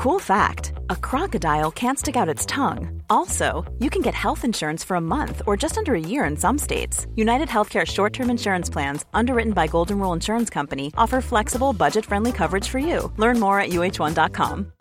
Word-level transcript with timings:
Cool 0.00 0.18
fact 0.18 0.72
a 0.88 0.96
crocodile 0.96 1.70
can't 1.70 1.98
stick 1.98 2.16
out 2.16 2.26
its 2.26 2.46
tongue. 2.46 3.02
Also, 3.10 3.70
you 3.80 3.90
can 3.90 4.00
get 4.00 4.14
health 4.14 4.46
insurance 4.46 4.82
for 4.82 4.94
a 4.94 5.00
month 5.00 5.42
or 5.46 5.58
just 5.58 5.76
under 5.76 5.94
a 5.94 6.00
year 6.00 6.24
in 6.24 6.38
some 6.38 6.56
states. 6.56 7.06
United 7.16 7.48
Healthcare 7.48 7.86
short 7.86 8.14
term 8.14 8.30
insurance 8.30 8.70
plans, 8.70 9.04
underwritten 9.12 9.52
by 9.52 9.66
Golden 9.66 9.98
Rule 9.98 10.14
Insurance 10.14 10.48
Company, 10.48 10.90
offer 10.96 11.20
flexible, 11.20 11.74
budget 11.74 12.06
friendly 12.06 12.32
coverage 12.32 12.66
for 12.66 12.78
you. 12.78 13.12
Learn 13.18 13.38
more 13.38 13.60
at 13.60 13.72
uh1.com. 13.72 14.72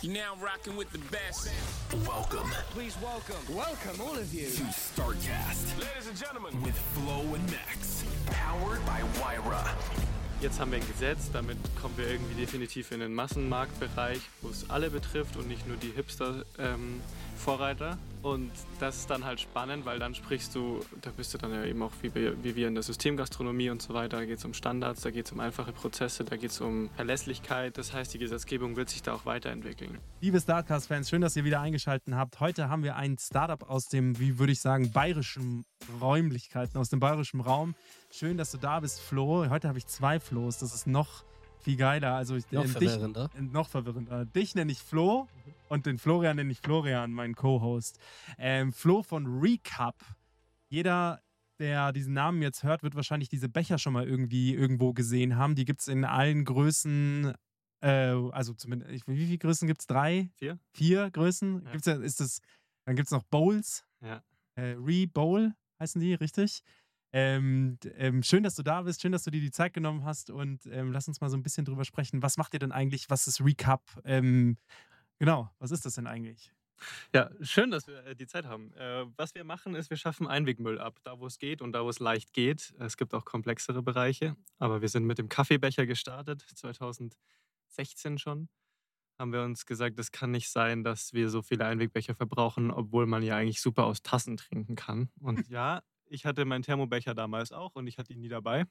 You're 0.00 0.14
now 0.14 0.34
rocking 0.40 0.76
with 0.78 0.90
the 0.92 1.00
best. 1.10 1.50
Welcome 2.06 2.50
Please 2.70 2.96
welcome, 3.02 3.54
welcome 3.54 4.00
all 4.00 4.16
of 4.16 4.32
you. 4.32 4.46
to 4.46 4.62
StarCast 4.62 5.78
Ladies 5.78 6.08
and 6.08 6.16
gentlemen, 6.16 6.62
with 6.62 6.78
Flo 6.94 7.20
and 7.34 7.50
Max. 7.50 8.02
Powered 8.30 8.86
by 8.86 9.02
Wyra. 9.20 10.07
Jetzt 10.40 10.60
haben 10.60 10.70
wir 10.70 10.78
ein 10.78 10.86
Gesetz, 10.86 11.32
damit 11.32 11.58
kommen 11.82 11.94
wir 11.96 12.08
irgendwie 12.08 12.36
definitiv 12.36 12.92
in 12.92 13.00
den 13.00 13.12
Massenmarktbereich, 13.12 14.20
wo 14.40 14.50
es 14.50 14.70
alle 14.70 14.88
betrifft 14.88 15.36
und 15.36 15.48
nicht 15.48 15.66
nur 15.66 15.76
die 15.76 15.90
Hipster-Vorreiter. 17.38 17.98
und 18.22 18.50
das 18.80 18.96
ist 18.96 19.10
dann 19.10 19.24
halt 19.24 19.40
spannend, 19.40 19.86
weil 19.86 19.98
dann 20.00 20.14
sprichst 20.14 20.54
du, 20.54 20.80
da 21.02 21.10
bist 21.16 21.32
du 21.32 21.38
dann 21.38 21.52
ja 21.52 21.64
eben 21.64 21.80
auch 21.82 21.92
wie 22.02 22.12
wir, 22.14 22.42
wie 22.42 22.56
wir 22.56 22.66
in 22.66 22.74
der 22.74 22.82
Systemgastronomie 22.82 23.70
und 23.70 23.80
so 23.80 23.94
weiter, 23.94 24.18
da 24.18 24.24
geht 24.24 24.38
es 24.38 24.44
um 24.44 24.54
Standards, 24.54 25.02
da 25.02 25.10
geht 25.10 25.26
es 25.26 25.32
um 25.32 25.40
einfache 25.40 25.72
Prozesse, 25.72 26.24
da 26.24 26.36
geht 26.36 26.50
es 26.50 26.60
um 26.60 26.90
Verlässlichkeit. 26.96 27.78
Das 27.78 27.92
heißt, 27.92 28.12
die 28.12 28.18
Gesetzgebung 28.18 28.76
wird 28.76 28.90
sich 28.90 29.02
da 29.02 29.14
auch 29.14 29.24
weiterentwickeln. 29.24 29.98
Liebe 30.20 30.40
Startcast-Fans, 30.40 31.08
schön, 31.08 31.20
dass 31.20 31.36
ihr 31.36 31.44
wieder 31.44 31.60
eingeschaltet 31.60 32.12
habt. 32.12 32.40
Heute 32.40 32.68
haben 32.68 32.82
wir 32.82 32.96
ein 32.96 33.16
Startup 33.18 33.62
aus 33.68 33.86
dem, 33.86 34.18
wie 34.18 34.38
würde 34.38 34.52
ich 34.52 34.60
sagen, 34.60 34.90
bayerischen 34.90 35.64
Räumlichkeiten, 36.00 36.76
aus 36.76 36.88
dem 36.90 36.98
bayerischen 36.98 37.40
Raum. 37.40 37.74
Schön, 38.10 38.36
dass 38.36 38.50
du 38.50 38.58
da 38.58 38.80
bist, 38.80 39.00
Flo. 39.00 39.48
Heute 39.48 39.68
habe 39.68 39.78
ich 39.78 39.86
zwei 39.86 40.18
Flo's. 40.18 40.58
Das 40.58 40.74
ist 40.74 40.86
noch 40.86 41.24
viel 41.60 41.76
geiler. 41.76 42.14
Also 42.14 42.36
ich, 42.36 42.50
Noch 42.50 42.64
äh, 42.64 42.68
verwirrender. 42.68 43.28
Dich, 43.28 43.40
äh, 43.40 43.42
noch 43.42 43.68
verwirrender. 43.68 44.24
Dich 44.26 44.54
nenne 44.54 44.72
ich 44.72 44.78
Flo 44.78 45.28
und 45.68 45.86
den 45.86 45.98
Florian 45.98 46.36
nenne 46.36 46.52
ich 46.52 46.60
Florian, 46.60 47.12
mein 47.12 47.34
Co-Host. 47.34 47.98
Ähm, 48.38 48.72
Flo 48.72 49.02
von 49.02 49.40
Recap. 49.40 49.96
Jeder, 50.68 51.22
der 51.58 51.92
diesen 51.92 52.14
Namen 52.14 52.42
jetzt 52.42 52.62
hört, 52.62 52.82
wird 52.82 52.94
wahrscheinlich 52.94 53.28
diese 53.28 53.48
Becher 53.48 53.78
schon 53.78 53.92
mal 53.92 54.06
irgendwie 54.06 54.54
irgendwo 54.54 54.92
gesehen 54.92 55.36
haben. 55.36 55.54
Die 55.54 55.64
gibt 55.64 55.80
es 55.80 55.88
in 55.88 56.04
allen 56.04 56.44
Größen. 56.44 57.34
Äh, 57.80 57.88
also 58.32 58.54
zumindest, 58.54 59.06
wie 59.06 59.26
viele 59.26 59.38
Größen 59.38 59.68
gibt 59.68 59.80
es? 59.80 59.86
Drei? 59.86 60.30
Vier? 60.36 60.58
Vier 60.72 61.10
Größen? 61.10 61.64
Ja. 61.64 61.70
Gibt's 61.72 61.86
ja, 61.86 61.94
ist 61.94 62.20
das, 62.20 62.40
dann 62.84 62.96
gibt 62.96 63.06
es 63.06 63.12
noch 63.12 63.24
Bowls. 63.24 63.84
Ja. 64.00 64.22
Äh, 64.56 64.76
Re-Bowl 64.78 65.52
heißen 65.80 66.00
die, 66.00 66.14
richtig? 66.14 66.62
Ähm, 67.12 67.78
ähm, 67.94 68.22
schön, 68.22 68.42
dass 68.42 68.54
du 68.54 68.62
da 68.62 68.82
bist, 68.82 69.00
schön, 69.00 69.12
dass 69.12 69.24
du 69.24 69.30
dir 69.30 69.40
die 69.40 69.50
Zeit 69.50 69.72
genommen 69.72 70.04
hast 70.04 70.30
und 70.30 70.66
ähm, 70.66 70.92
lass 70.92 71.08
uns 71.08 71.20
mal 71.20 71.30
so 71.30 71.36
ein 71.36 71.42
bisschen 71.42 71.64
drüber 71.64 71.84
sprechen. 71.84 72.22
Was 72.22 72.36
macht 72.36 72.52
ihr 72.52 72.60
denn 72.60 72.72
eigentlich? 72.72 73.08
Was 73.08 73.26
ist 73.26 73.40
Recap? 73.40 73.82
Ähm, 74.04 74.58
genau, 75.18 75.50
was 75.58 75.70
ist 75.70 75.86
das 75.86 75.94
denn 75.94 76.06
eigentlich? 76.06 76.52
Ja, 77.14 77.30
schön, 77.40 77.70
dass 77.70 77.86
wir 77.86 78.04
äh, 78.04 78.14
die 78.14 78.26
Zeit 78.26 78.44
haben. 78.46 78.72
Äh, 78.74 79.06
was 79.16 79.34
wir 79.34 79.44
machen, 79.44 79.74
ist, 79.74 79.90
wir 79.90 79.96
schaffen 79.96 80.26
Einwegmüll 80.26 80.78
ab, 80.78 80.98
da 81.02 81.18
wo 81.18 81.26
es 81.26 81.38
geht 81.38 81.62
und 81.62 81.72
da 81.72 81.84
wo 81.84 81.88
es 81.88 81.98
leicht 81.98 82.32
geht. 82.32 82.74
Es 82.78 82.96
gibt 82.96 83.14
auch 83.14 83.24
komplexere 83.24 83.82
Bereiche, 83.82 84.36
aber 84.58 84.80
wir 84.80 84.88
sind 84.88 85.04
mit 85.04 85.18
dem 85.18 85.28
Kaffeebecher 85.28 85.86
gestartet, 85.86 86.42
2016 86.54 88.18
schon. 88.18 88.48
Haben 89.18 89.32
wir 89.32 89.42
uns 89.42 89.66
gesagt, 89.66 89.98
es 89.98 90.12
kann 90.12 90.30
nicht 90.30 90.48
sein, 90.48 90.84
dass 90.84 91.12
wir 91.12 91.28
so 91.30 91.42
viele 91.42 91.64
Einwegbecher 91.64 92.14
verbrauchen, 92.14 92.70
obwohl 92.70 93.06
man 93.06 93.22
ja 93.22 93.36
eigentlich 93.36 93.60
super 93.60 93.84
aus 93.86 94.02
Tassen 94.02 94.36
trinken 94.36 94.76
kann. 94.76 95.10
Und 95.20 95.48
ja, 95.48 95.82
ich 96.10 96.24
hatte 96.24 96.44
meinen 96.44 96.62
Thermobecher 96.62 97.14
damals 97.14 97.52
auch 97.52 97.74
und 97.74 97.86
ich 97.86 97.98
hatte 97.98 98.12
ihn 98.12 98.20
nie 98.20 98.28
dabei. 98.28 98.66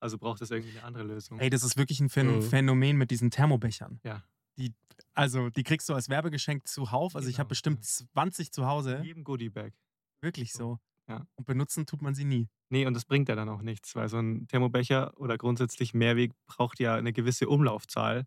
Also 0.00 0.18
braucht 0.18 0.42
es 0.42 0.50
irgendwie 0.50 0.70
eine 0.78 0.84
andere 0.84 1.04
Lösung. 1.04 1.38
Ey, 1.38 1.50
das 1.50 1.62
ist 1.62 1.76
wirklich 1.76 2.00
ein 2.00 2.08
Phän 2.08 2.36
Mhm. 2.36 2.42
Phänomen 2.42 2.96
mit 2.96 3.10
diesen 3.10 3.30
Thermobechern. 3.30 4.00
Ja. 4.02 4.24
Die, 4.58 4.74
also, 5.14 5.48
die 5.50 5.62
kriegst 5.62 5.88
du 5.88 5.94
als 5.94 6.08
Werbegeschenk 6.08 6.66
zuhauf. 6.68 7.16
Also, 7.16 7.28
ich 7.28 7.36
habe 7.38 7.46
Genau, 7.46 7.48
bestimmt 7.50 7.78
ja. 7.86 8.06
20 8.12 8.52
zu 8.52 8.66
Hause. 8.66 8.96
In 8.96 9.04
jedem 9.04 9.24
Goodiebag. 9.24 9.72
Wirklich 10.20 10.52
so. 10.52 10.78
Ja. 11.08 11.26
Und 11.34 11.46
benutzen 11.46 11.86
tut 11.86 12.02
man 12.02 12.14
sie 12.14 12.24
nie. 12.24 12.48
Nee, 12.68 12.86
und 12.86 12.94
das 12.94 13.04
bringt 13.04 13.28
ja 13.28 13.34
dann 13.34 13.48
auch 13.48 13.62
nichts, 13.62 13.94
weil 13.96 14.08
so 14.08 14.18
ein 14.18 14.46
Thermobecher 14.48 15.18
oder 15.18 15.36
grundsätzlich 15.38 15.94
Mehrweg 15.94 16.32
braucht 16.46 16.80
ja 16.80 16.94
eine 16.94 17.12
gewisse 17.12 17.48
Umlaufzahl, 17.48 18.26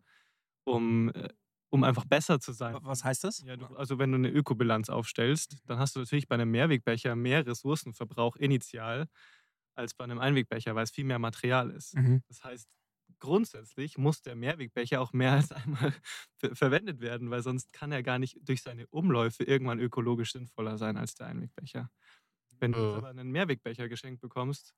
um, 0.66 1.10
äh, 1.10 1.30
um 1.70 1.84
einfach 1.84 2.06
besser 2.06 2.40
zu 2.40 2.54
sein. 2.54 2.78
Was 2.82 3.04
heißt 3.04 3.24
das? 3.24 3.44
Ja, 3.46 3.58
du, 3.58 3.66
also 3.76 4.00
wenn 4.00 4.12
du 4.12 4.18
eine 4.18 4.30
Ökobilanz 4.30 4.90
aufstellst, 4.90 5.58
dann 5.66 5.80
hast 5.80 5.96
du 5.96 6.00
natürlich 6.00 6.28
bei 6.28 6.36
einem 6.36 6.52
Mehrwegbecher 6.52 7.16
mehr 7.16 7.46
Ressourcenverbrauch 7.46 8.36
initial 8.36 9.08
als 9.76 9.94
bei 9.94 10.06
einem 10.06 10.20
Einwegbecher, 10.20 10.76
weil 10.76 10.84
es 10.84 10.92
viel 10.92 11.04
mehr 11.04 11.20
Material 11.20 11.70
ist. 11.70 11.96
Mhm. 11.96 12.24
Das 12.30 12.44
heißt, 12.44 12.70
grundsätzlich 13.20 13.98
muss 13.98 14.22
der 14.22 14.36
Mehrwegbecher 14.36 15.02
auch 15.02 15.14
mehr 15.14 15.32
als 15.34 15.52
einmal 15.52 15.94
ver 16.38 16.56
verwendet 16.56 17.02
werden, 17.02 17.30
weil 17.30 17.42
sonst 17.42 17.74
kann 17.74 17.92
er 17.92 18.04
gar 18.04 18.20
nicht 18.20 18.38
durch 18.42 18.62
seine 18.62 18.88
Umläufe 18.88 19.44
irgendwann 19.44 19.80
ökologisch 19.80 20.32
sinnvoller 20.34 20.78
sein 20.78 20.98
als 20.98 21.16
der 21.16 21.28
Einwegbecher. 21.28 21.90
Wenn 22.60 22.72
du 22.72 22.96
aber 22.96 23.10
einen 23.10 23.32
Mehrwegbecher 23.32 23.90
geschenkt 23.90 24.22
bekommst, 24.22 24.74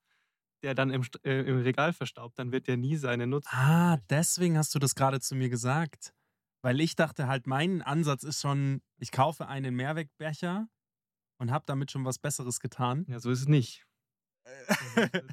der 0.63 0.73
dann 0.73 0.89
im, 0.89 1.03
äh, 1.23 1.41
im 1.41 1.61
Regal 1.61 1.93
verstaubt, 1.93 2.39
dann 2.39 2.51
wird 2.51 2.67
der 2.67 2.77
nie 2.77 2.95
seine 2.95 3.27
Nutzung. 3.27 3.57
Ah, 3.57 3.97
deswegen 4.09 4.57
hast 4.57 4.73
du 4.73 4.79
das 4.79 4.95
gerade 4.95 5.19
zu 5.19 5.35
mir 5.35 5.49
gesagt. 5.49 6.13
Weil 6.61 6.79
ich 6.81 6.95
dachte 6.95 7.27
halt, 7.27 7.47
mein 7.47 7.81
Ansatz 7.81 8.23
ist 8.23 8.41
schon, 8.41 8.81
ich 8.97 9.11
kaufe 9.11 9.47
einen 9.47 9.75
Mehrwegbecher 9.75 10.67
und 11.39 11.51
habe 11.51 11.65
damit 11.67 11.91
schon 11.91 12.05
was 12.05 12.19
Besseres 12.19 12.59
getan. 12.59 13.05
Ja, 13.07 13.19
so 13.19 13.31
ist 13.31 13.41
es 13.41 13.47
nicht. 13.47 13.86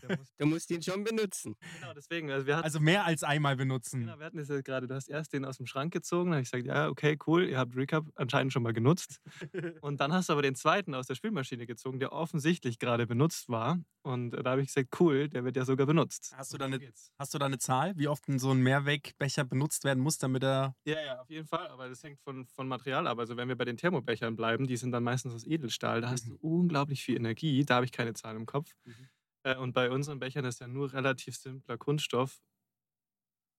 Der 0.02 0.16
muss, 0.19 0.28
Du 0.38 0.47
musst 0.47 0.70
ihn 0.70 0.82
schon 0.82 1.04
benutzen. 1.04 1.56
genau, 1.80 1.92
deswegen. 1.94 2.30
Also 2.30 2.47
wir 2.47 2.56
hatten 2.56 2.64
Also 2.64 2.80
mehr 2.80 3.04
als 3.04 3.22
einmal 3.22 3.56
benutzen. 3.56 4.00
Genau, 4.00 4.19
wir 4.19 4.26
hatten 4.26 4.38
es 4.38 4.48
ja 4.48 4.60
gerade, 4.60 4.86
du 4.86 4.94
hast 4.94 5.08
erst 5.08 5.32
den 5.32 5.44
aus 5.44 5.56
dem 5.58 5.66
Schrank 5.66 5.92
gezogen, 5.92 6.30
da 6.30 6.36
habe 6.36 6.42
ich 6.42 6.50
gesagt, 6.50 6.66
ja, 6.66 6.88
okay, 6.88 7.19
cool, 7.26 7.44
ihr 7.48 7.58
habt 7.58 7.76
Recap 7.76 8.04
anscheinend 8.16 8.52
schon 8.52 8.62
mal 8.62 8.72
genutzt. 8.72 9.20
Und 9.80 10.00
dann 10.00 10.12
hast 10.12 10.28
du 10.28 10.32
aber 10.32 10.42
den 10.42 10.54
zweiten 10.54 10.94
aus 10.94 11.06
der 11.06 11.14
Spülmaschine 11.14 11.66
gezogen, 11.66 11.98
der 11.98 12.12
offensichtlich 12.12 12.78
gerade 12.78 13.06
benutzt 13.06 13.48
war. 13.48 13.78
Und 14.02 14.32
da 14.32 14.50
habe 14.50 14.60
ich 14.60 14.69
gesagt, 14.69 15.00
cool, 15.00 15.28
der 15.28 15.44
wird 15.44 15.56
ja 15.56 15.64
sogar 15.64 15.86
benutzt. 15.86 16.32
Hast 16.36 16.52
du 16.52 16.58
da 16.58 16.66
eine-. 16.66 16.78
Hast 17.19 17.32
du 17.32 17.38
da 17.38 17.46
eine 17.46 17.58
Zahl, 17.58 17.96
wie 17.96 18.08
oft 18.08 18.28
denn 18.28 18.38
so 18.38 18.50
ein 18.50 18.58
Mehrwegbecher 18.60 19.44
benutzt 19.44 19.84
werden 19.84 20.00
muss, 20.02 20.19
damit 20.19 20.42
er. 20.44 20.75
Ja, 20.84 21.00
ja, 21.00 21.20
auf 21.20 21.31
jeden 21.31 21.46
Fall, 21.46 21.69
aber 21.69 21.88
das 21.88 22.02
hängt 22.02 22.20
von, 22.20 22.46
von 22.46 22.69
Material 22.69 23.06
ab. 23.06 23.19
Also 23.19 23.36
wenn 23.36 23.48
wir 23.48 23.56
bei 23.56 23.64
den 23.64 23.76
Thermobechern 23.78 24.36
bleiben, 24.36 24.66
die 24.66 24.76
sind 24.76 24.92
dann 24.92 25.04
meistens 25.04 25.32
aus 25.34 25.46
Edelstahl, 25.46 26.00
da 26.02 26.10
hast 26.10 26.26
du 26.28 26.36
unglaublich 26.41 27.02
viel 27.02 27.16
Energie, 27.16 27.64
da 27.64 27.76
habe 27.76 27.86
ich 27.86 27.92
keine 27.92 28.12
Zahl 28.14 28.36
im 28.36 28.44
Kopf. 28.46 28.70
Mhm. 28.84 29.03
Äh, 29.44 29.56
Und 29.56 29.72
bei 29.75 29.91
unseren 29.91 30.19
Bechern 30.19 30.44
ist 30.44 30.60
ja 30.60 30.66
nur 30.69 30.93
relativ 30.93 31.37
simpler 31.37 31.78
Kunststoff. 31.78 32.41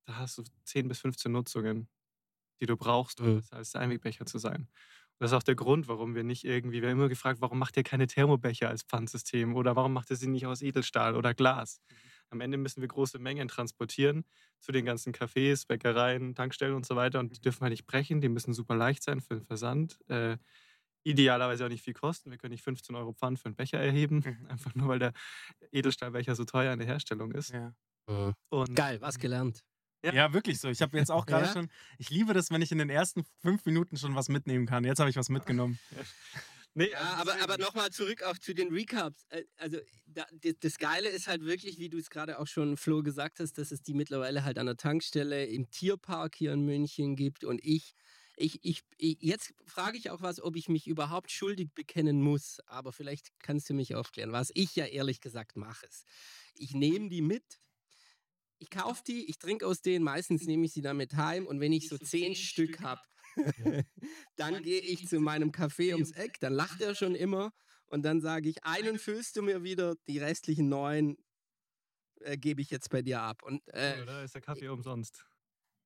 Da 0.07 0.17
hast 0.17 0.37
du 0.37 0.43
10 0.63 0.87
bis 0.87 0.99
15 0.99 1.31
Nutzungen, 1.31 1.89
die 2.61 2.65
du 2.67 2.77
brauchst, 2.77 3.21
um 3.21 3.27
Mhm. 3.27 3.41
besser 3.41 3.57
als 3.57 3.75
Einwegbecher 3.75 4.25
zu 4.25 4.39
sein. 4.39 4.63
Und 4.63 5.21
das 5.23 5.31
ist 5.31 5.37
auch 5.37 5.43
der 5.43 5.55
Grund, 5.55 5.87
warum 5.87 6.15
wir 6.15 6.23
nicht 6.23 6.45
irgendwie, 6.45 6.81
wir 6.81 6.89
haben 6.89 6.99
immer 6.99 7.09
gefragt, 7.09 7.41
warum 7.41 7.59
macht 7.59 7.77
ihr 7.77 7.83
keine 7.83 8.07
Thermobecher 8.07 8.69
als 8.69 8.83
Pfandsystem 8.83 9.55
oder 9.55 9.75
warum 9.75 9.93
macht 9.93 10.11
ihr 10.11 10.17
sie 10.17 10.27
nicht 10.27 10.47
aus 10.47 10.61
Edelstahl 10.61 11.15
oder 11.15 11.33
Glas? 11.33 11.81
Am 12.29 12.41
Ende 12.41 12.57
müssen 12.57 12.81
wir 12.81 12.89
große 12.89 13.19
Mengen 13.19 13.47
transportieren 13.49 14.25
zu 14.59 14.71
den 14.73 14.85
ganzen 14.85 15.13
Cafés, 15.13 15.67
Bäckereien, 15.67 16.35
Tankstellen 16.35 16.75
und 16.75 16.85
so 16.85 16.95
weiter 16.95 17.19
und 17.21 17.35
die 17.37 17.41
dürfen 17.41 17.61
wir 17.63 17.69
nicht 17.69 17.85
brechen, 17.87 18.21
die 18.21 18.29
müssen 18.29 18.53
super 18.53 18.75
leicht 18.75 19.03
sein 19.03 19.21
für 19.21 19.35
den 19.35 19.45
Versand. 19.45 19.99
Äh, 20.09 20.37
idealerweise 21.05 21.65
auch 21.65 21.69
nicht 21.69 21.83
viel 21.83 21.93
kosten. 21.93 22.31
Wir 22.31 22.37
können 22.37 22.51
nicht 22.51 22.63
15 22.63 22.95
Euro 22.95 23.13
Pfand 23.13 23.39
für 23.39 23.45
einen 23.45 23.55
Becher 23.55 23.79
erheben, 23.79 24.23
Mhm. 24.25 24.47
einfach 24.49 24.75
nur 24.75 24.87
weil 24.89 24.99
der 24.99 25.13
Edelstahlbecher 25.71 26.35
so 26.35 26.43
teuer 26.45 26.73
in 26.73 26.79
der 26.79 26.87
Herstellung 26.87 27.31
ist. 27.31 27.51
Ja, 27.51 27.73
Und 28.49 28.75
Geil, 28.75 28.99
was 29.01 29.17
gelernt. 29.19 29.63
Ja. 30.03 30.13
ja 30.13 30.33
wirklich 30.33 30.59
so. 30.59 30.67
Ich 30.69 30.81
habe 30.81 30.97
jetzt 30.97 31.09
auch 31.11 31.25
gerade 31.25 31.45
Ja? 31.45 31.53
schon. 31.53 31.69
Ich 31.97 32.09
liebe 32.09 32.33
das, 32.33 32.51
wenn 32.51 32.61
ich 32.61 32.71
in 32.71 32.77
den 32.79 32.89
ersten 32.89 33.23
fünf 33.41 33.65
Minuten 33.65 33.97
schon 33.97 34.13
was 34.15 34.29
mitnehmen 34.29 34.65
kann. 34.67 34.83
Jetzt 34.83 34.99
habe 34.99 35.09
ich 35.09 35.15
was 35.15 35.29
mitgenommen. 35.29 35.79
Nee, 36.77 36.89
Ja, 36.91 36.99
also 36.99 37.31
aber, 37.31 37.41
aber 37.41 37.57
nochmal 37.57 37.89
zurück 37.91 38.21
auch 38.23 38.37
zu 38.37 38.53
den 38.53 38.67
Recaps. 38.67 39.23
Äh, 39.29 39.45
Also 39.55 39.77
da, 40.07 40.25
das, 40.41 40.55
das 40.59 40.77
Geile 40.77 41.07
ist 41.07 41.25
halt 41.25 41.45
wirklich, 41.45 41.79
wie 41.79 41.87
du 41.87 41.97
es 41.97 42.09
gerade 42.09 42.37
auch 42.37 42.47
schon, 42.47 42.75
Flo, 42.75 43.01
gesagt 43.01 43.39
hast, 43.39 43.53
dass 43.57 43.71
es 43.71 43.81
die 43.81 43.93
mittlerweile 43.93 44.43
halt 44.43 44.57
an 44.57 44.65
der 44.65 44.75
Tankstelle 44.75 45.45
im 45.45 45.69
Tierpark 45.69 46.35
hier 46.35 46.51
in 46.51 46.65
München 46.65 47.15
gibt. 47.15 47.45
Und 47.45 47.63
ich, 47.63 47.93
ich, 48.37 48.59
ich, 48.63 48.83
jetzt 48.97 49.53
frage 49.65 49.97
ich 49.97 50.09
auch 50.09 50.21
was, 50.21 50.41
ob 50.41 50.55
ich 50.55 50.69
mich 50.69 50.87
überhaupt 50.87 51.31
schuldig 51.31 51.73
bekennen 51.73 52.21
muss. 52.21 52.59
Aber 52.67 52.91
vielleicht 52.91 53.31
kannst 53.39 53.69
du 53.69 53.73
mich 53.73 53.95
aufklären. 53.95 54.31
Was 54.31 54.51
ich 54.53 54.75
ja 54.75 54.85
ehrlich 54.85 55.21
gesagt 55.21 55.55
mache, 55.55 55.85
ist, 55.85 56.05
ich 56.55 56.73
nehme 56.73 57.09
die 57.09 57.21
mit. 57.21 57.59
Ich 58.57 58.69
kaufe 58.69 59.03
die, 59.05 59.29
ich 59.29 59.37
trinke 59.37 59.67
aus 59.67 59.81
denen, 59.81 60.03
meistens 60.03 60.45
nehme 60.45 60.65
ich 60.65 60.73
sie 60.73 60.81
dann 60.81 60.97
mit 60.97 61.15
heim 61.15 61.45
und 61.45 61.59
wenn 61.59 61.73
ich 61.73 61.89
so 61.89 61.97
zehn 61.97 62.35
Stück 62.35 62.81
habe, 62.81 63.01
dann 64.37 64.63
gehe 64.63 64.79
ich 64.79 65.07
zu 65.07 65.19
meinem 65.19 65.51
Café 65.51 65.93
ums 65.93 66.11
Eck, 66.11 66.39
dann 66.39 66.53
lacht 66.53 66.81
er 66.81 66.95
schon 66.95 67.15
immer 67.15 67.51
und 67.87 68.03
dann 68.03 68.21
sage 68.21 68.49
ich, 68.49 68.63
einen 68.63 68.97
füllst 68.97 69.35
du 69.35 69.41
mir 69.41 69.63
wieder, 69.63 69.95
die 70.07 70.19
restlichen 70.19 70.69
neun 70.69 71.17
äh, 72.21 72.37
gebe 72.37 72.61
ich 72.61 72.69
jetzt 72.71 72.89
bei 72.89 73.01
dir 73.01 73.21
ab. 73.21 73.43
Und 73.43 73.61
äh, 73.73 74.01
Oder 74.01 74.23
ist 74.23 74.35
der 74.35 74.41
Kaffee 74.41 74.69
umsonst? 74.69 75.25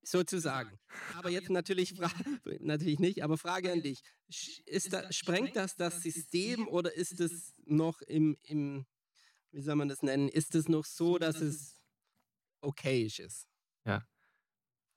Sozusagen. 0.04 0.80
Aber 1.16 1.30
jetzt 1.30 1.50
natürlich, 1.50 1.94
natürlich 2.60 3.00
nicht, 3.00 3.24
aber 3.24 3.38
Frage 3.38 3.72
an 3.72 3.81
dich. 3.81 4.01
Ist 4.66 4.94
da, 4.94 5.12
sprengt 5.12 5.56
das 5.56 5.75
das 5.75 6.01
System 6.01 6.68
oder 6.68 6.94
ist 6.94 7.19
es 7.19 7.54
noch 7.66 8.01
im, 8.01 8.38
im, 8.44 8.86
wie 9.51 9.62
soll 9.62 9.75
man 9.75 9.90
das 9.90 10.01
nennen, 10.04 10.30
ist 10.30 10.56
es 10.56 10.68
noch 10.68 10.86
so, 10.86 11.18
dass 11.18 11.42
es 11.42 11.81
okayisch 12.62 13.19
ist? 13.19 13.50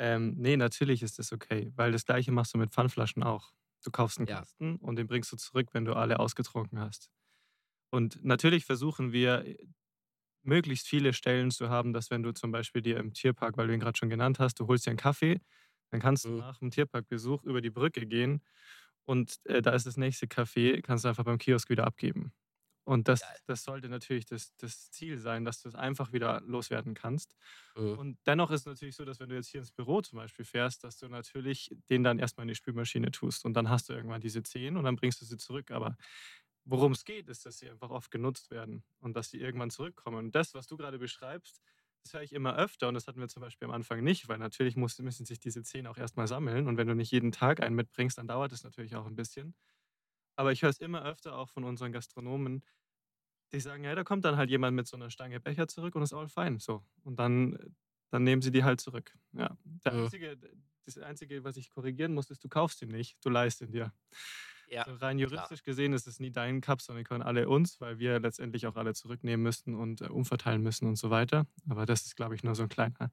Ähm, 0.02 0.34
nee, 0.37 0.56
natürlich 0.56 1.00
ist 1.05 1.20
das 1.20 1.32
okay, 1.32 1.70
weil 1.76 1.93
das 1.93 2.05
gleiche 2.05 2.32
machst 2.32 2.52
du 2.55 2.58
mit 2.58 2.72
Pfandflaschen 2.72 3.22
auch. 3.22 3.52
Du 3.84 3.93
kaufst 3.93 4.19
einen 4.19 4.26
Ja. 4.26 4.40
Kasten 4.40 4.76
und 4.76 4.96
den 4.96 5.06
bringst 5.06 5.31
du 5.31 5.37
zurück, 5.37 5.69
wenn 5.75 5.84
du 5.84 5.94
alle 5.94 6.19
ausgetrunken 6.19 6.81
hast. 6.81 7.08
Und 7.90 8.25
natürlich 8.25 8.64
versuchen 8.64 9.12
wir, 9.12 9.44
möglichst 10.44 10.88
viele 10.88 11.12
Stellen 11.12 11.50
zu 11.50 11.70
haben, 11.70 11.92
dass 11.92 12.10
wenn 12.10 12.22
du 12.22 12.32
zum 12.32 12.52
Beispiel 12.52 12.82
dir 12.82 12.98
im 12.98 13.12
Tierpark, 13.12 13.56
weil 13.56 13.68
du 13.68 13.74
ihn 13.74 13.80
gerade 13.80 13.98
schon 13.98 14.10
genannt 14.10 14.38
hast, 14.40 14.60
du 14.60 14.66
holst 14.68 14.86
dir 14.86 14.90
einen 14.90 14.98
Kaffee, 14.98 15.40
dann 15.90 16.00
kannst 16.00 16.28
du 16.28 16.30
Mhm. 16.30 16.40
nach 16.40 16.58
dem 16.58 16.70
Tierparkbesuch 16.70 17.44
über 17.44 17.60
die 17.60 17.70
Brücke 17.70 18.06
gehen 18.06 18.42
und 19.04 19.38
äh, 19.46 19.62
da 19.62 19.72
ist 19.72 19.86
das 19.86 19.96
nächste 19.96 20.26
Café, 20.26 20.80
kannst 20.82 21.04
du 21.04 21.08
einfach 21.08 21.24
beim 21.24 21.38
Kiosk 21.38 21.70
wieder 21.70 21.86
abgeben. 21.86 22.32
Und 22.84 23.08
das, 23.08 23.20
Geil. 23.20 23.38
das 23.46 23.64
sollte 23.64 23.88
natürlich 23.88 24.26
das, 24.26 24.56
das 24.56 24.90
Ziel 24.90 25.18
sein, 25.18 25.44
dass 25.44 25.62
du 25.62 25.68
es 25.68 25.74
einfach 25.76 26.12
wieder 26.12 26.40
loswerden 26.42 26.94
kannst. 26.94 27.36
Mhm. 27.76 27.96
Und 27.96 28.18
dennoch 28.26 28.50
ist 28.50 28.60
es 28.62 28.66
natürlich 28.66 28.96
so, 28.96 29.04
dass 29.04 29.20
wenn 29.20 29.28
du 29.28 29.34
jetzt 29.36 29.48
hier 29.48 29.60
ins 29.60 29.70
Büro 29.72 30.00
zum 30.00 30.16
Beispiel 30.18 30.44
fährst, 30.46 30.82
dass 30.82 30.98
du 30.98 31.08
natürlich 31.08 31.70
den 31.90 32.02
dann 32.04 32.18
erstmal 32.18 32.44
in 32.44 32.48
die 32.48 32.54
Spülmaschine 32.54 33.10
tust 33.10 33.44
und 33.44 33.54
dann 33.54 33.68
hast 33.68 33.88
du 33.88 33.92
irgendwann 33.92 34.20
diese 34.22 34.42
10 34.42 34.76
und 34.78 34.84
dann 34.84 34.96
bringst 34.96 35.20
du 35.20 35.26
sie 35.26 35.36
zurück. 35.36 35.70
Aber 35.70 35.96
worum 36.64 36.92
es 36.92 37.04
geht, 37.04 37.28
ist, 37.28 37.46
dass 37.46 37.58
sie 37.58 37.70
einfach 37.70 37.90
oft 37.90 38.10
genutzt 38.10 38.50
werden 38.50 38.84
und 39.00 39.16
dass 39.16 39.30
sie 39.30 39.40
irgendwann 39.40 39.70
zurückkommen. 39.70 40.18
Und 40.18 40.34
das, 40.34 40.54
was 40.54 40.66
du 40.66 40.76
gerade 40.76 40.98
beschreibst, 40.98 41.60
das 42.04 42.14
höre 42.14 42.22
ich 42.22 42.32
immer 42.32 42.56
öfter 42.56 42.88
und 42.88 42.94
das 42.94 43.06
hatten 43.06 43.20
wir 43.20 43.28
zum 43.28 43.42
Beispiel 43.42 43.66
am 43.68 43.74
Anfang 43.74 44.02
nicht, 44.02 44.28
weil 44.28 44.38
natürlich 44.38 44.76
muss, 44.76 44.98
müssen 44.98 45.24
sich 45.24 45.38
diese 45.38 45.62
10 45.62 45.86
auch 45.86 45.96
erstmal 45.96 46.26
sammeln 46.26 46.66
und 46.66 46.76
wenn 46.76 46.88
du 46.88 46.94
nicht 46.94 47.12
jeden 47.12 47.32
Tag 47.32 47.60
einen 47.60 47.76
mitbringst, 47.76 48.18
dann 48.18 48.26
dauert 48.26 48.52
es 48.52 48.64
natürlich 48.64 48.96
auch 48.96 49.06
ein 49.06 49.14
bisschen. 49.14 49.54
Aber 50.34 50.52
ich 50.52 50.62
höre 50.62 50.70
es 50.70 50.80
immer 50.80 51.04
öfter 51.04 51.36
auch 51.36 51.48
von 51.48 51.64
unseren 51.64 51.92
Gastronomen, 51.92 52.64
die 53.52 53.60
sagen, 53.60 53.84
ja, 53.84 53.94
da 53.94 54.02
kommt 54.02 54.24
dann 54.24 54.36
halt 54.36 54.50
jemand 54.50 54.74
mit 54.74 54.86
so 54.86 54.96
einer 54.96 55.10
Stange 55.10 55.40
Becher 55.40 55.68
zurück 55.68 55.94
und 55.94 56.02
ist 56.02 56.14
all 56.14 56.28
fein. 56.28 56.58
So. 56.58 56.84
Und 57.02 57.18
dann, 57.18 57.76
dann 58.10 58.24
nehmen 58.24 58.42
sie 58.42 58.50
die 58.50 58.64
halt 58.64 58.80
zurück. 58.80 59.16
Ja. 59.32 59.56
Der 59.84 59.92
einzige, 59.92 60.38
das 60.84 60.98
Einzige, 60.98 61.44
was 61.44 61.56
ich 61.56 61.70
korrigieren 61.70 62.14
muss, 62.14 62.30
ist, 62.30 62.42
du 62.42 62.48
kaufst 62.48 62.82
ihn 62.82 62.88
nicht, 62.88 63.22
du 63.24 63.28
leihst 63.28 63.60
ihn 63.60 63.72
dir. 63.72 63.92
Ja, 64.61 64.61
Also 64.80 64.94
rein 65.04 65.19
juristisch 65.19 65.62
gesehen 65.62 65.92
ist 65.92 66.06
es 66.06 66.19
nie 66.19 66.30
dein 66.30 66.60
Cup, 66.60 66.80
sondern 66.80 67.04
die 67.04 67.08
können 67.08 67.22
alle 67.22 67.48
uns, 67.48 67.80
weil 67.80 67.98
wir 67.98 68.19
letztendlich 68.20 68.66
auch 68.66 68.76
alle 68.76 68.94
zurücknehmen 68.94 69.42
müssten 69.42 69.74
und 69.74 70.00
äh, 70.00 70.06
umverteilen 70.06 70.62
müssen 70.62 70.86
und 70.86 70.96
so 70.96 71.10
weiter. 71.10 71.46
Aber 71.69 71.86
das 71.86 72.06
ist, 72.06 72.16
glaube 72.16 72.34
ich, 72.34 72.42
nur 72.42 72.54
so 72.54 72.62
ein 72.62 72.69
kleiner. 72.69 73.10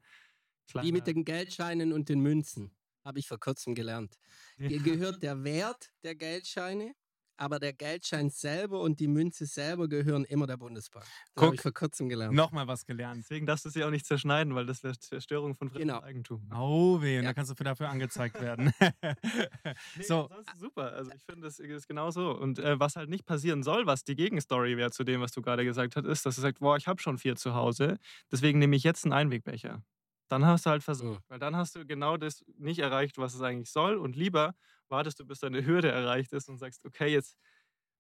kleiner 0.68 0.88
Wie 0.88 0.92
mit 0.92 1.08
den 1.08 1.26
Geldscheinen 1.26 1.94
und 1.94 2.10
den 2.10 2.22
Münzen. 2.22 2.72
Habe 3.04 3.20
ich 3.20 3.28
vor 3.28 3.40
kurzem 3.40 3.76
gelernt. 3.76 4.18
Ja. 4.58 4.68
Hier 4.68 4.80
gehört 4.80 5.22
der 5.24 5.44
Wert 5.44 5.92
der 6.04 6.16
Geldscheine, 6.16 6.94
aber 7.40 7.60
der 7.60 7.74
Geldschein 7.74 8.30
selber 8.30 8.82
und 8.82 9.00
die 9.00 9.08
Münze 9.08 9.46
selber 9.46 9.88
gehören 9.88 10.26
immer 10.26 10.46
der 10.48 10.58
Bundesbank. 10.58 11.06
Das 11.06 11.42
habe 11.42 11.48
Guck. 11.48 11.56
ich 11.56 11.62
vor 11.62 11.72
kurzem 11.74 12.10
gelernt. 12.10 12.36
Nochmal 12.36 12.68
was 12.68 12.86
gelernt. 12.86 13.22
Deswegen 13.24 13.46
darfst 13.46 13.66
du 13.66 13.70
sie 13.70 13.84
auch 13.84 13.90
nicht 13.90 14.06
zerschneiden, 14.06 14.54
weil 14.56 14.66
das 14.66 14.84
wäre 14.84 14.98
Zerstörung 15.00 15.56
von 15.56 15.70
fremdem 15.70 15.88
Genau. 15.88 16.02
Eigentum. 16.02 16.50
Oh 16.54 17.02
weh, 17.02 17.18
und 17.18 17.24
Ja. 17.24 17.30
da 17.30 17.34
kannst 17.34 17.52
du 17.52 17.56
für 17.56 17.64
dafür 17.64 17.90
angezeigt 17.90 18.40
werden. 18.42 18.72
Nee, 19.96 20.04
so, 20.04 20.30
super. 20.58 20.94
Also 20.94 21.12
ich 21.16 21.24
finde, 21.24 21.42
das 21.48 21.60
ist 21.60 21.88
genau 21.88 22.12
so. 22.12 22.32
Und 22.32 22.60
äh, 22.60 22.80
was 22.80 22.96
halt 22.96 23.10
nicht 23.10 23.26
passieren 23.26 23.64
soll, 23.64 23.86
was 23.86 24.04
die 24.04 24.16
Gegenstory 24.16 24.78
wäre 24.78 24.92
zu 24.92 25.04
dem, 25.04 25.22
was 25.22 25.32
du 25.32 25.42
gerade 25.42 25.64
gesagt 25.64 25.96
hast, 25.96 26.06
ist, 26.06 26.26
dass 26.26 26.36
du 26.36 26.42
sagst, 26.42 26.60
boah, 26.60 26.78
ich 26.78 26.88
habe 26.88 27.02
schon 27.02 27.18
vier 27.18 27.36
zu 27.36 27.54
Hause, 27.54 27.98
deswegen 28.32 28.60
nehme 28.60 28.76
ich 28.76 28.84
jetzt 28.84 29.06
einen 29.06 29.14
Einwegbecher. 29.14 29.84
Dann 30.28 30.46
hast 30.46 30.66
du 30.66 30.70
halt 30.70 30.84
versagt. 30.84 31.22
Weil 31.28 31.40
dann 31.40 31.56
hast 31.56 31.76
du 31.76 31.86
genau 31.86 32.16
das 32.18 32.44
nicht 32.58 32.80
erreicht, 32.80 33.18
was 33.18 33.34
es 33.34 33.42
eigentlich 33.42 33.72
soll. 33.72 33.98
Und 33.98 34.16
lieber 34.16 34.54
wartest 34.92 35.20
du, 35.20 35.26
bis 35.26 35.40
deine 35.40 35.66
Hürde 35.66 35.90
erreicht 35.92 36.34
ist 36.34 36.50
und 36.50 36.58
sagst, 36.60 36.86
okay, 36.86 37.08
jetzt, 37.08 37.38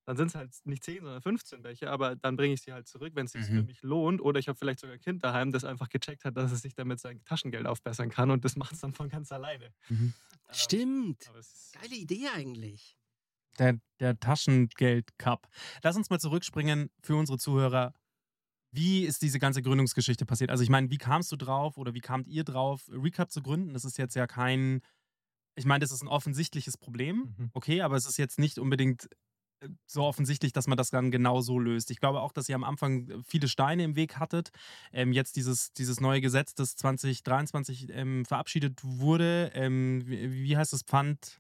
dann 0.05 0.17
sind 0.17 0.27
es 0.29 0.35
halt 0.35 0.51
nicht 0.65 0.83
10, 0.83 1.03
sondern 1.03 1.21
15 1.21 1.61
Becher, 1.61 1.91
aber 1.91 2.15
dann 2.15 2.35
bringe 2.37 2.53
ich 2.55 2.61
sie 2.63 2.73
halt 2.73 2.87
zurück, 2.87 3.13
wenn 3.15 3.25
es 3.27 3.33
sich 3.33 3.45
für 3.51 3.61
Mhm. 3.61 3.63
mich 3.63 3.81
lohnt. 3.83 4.21
Oder 4.21 4.39
ich 4.39 4.47
habe 4.47 4.57
vielleicht 4.57 4.79
sogar 4.79 4.95
ein 4.95 5.01
Kind 5.01 5.23
daheim, 5.23 5.51
das 5.51 5.63
einfach 5.65 5.89
gecheckt 5.89 6.25
hat, 6.25 6.37
dass 6.37 6.51
es 6.51 6.61
sich 6.61 6.75
damit 6.75 6.99
sein 6.99 7.23
Taschengeld 7.25 7.67
aufbessern 7.67 8.09
kann 8.09 8.31
und 8.31 8.45
das 8.45 8.55
macht 8.55 8.73
es 8.73 8.81
dann 8.81 8.93
von 8.93 9.09
ganz 9.09 9.31
alleine. 9.31 9.73
Mhm. 9.89 10.13
Ähm, 10.49 10.55
Stimmt. 10.55 11.31
Geile 11.71 11.95
Idee 11.95 12.27
eigentlich. 12.33 12.97
der, 13.57 13.79
der 13.99 14.19
Taschengeld-Cup. 14.19 15.47
Lass 15.83 15.95
uns 15.97 16.09
mal 16.09 16.19
zurückspringen 16.19 16.89
für 17.03 17.15
unsere 17.15 17.37
Zuhörer. 17.37 17.93
Wie 18.71 19.05
ist 19.05 19.21
diese 19.23 19.39
ganze 19.39 19.61
Gründungsgeschichte 19.63 20.25
passiert? 20.25 20.51
Also 20.51 20.63
ich 20.63 20.69
meine, 20.69 20.91
wie 20.91 20.97
kamst 20.97 21.31
du 21.31 21.37
drauf 21.37 21.77
oder 21.77 21.93
wie 21.93 22.01
kamt 22.01 22.27
ihr 22.27 22.43
drauf, 22.45 22.83
Recap 22.91 23.31
zu 23.31 23.41
gründen? 23.41 23.73
Das 23.73 23.85
ist 23.85 23.97
jetzt 23.97 24.15
ja 24.15 24.27
kein, 24.27 24.81
ich 25.59 25.65
meine, 25.65 25.79
das 25.81 25.91
ist 25.91 26.01
ein 26.01 26.07
offensichtliches 26.07 26.77
Problem, 26.77 27.35
Mhm. 27.37 27.49
okay, 27.53 27.81
aber 27.81 27.95
es 27.95 28.05
ist 28.05 28.17
jetzt 28.17 28.39
nicht 28.39 28.57
unbedingt 28.59 29.09
äh, 29.61 29.69
so 29.85 30.03
offensichtlich, 30.03 30.53
dass 30.53 30.67
man 30.67 30.77
das 30.77 30.89
dann 30.89 31.11
genau 31.11 31.41
so 31.41 31.59
löst. 31.59 31.91
Ich 31.91 31.99
glaube 31.99 32.21
auch, 32.21 32.31
dass 32.31 32.47
ihr 32.49 32.55
am 32.55 32.63
Anfang 32.63 33.07
äh, 33.09 33.17
viele 33.27 33.47
Steine 33.47 33.83
im 33.83 33.95
Weg 33.95 34.17
hattet. 34.17 34.49
Ähm, 34.93 35.11
jetzt 35.13 35.35
dieses, 35.35 35.73
dieses 35.73 35.99
neue 35.99 36.21
Gesetz, 36.21 36.55
das 36.55 36.75
2023 36.77 37.87
ähm, 37.91 38.25
verabschiedet 38.25 38.79
wurde, 38.83 39.51
ähm, 39.53 40.01
wie, 40.05 40.31
wie 40.43 40.57
heißt 40.57 40.73
das 40.73 40.83
Pfand? 40.83 41.39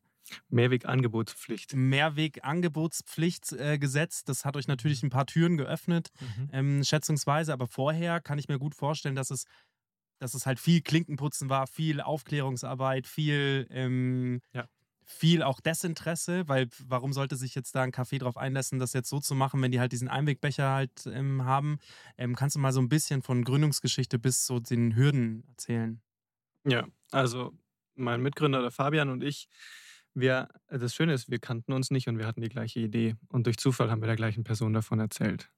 Mehrwegangebotspflicht. 0.49 1.73
Mehrwegangebotspflichtgesetz. 1.75 4.21
Äh, 4.21 4.25
das 4.25 4.45
hat 4.45 4.55
euch 4.57 4.67
natürlich 4.67 5.03
ein 5.03 5.09
paar 5.09 5.25
Türen 5.25 5.57
geöffnet, 5.57 6.09
Mhm. 6.19 6.49
ähm, 6.51 6.83
schätzungsweise. 6.83 7.53
Aber 7.53 7.67
vorher 7.67 8.19
kann 8.21 8.37
ich 8.39 8.47
mir 8.47 8.59
gut 8.59 8.75
vorstellen, 8.75 9.15
dass 9.15 9.31
es, 9.31 9.45
dass 10.19 10.33
es 10.33 10.45
halt 10.45 10.59
viel 10.59 10.81
Klinkenputzen 10.81 11.49
war, 11.49 11.67
viel 11.67 12.01
Aufklärungsarbeit, 12.01 13.07
viel, 13.07 13.67
ähm, 13.71 14.41
Ja. 14.53 14.69
viel 15.05 15.43
auch 15.43 15.59
Desinteresse, 15.61 16.47
weil 16.47 16.69
warum 16.87 17.13
sollte 17.13 17.35
sich 17.35 17.55
jetzt 17.55 17.73
da 17.75 17.81
ein 17.83 17.91
Café 17.91 18.19
drauf 18.19 18.37
einlassen, 18.37 18.79
das 18.79 18.93
jetzt 18.93 19.09
so 19.09 19.19
zu 19.19 19.35
machen, 19.35 19.61
wenn 19.61 19.71
die 19.71 19.79
halt 19.79 19.91
diesen 19.91 20.07
Einwegbecher 20.09 20.69
halt 20.71 21.07
ähm, 21.07 21.45
haben? 21.45 21.79
Ähm, 22.17 22.35
kannst 22.35 22.55
du 22.55 22.59
mal 22.59 22.73
so 22.73 22.81
ein 22.81 22.89
bisschen 22.89 23.21
von 23.23 23.43
Gründungsgeschichte 23.43 24.19
bis 24.19 24.45
zu 24.45 24.59
den 24.59 24.95
Hürden 24.95 25.43
erzählen? 25.49 26.01
Ja, 26.65 26.87
also 27.11 27.53
mein 27.95 28.21
Mitgründer, 28.21 28.61
der 28.61 28.71
Fabian 28.71 29.09
und 29.09 29.23
ich, 29.23 29.47
wir, 30.13 30.49
das 30.69 30.93
Schöne 30.95 31.13
ist, 31.13 31.29
wir 31.29 31.39
kannten 31.39 31.73
uns 31.73 31.91
nicht 31.91 32.07
und 32.07 32.17
wir 32.17 32.27
hatten 32.27 32.41
die 32.41 32.49
gleiche 32.49 32.79
Idee. 32.79 33.15
Und 33.29 33.45
durch 33.47 33.57
Zufall 33.57 33.89
haben 33.91 34.01
wir 34.01 34.07
der 34.07 34.15
gleichen 34.15 34.43
Person 34.43 34.73
davon 34.73 34.99
erzählt. 34.99 35.49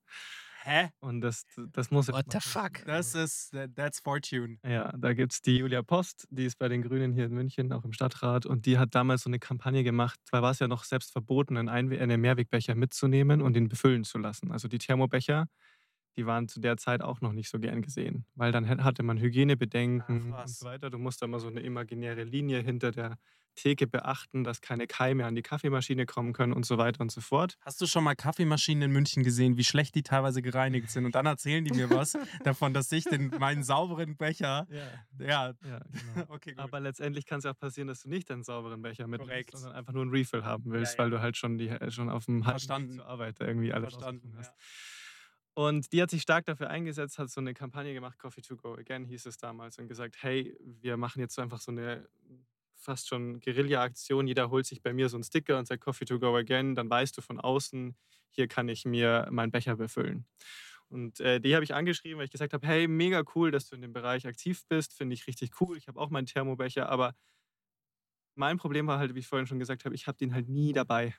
Hä? 0.64 0.90
Und 1.00 1.22
das, 1.22 1.46
das 1.72 1.90
muss 1.90 2.08
What 2.10 2.28
mal 2.28 2.40
the 2.40 2.40
fuck? 2.40 2.86
Das 2.86 3.16
ist, 3.16 3.52
that's 3.76 4.00
Fortune. 4.00 4.58
Ja, 4.64 4.92
da 4.96 5.14
gibt 5.14 5.34
es 5.34 5.42
die 5.42 5.58
Julia 5.58 5.82
Post, 5.82 6.28
die 6.30 6.46
ist 6.46 6.58
bei 6.60 6.68
den 6.70 6.84
Grünen 6.84 7.14
hier 7.14 7.26
in 7.26 7.34
München, 7.34 7.74
auch 7.74 7.84
im 7.84 7.94
Stadtrat. 7.94 8.46
Und 8.46 8.66
die 8.66 8.78
hat 8.78 8.94
damals 8.94 9.24
so 9.24 9.30
eine 9.30 9.40
Kampagne 9.40 9.84
gemacht, 9.84 10.20
da 10.32 10.42
war 10.42 10.52
es 10.52 10.60
ja 10.60 10.68
noch 10.68 10.84
selbst 10.84 11.12
verboten, 11.12 11.58
einen, 11.58 11.70
Einwe 11.70 12.00
einen 12.00 12.22
Mehrwegbecher 12.22 12.76
mitzunehmen 12.76 13.42
und 13.42 13.58
ihn 13.58 13.70
befüllen 13.70 14.04
zu 14.04 14.20
lassen. 14.20 14.52
Also 14.52 14.68
die 14.68 14.78
Thermobecher, 14.78 15.48
die 16.16 16.26
waren 16.26 16.48
zu 16.48 16.60
der 16.60 16.78
Zeit 16.78 17.02
auch 17.02 17.22
noch 17.22 17.32
nicht 17.32 17.50
so 17.50 17.60
gern 17.60 17.82
gesehen, 17.82 18.26
weil 18.36 18.52
dann 18.52 18.68
hatte 18.84 19.02
man 19.02 19.18
Hygienebedenken 19.18 20.34
Ach, 20.36 20.42
und 20.42 20.50
so 20.50 20.66
weiter. 20.66 20.90
Du 20.90 21.00
musst 21.00 21.22
da 21.22 21.26
immer 21.26 21.40
so 21.40 21.48
eine 21.48 21.62
imaginäre 21.62 22.24
Linie 22.24 22.62
hinter 22.62 22.92
der 22.92 23.18
Theke 23.56 23.88
beachten, 23.88 24.44
dass 24.44 24.62
keine 24.62 24.88
Keime 24.88 25.26
an 25.26 25.36
die 25.36 25.42
Kaffeemaschine 25.42 26.06
kommen 26.06 26.34
können 26.34 26.54
und 26.54 26.66
so 26.66 26.78
weiter 26.78 27.02
und 27.02 27.12
so 27.12 27.22
fort. 27.22 27.58
Hast 27.62 27.82
du 27.82 27.88
schon 27.88 28.04
mal 28.04 28.16
Kaffeemaschinen 28.16 28.84
in 28.84 28.92
München 28.92 29.24
gesehen, 29.24 29.58
wie 29.58 29.64
schlecht 29.64 29.96
die 29.96 30.04
teilweise 30.04 30.42
gereinigt 30.42 30.90
sind? 30.90 31.06
Und 31.06 31.16
dann 31.16 31.26
erzählen 31.26 31.64
die 31.64 31.74
mir 31.74 31.90
was 31.90 32.18
davon, 32.44 32.74
dass 32.74 32.92
ich 32.92 33.06
den, 33.06 33.28
meinen 33.40 33.64
sauberen 33.64 34.16
Becher. 34.18 34.68
Ja, 34.70 35.26
Ja, 35.26 35.54
ja 35.64 35.80
genau. 36.14 36.26
okay, 36.30 36.52
gut. 36.52 36.60
Aber 36.60 36.80
letztendlich 36.80 37.26
kann 37.26 37.40
es 37.40 37.46
ja 37.46 37.52
auch 37.52 37.60
passieren, 37.60 37.88
dass 37.88 38.02
du 38.04 38.10
nicht 38.10 38.32
einen 38.32 38.44
sauberen 38.44 38.82
Becher 38.82 39.08
mitnimmst, 39.08 39.30
Korrekt. 39.30 39.52
sondern 39.58 39.74
einfach 39.78 39.94
nur 39.94 40.04
einen 40.04 40.12
Refill 40.12 40.44
haben 40.44 40.72
willst, 40.72 40.94
Ja, 40.94 41.00
weil 41.04 41.10
du 41.10 41.22
halt 41.22 41.38
schon, 41.38 41.58
die, 41.58 41.76
schon 41.90 42.10
auf 42.10 42.26
dem 42.26 42.44
Verstanden. 42.44 42.98
zur 42.98 43.06
Arbeit 43.08 43.40
irgendwie 43.40 43.74
alles 43.74 43.94
Verstanden, 43.94 44.34
hast. 44.38 44.54
Und 45.54 45.92
die 45.92 46.02
hat 46.02 46.10
sich 46.10 46.22
stark 46.22 46.46
dafür 46.46 46.70
eingesetzt, 46.70 47.20
hat 47.20 47.30
so 47.30 47.42
eine 47.42 47.54
Kampagne 47.54 47.94
gemacht, 47.94 48.18
Coffee 48.18 48.42
to 48.42 48.56
Go 48.56 48.76
Again 48.76 49.04
hieß 49.06 49.26
es 49.26 49.38
damals, 49.38 49.78
und 49.78 49.88
gesagt, 49.90 50.16
hey, 50.22 50.56
wir 50.62 50.96
machen 50.96 51.20
jetzt 51.20 51.36
so 51.36 51.42
einfach 51.42 51.60
so 51.60 51.72
eine 51.72 52.08
fast 52.82 53.08
schon 53.08 53.40
Guerilla-Aktion. 53.40 54.28
Jeder 54.28 54.50
holt 54.50 54.66
sich 54.66 54.82
bei 54.82 54.94
mir 54.94 55.10
so 55.10 55.18
einen 55.18 55.24
Sticker 55.24 55.58
und 55.60 55.68
sagt 55.68 55.84
Coffee 55.84 56.06
to 56.06 56.20
Go 56.20 56.36
Again, 56.36 56.76
dann 56.76 56.90
weißt 56.90 57.18
du 57.18 57.22
von 57.22 57.40
außen, 57.40 57.96
hier 58.30 58.48
kann 58.48 58.68
ich 58.70 58.86
mir 58.86 59.28
meinen 59.32 59.52
Becher 59.52 59.76
befüllen. 59.76 60.26
Und 60.90 61.20
äh, 61.22 61.40
die 61.40 61.56
habe 61.56 61.64
ich 61.64 61.74
angeschrieben, 61.74 62.18
weil 62.18 62.26
ich 62.26 62.32
gesagt 62.32 62.54
habe, 62.54 62.68
hey, 62.68 62.88
mega 62.88 63.24
cool, 63.36 63.52
dass 63.52 63.70
du 63.70 63.76
in 63.76 63.82
dem 63.82 63.94
Bereich 63.94 64.28
aktiv 64.28 64.66
bist, 64.68 64.94
finde 64.94 65.14
ich 65.14 65.26
richtig 65.28 65.62
cool. 65.62 65.78
Ich 65.78 65.88
habe 65.88 66.00
auch 66.00 66.10
meinen 66.10 66.26
Thermobecher, 66.26 66.90
aber 66.90 67.16
mein 68.36 68.58
Problem 68.58 68.88
war 68.88 69.00
halt, 69.00 69.14
wie 69.16 69.20
ich 69.20 69.28
vorhin 69.28 69.48
schon 69.48 69.60
gesagt 69.60 69.86
habe, 69.86 69.96
ich 69.96 70.08
habe 70.08 70.18
den 70.18 70.34
halt 70.34 70.50
nie 70.50 70.74
dabei. 70.74 71.16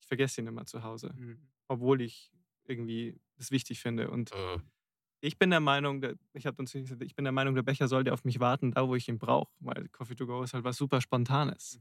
Ich 0.00 0.06
vergesse 0.06 0.40
ihn 0.40 0.46
immer 0.46 0.66
zu 0.66 0.82
Hause, 0.82 1.12
Mhm. 1.14 1.48
obwohl 1.68 2.00
ich 2.00 2.32
irgendwie 2.64 3.18
das 3.36 3.50
wichtig 3.50 3.80
finde. 3.80 4.10
Und 4.10 4.32
Äh, 4.32 4.58
ich 5.20 5.38
bin 5.38 5.50
der 5.50 5.60
Meinung, 5.60 6.00
der, 6.00 6.14
ich 6.32 6.46
habe 6.46 6.60
uns 6.60 6.72
gesagt, 6.72 7.02
ich 7.02 7.14
bin 7.14 7.24
der 7.24 7.32
Meinung, 7.32 7.54
der 7.54 7.62
Becher 7.62 7.88
sollte 7.88 8.12
auf 8.12 8.24
mich 8.24 8.40
warten, 8.40 8.72
da 8.72 8.86
wo 8.88 8.94
ich 8.94 9.08
ihn 9.08 9.18
brauche, 9.18 9.52
weil 9.60 9.88
Coffee 9.88 10.14
to 10.14 10.26
Go 10.26 10.42
ist 10.42 10.54
halt 10.54 10.64
was 10.64 10.76
super 10.76 11.00
Spontanes. 11.00 11.80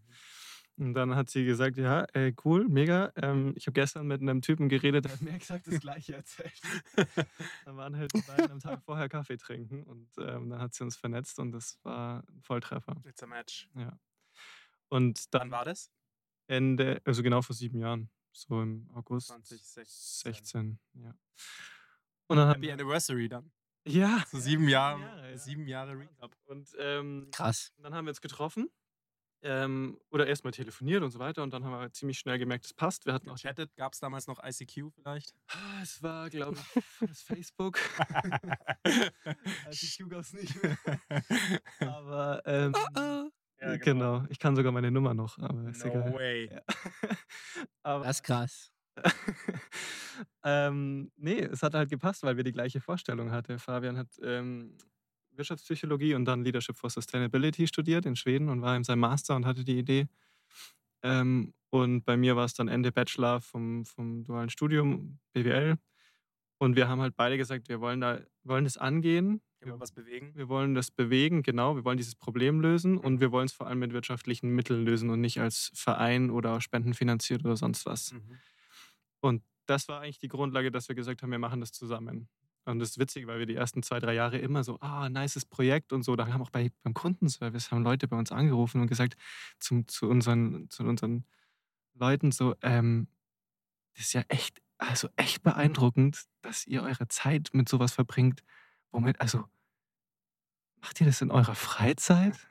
Und 0.80 0.94
dann 0.94 1.16
hat 1.16 1.30
sie 1.30 1.44
gesagt, 1.44 1.78
ja, 1.78 2.06
äh, 2.14 2.34
cool, 2.46 2.68
mega. 2.68 3.12
Ähm, 3.16 3.54
ich 3.56 3.66
habe 3.66 3.74
gestern 3.74 4.06
mit 4.06 4.22
einem 4.22 4.44
Typen 4.44 4.70
geredet, 4.70 5.06
der 5.06 5.14
hat 5.14 5.22
mir 5.22 5.32
exakt 5.36 5.66
das 5.66 5.80
Gleiche 5.80 6.16
erzählt. 6.16 6.62
dann 7.66 7.78
waren 7.78 7.98
halt 7.98 8.14
die 8.14 8.22
beiden 8.22 8.52
am 8.52 8.60
Tag 8.60 8.84
vorher 8.84 9.10
Kaffee 9.10 9.38
trinken 9.38 9.84
und 9.84 10.08
ähm, 10.20 10.52
dann 10.52 10.60
hat 10.60 10.76
sie 10.76 10.84
uns 10.84 10.96
vernetzt 10.96 11.40
und 11.40 11.52
das 11.52 11.80
war 11.84 12.24
ein 12.30 12.42
Volltreffer. 12.44 12.96
It's 13.06 13.24
a 13.24 13.28
match. 13.28 13.68
Ja. 13.76 14.00
Und 14.90 15.34
dann 15.34 15.42
Wann 15.42 15.52
war 15.52 15.66
das? 15.66 15.92
Ende, 16.46 17.02
also 17.06 17.24
genau 17.24 17.42
vor 17.42 17.56
sieben 17.56 17.80
Jahren, 17.80 18.10
so 18.32 18.62
im 18.62 18.88
August 18.94 19.28
2016. 19.28 20.34
16, 20.34 20.80
ja. 20.94 21.16
Und 22.28 22.38
dann 22.38 22.50
Happy 22.50 22.72
Anniversary 22.72 23.28
dann. 23.30 23.52
Ja. 23.86 24.24
So 24.30 24.38
sieben 24.40 24.68
Jahre, 24.68 25.00
Jahre, 25.02 25.32
ja. 25.32 25.38
sieben 25.38 25.68
Jahre 25.68 25.98
Recap. 25.98 26.32
Und 26.46 26.70
ähm, 26.78 27.30
Krass. 27.32 27.72
dann 27.78 27.94
haben 27.96 28.06
wir 28.06 28.10
uns 28.12 28.22
getroffen. 28.22 28.70
Ähm, 29.44 30.00
oder 30.10 30.26
erstmal 30.26 30.52
telefoniert 30.52 31.04
und 31.04 31.12
so 31.12 31.20
weiter. 31.20 31.44
Und 31.44 31.52
dann 31.54 31.64
haben 31.64 31.72
wir 31.80 31.94
ziemlich 31.94 32.18
schnell 32.18 32.40
gemerkt, 32.40 32.66
es 32.66 32.74
passt. 32.74 33.06
Wir 33.06 33.14
hatten 33.14 33.30
auch 33.30 33.38
Chattet, 33.38 33.74
gab 33.76 33.94
es 33.94 34.00
damals 34.00 34.26
noch 34.28 34.44
ICQ 34.44 34.90
vielleicht? 34.96 35.36
Ah, 35.48 35.80
Es 35.84 36.02
war, 36.02 36.30
glaube 36.30 36.58
ich, 36.58 36.84
das 37.08 37.22
Facebook. 37.22 37.78
ICQ 39.72 40.10
gab 40.10 40.22
es 40.22 40.34
nicht 40.34 40.62
mehr. 40.62 40.78
Aber 41.80 42.42
ähm, 42.46 42.74
Oh, 43.60 43.76
genau. 43.82 44.24
ich 44.30 44.38
kann 44.38 44.56
sogar 44.56 44.72
meine 44.72 44.92
Nummer 44.92 45.16
noch, 45.16 45.40
aber 45.40 45.70
ist 45.70 45.84
No 45.84 45.90
egal. 45.92 46.14
way. 46.14 46.48
Ja. 46.52 46.62
aber, 47.82 48.04
Das 48.04 48.18
ist 48.18 48.24
krass. 48.24 48.72
ähm, 50.44 51.12
nee, 51.18 51.40
es 51.40 51.64
hat 51.64 51.74
halt 51.74 51.90
gepasst, 51.90 52.24
weil 52.24 52.38
wir 52.38 52.44
die 52.44 52.52
gleiche 52.52 52.82
Vorstellung 52.82 53.32
hatten. 53.32 53.60
Fabian 53.60 53.98
hat 53.98 54.08
ähm, 54.24 54.78
Wirtschaftspsychologie 55.32 56.16
und 56.16 56.26
dann 56.26 56.44
Leadership 56.44 56.76
for 56.78 56.90
Sustainability 56.90 57.68
studiert 57.68 58.06
in 58.06 58.16
Schweden 58.16 58.50
und 58.50 58.62
war 58.62 58.76
in 58.76 58.84
seinem 58.84 59.00
Master 59.00 59.36
und 59.36 59.46
hatte 59.46 59.64
die 59.64 59.78
Idee. 59.78 60.08
Ähm, 61.04 61.54
und 61.70 62.06
bei 62.06 62.18
mir 62.18 62.36
war 62.36 62.46
es 62.46 62.54
dann 62.54 62.68
Ende 62.68 62.92
Bachelor 62.92 63.42
vom, 63.42 63.86
vom 63.86 64.24
dualen 64.24 64.50
Studium, 64.50 65.20
BWL. 65.34 65.78
Und 66.60 66.76
wir 66.76 66.88
haben 66.88 67.02
halt 67.02 67.16
beide 67.16 67.38
gesagt, 67.38 67.70
wir 67.70 67.82
wollen 67.82 68.02
da 68.02 68.20
wollen 68.44 68.64
das 68.64 68.78
angehen. 68.78 69.42
Wir 69.60 69.80
was 69.80 69.92
bewegen? 69.92 70.34
Wir 70.36 70.50
wollen 70.50 70.76
das 70.76 70.92
bewegen, 70.92 71.44
genau. 71.44 71.76
Wir 71.76 71.84
wollen 71.84 71.98
dieses 71.98 72.16
Problem 72.16 72.62
lösen 72.62 72.98
und 72.98 73.20
wir 73.20 73.32
wollen 73.32 73.46
es 73.46 73.54
vor 73.54 73.68
allem 73.68 73.80
mit 73.80 73.92
wirtschaftlichen 73.92 74.50
Mitteln 74.50 74.86
lösen 74.86 75.10
und 75.10 75.20
nicht 75.20 75.40
als 75.40 75.72
Verein 75.74 76.30
oder 76.30 76.62
spendenfinanziert 76.62 77.44
oder 77.44 77.58
sonst 77.58 77.86
was. 77.86 78.14
Mhm. 78.14 78.38
Und 79.28 79.44
das 79.66 79.88
war 79.88 80.02
eigentlich 80.02 80.20
die 80.20 80.28
Grundlage, 80.28 80.72
dass 80.72 80.88
wir 80.88 80.96
gesagt 80.96 81.22
haben, 81.22 81.32
wir 81.32 81.40
machen 81.40 81.60
das 81.60 81.72
zusammen. 81.72 82.30
Und 82.66 82.80
das 82.80 82.92
ist 82.92 83.00
witzig, 83.00 83.28
weil 83.28 83.40
wir 83.40 83.46
die 83.46 83.56
ersten 83.56 83.82
zwei, 83.82 84.00
drei 84.00 84.14
Jahre 84.14 84.38
immer 84.38 84.64
so, 84.64 84.80
ah, 84.82 85.10
nices 85.10 85.46
Projekt 85.46 85.94
und 85.94 86.04
so. 86.04 86.16
Da 86.16 86.28
haben 86.28 86.42
auch 86.42 86.50
bei, 86.50 86.72
beim 86.84 86.94
Kundenservice 86.94 87.72
haben 87.72 87.84
Leute 87.84 88.08
bei 88.08 88.18
uns 88.18 88.32
angerufen 88.32 88.82
und 88.82 88.88
gesagt 88.88 89.16
zum, 89.60 89.88
zu, 89.88 90.10
unseren, 90.10 90.70
zu 90.70 90.84
unseren 90.84 91.26
Leuten 91.94 92.32
so, 92.32 92.56
ähm, 92.62 93.08
das 93.94 94.08
ist 94.08 94.14
ja 94.14 94.24
echt, 94.28 94.62
also 94.78 95.08
echt 95.16 95.44
beeindruckend, 95.44 96.26
dass 96.42 96.68
ihr 96.68 96.84
eure 96.84 97.08
Zeit 97.08 97.50
mit 97.54 97.70
sowas 97.70 97.94
verbringt. 97.94 98.44
Womit, 98.92 99.22
also, 99.22 99.46
macht 100.82 101.00
ihr 101.00 101.08
das 101.08 101.22
in 101.22 101.32
eurer 101.32 101.56
Freizeit? 101.56 102.48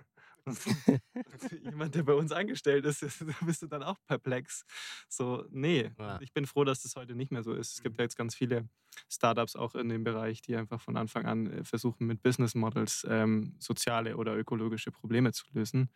Jemand, 1.65 1.95
der 1.95 2.03
bei 2.05 2.15
uns 2.15 2.33
angestellt 2.33 2.85
ist, 2.85 3.03
da 3.03 3.09
bist 3.47 3.63
du 3.63 3.67
dann 3.67 3.83
auch 3.83 3.97
perplex. 4.07 4.65
So, 5.09 5.45
nee, 5.51 5.91
Ja. 5.99 6.21
ich 6.21 6.33
bin 6.33 6.47
froh, 6.47 6.65
dass 6.65 6.83
das 6.83 6.95
heute 6.97 7.15
nicht 7.15 7.33
mehr 7.33 7.43
so 7.43 7.53
ist. 7.53 7.75
Es 7.75 7.83
gibt 7.83 7.99
ja 7.99 8.05
jetzt 8.05 8.17
ganz 8.17 8.35
viele 8.35 8.69
Startups 9.11 9.57
auch 9.57 9.75
in 9.75 9.89
dem 9.89 10.05
Bereich, 10.05 10.43
die 10.43 10.57
einfach 10.57 10.81
von 10.81 10.97
Anfang 10.97 11.27
an 11.27 11.47
äh, 11.47 11.65
versuchen, 11.65 12.07
mit 12.07 12.23
Business 12.23 12.55
Models 12.55 13.05
ähm, 13.09 13.57
soziale 13.59 14.17
oder 14.17 14.37
ökologische 14.37 14.91
Probleme 14.93 15.33
zu 15.33 15.45
lösen. 15.53 15.91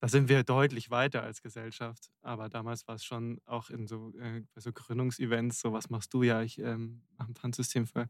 Da 0.00 0.08
sind 0.08 0.28
wir 0.28 0.42
deutlich 0.44 0.90
weiter 0.90 1.22
als 1.22 1.42
Gesellschaft. 1.42 2.10
Aber 2.20 2.48
damals 2.48 2.86
war 2.86 2.96
es 2.96 3.04
schon 3.04 3.40
auch 3.46 3.70
in 3.70 3.86
so, 3.86 4.12
äh, 4.18 4.42
bei 4.54 4.60
so 4.60 4.72
Gründungsevents, 4.72 5.60
so 5.60 5.72
was 5.72 5.88
machst 5.90 6.12
du 6.14 6.22
ja, 6.22 6.42
ich 6.42 6.58
ähm, 6.58 7.02
mache 7.18 7.30
ein 7.32 7.34
Pfandsystem 7.34 7.86
für 7.86 8.08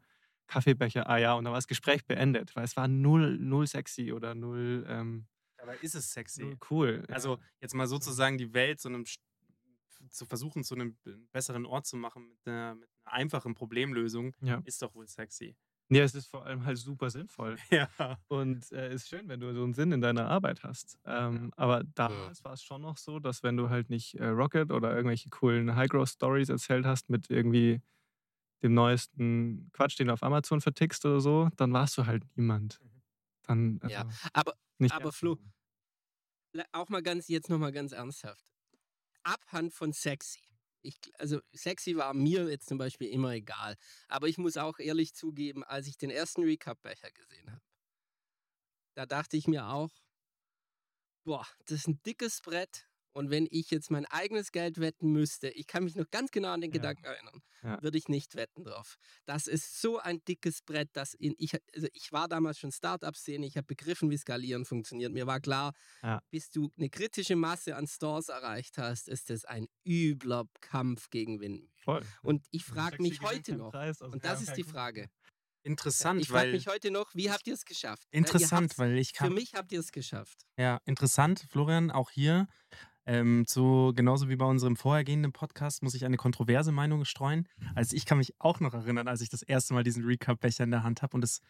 Kaffeebecher, 0.49 1.09
ah 1.09 1.19
ja, 1.19 1.35
und 1.35 1.45
dann 1.45 1.53
war 1.53 1.59
das 1.59 1.67
Gespräch 1.67 2.07
beendet, 2.07 2.55
weil 2.55 2.65
es 2.65 2.77
war 2.77 2.87
null, 2.89 3.37
null 3.39 3.67
sexy 3.67 4.13
oder 4.13 4.35
null, 4.37 4.85
ähm, 4.89 5.27
Dabei 5.67 5.79
ist 5.83 5.95
es 5.95 6.13
sexy. 6.13 6.43
null 6.45 6.57
cool. 6.71 7.05
ja. 7.09 7.15
Also 7.15 7.39
jetzt 7.61 7.75
mal 7.75 7.87
sozusagen 7.87 8.39
die 8.39 8.53
Welt 8.55 8.81
zu 8.81 8.89
einem 8.89 9.05
zu 10.11 10.25
versuchen, 10.25 10.63
zu 10.63 10.75
einem 10.75 10.97
besseren 11.33 11.67
Ort 11.67 11.87
zu 11.87 11.97
machen 11.97 12.29
mit 12.29 12.39
einer, 12.47 12.75
mit 12.77 12.89
einer 13.05 13.13
einfachen 13.15 13.55
Problemlösung, 13.55 14.35
Ja. 14.41 14.61
ist 14.65 14.81
doch 14.83 14.95
wohl 14.95 15.09
sexy. 15.09 15.57
Ja, 15.89 16.03
es 16.03 16.15
ist 16.15 16.27
vor 16.27 16.45
allem 16.45 16.65
halt 16.65 16.79
super 16.79 17.11
sinnvoll. 17.11 17.57
Ja. 17.71 18.19
Und 18.29 18.71
äh, 18.73 18.93
ist 18.95 19.09
schön, 19.09 19.29
wenn 19.29 19.41
du 19.41 19.53
so 19.55 19.63
einen 19.65 19.75
Sinn 19.75 19.93
in 19.93 20.01
deiner 20.01 20.29
Arbeit 20.29 20.63
hast. 20.65 20.99
Ähm, 21.05 21.53
aber 21.57 21.83
damals 21.95 22.45
war 22.45 22.53
es 22.53 22.63
schon 22.63 22.83
noch 22.83 22.97
so, 22.99 23.19
dass 23.21 23.43
wenn 23.43 23.57
du 23.57 23.69
halt 23.71 23.89
nicht 23.91 24.15
äh, 24.15 24.27
Rocket 24.27 24.71
oder 24.71 24.95
irgendwelche 24.95 25.29
coolen 25.31 25.75
High-Growth-Stories 25.77 26.49
erzählt 26.51 26.87
hast 26.87 27.09
mit 27.09 27.31
irgendwie 27.31 27.81
dem 28.63 28.75
neuesten 28.75 29.71
Quatsch, 29.73 29.99
den 29.99 30.09
du 30.09 30.13
auf 30.13 30.23
Amazon 30.23 30.61
vertickst 30.61 31.05
oder 31.07 31.21
so, 31.21 31.49
dann 31.57 31.73
warst 31.73 31.97
du 31.99 32.07
halt 32.07 32.25
niemand. 32.37 32.81
Dann, 33.43 33.79
also, 33.83 33.95
Ja, 33.95 34.09
aber, 34.33 34.55
nicht 34.79 34.93
aber 34.95 35.13
Flo, 35.13 35.39
auch 36.73 36.89
mal 36.89 37.03
ganz, 37.03 37.29
jetzt 37.29 37.51
nochmal 37.51 37.73
ganz 37.73 37.93
ernsthaft. 37.93 38.53
Abhand 39.23 39.73
von 39.73 39.93
sexy. 39.93 40.41
Ich, 40.83 40.99
also 41.19 41.41
sexy 41.53 41.97
war 41.97 42.15
mir 42.15 42.49
jetzt 42.49 42.69
zum 42.69 42.79
Beispiel 42.79 43.09
immer 43.09 43.33
egal. 43.33 43.77
Aber 44.09 44.29
ich 44.29 44.39
muss 44.39 44.57
auch 44.57 44.79
ehrlich 44.79 45.15
zugeben, 45.15 45.65
als 45.65 45.87
ich 45.89 45.97
den 45.97 46.11
ersten 46.11 46.45
Recap-Becher 46.45 47.11
gesehen 47.11 47.51
habe, 47.51 47.63
da 48.95 49.05
dachte 49.05 49.37
ich 49.37 49.47
mir 49.49 49.67
auch, 49.67 49.91
boah, 51.25 51.47
das 51.67 51.81
ist 51.81 51.89
ein 51.89 52.03
dickes 52.05 52.41
Brett. 52.41 52.86
Und 53.17 53.31
wenn 53.31 53.47
ich 53.51 53.71
jetzt 53.71 53.91
mein 53.91 54.05
eigenes 54.05 54.53
Geld 54.53 54.79
wetten 54.79 55.11
müsste, 55.11 55.49
ich 55.49 55.67
kann 55.67 55.85
mich 55.85 55.97
noch 55.97 56.11
ganz 56.11 56.31
genau 56.31 56.51
an 56.53 56.61
den 56.61 56.71
Ja. 56.71 56.75
Gedanken 56.75 57.05
erinnern, 57.05 57.41
Ja. 57.63 57.83
würde 57.83 57.97
ich 57.97 58.09
nicht 58.09 58.35
wetten 58.37 58.63
drauf. 58.63 58.99
Das 59.25 59.47
ist 59.47 59.81
so 59.81 59.99
ein 59.99 60.23
dickes 60.27 60.61
Brett, 60.61 60.91
dass 60.93 61.15
in, 61.15 61.35
ich, 61.39 61.55
also 61.75 61.89
ich 61.95 62.13
war 62.13 62.29
damals 62.29 62.59
schon 62.59 62.73
Startup-Szene, 62.73 63.47
ich 63.47 63.57
habe 63.57 63.65
begriffen, 63.67 64.11
wie 64.11 64.19
Skalieren 64.19 64.67
funktioniert. 64.67 65.13
Mir 65.15 65.27
war 65.27 65.41
klar, 65.41 65.73
Ja. 66.03 66.21
bis 66.31 66.51
du 66.51 66.71
eine 66.77 66.91
kritische 66.91 67.37
Masse 67.37 67.75
an 67.75 67.87
Stores 67.87 68.29
erreicht 68.29 68.77
hast, 68.77 69.09
ist 69.09 69.31
es 69.31 69.47
ein 69.47 69.67
übler 69.87 70.45
Kampf 70.61 71.09
gegen 71.09 71.41
Windmühlen. 71.41 71.73
Voll. 71.85 72.03
Und 72.23 72.45
ich 72.51 72.65
Sexy 72.65 72.75
frage 72.75 73.03
mich 73.03 73.23
heute 73.23 73.57
noch, 73.57 73.71
Preis, 73.71 74.03
also 74.03 74.13
und 74.13 74.23
das 74.27 74.43
ist 74.43 74.57
die. 74.59 74.63
Frage. 74.65 75.09
Interessant, 75.63 76.21
Ich 76.21 76.29
frage 76.29 76.49
weil 76.49 76.53
mich 76.53 76.67
heute 76.69 76.91
noch, 76.91 77.15
wie 77.15 77.31
habt 77.31 77.47
ihr 77.47 77.55
es 77.55 77.65
geschafft? 77.65 78.07
Interessant, 78.11 78.79
weil 78.79 78.99
ich 78.99 79.09
Für 79.13 79.15
kann 79.25 79.33
mich 79.33 79.55
habt 79.55 79.73
ihr 79.73 79.81
es 79.81 79.91
geschafft. 79.91 80.43
Ja, 80.59 80.81
interessant, 80.85 81.47
Florian, 81.51 81.91
auch 81.91 82.11
hier. 82.11 82.47
Ähm, 83.09 83.47
zu, 83.47 83.93
genauso 83.95 84.29
wie 84.29 84.37
bei 84.37 84.47
unserem 84.47 84.75
vorhergehenden 84.77 85.33
Podcast 85.33 85.83
muss 85.83 85.95
ich 85.95 86.05
eine 86.05 86.17
kontroverse 86.17 86.73
Meinung 86.73 87.05
streuen. 87.05 87.49
Also 87.77 87.95
ich 87.97 88.05
kann 88.05 88.19
mich 88.19 88.35
auch 88.41 88.59
noch 88.59 88.75
erinnern, 88.75 89.07
als 89.07 89.21
ich 89.21 89.29
das 89.29 89.43
erste 89.43 89.75
Mal 89.75 89.85
diesen 89.85 90.05
Recap-Becher 90.05 90.65
in 90.65 90.73
der 90.73 90.83
Hand 90.83 91.03
habe 91.03 91.17
und 91.17 91.23
es 91.23 91.41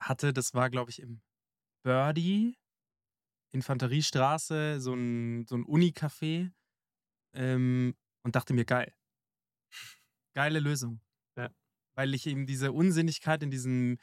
hatte, 0.00 0.32
das 0.32 0.54
war, 0.54 0.70
glaube 0.70 0.90
ich, 0.90 1.00
im 1.00 1.20
Birdie, 1.82 2.56
Infanteriestraße, 3.52 4.80
so 4.80 4.94
ein, 4.94 5.46
so 5.46 5.56
ein 5.56 5.64
Uni-Café 5.64 6.50
ähm, 7.34 7.94
und 8.22 8.36
dachte 8.36 8.54
mir, 8.54 8.64
geil. 8.64 8.94
Geile 10.34 10.60
Lösung. 10.60 11.00
Ja. 11.36 11.50
Weil 11.94 12.14
ich 12.14 12.26
eben 12.26 12.46
diese 12.46 12.72
Unsinnigkeit 12.72 13.42
in 13.42 13.50
diesem 13.50 13.98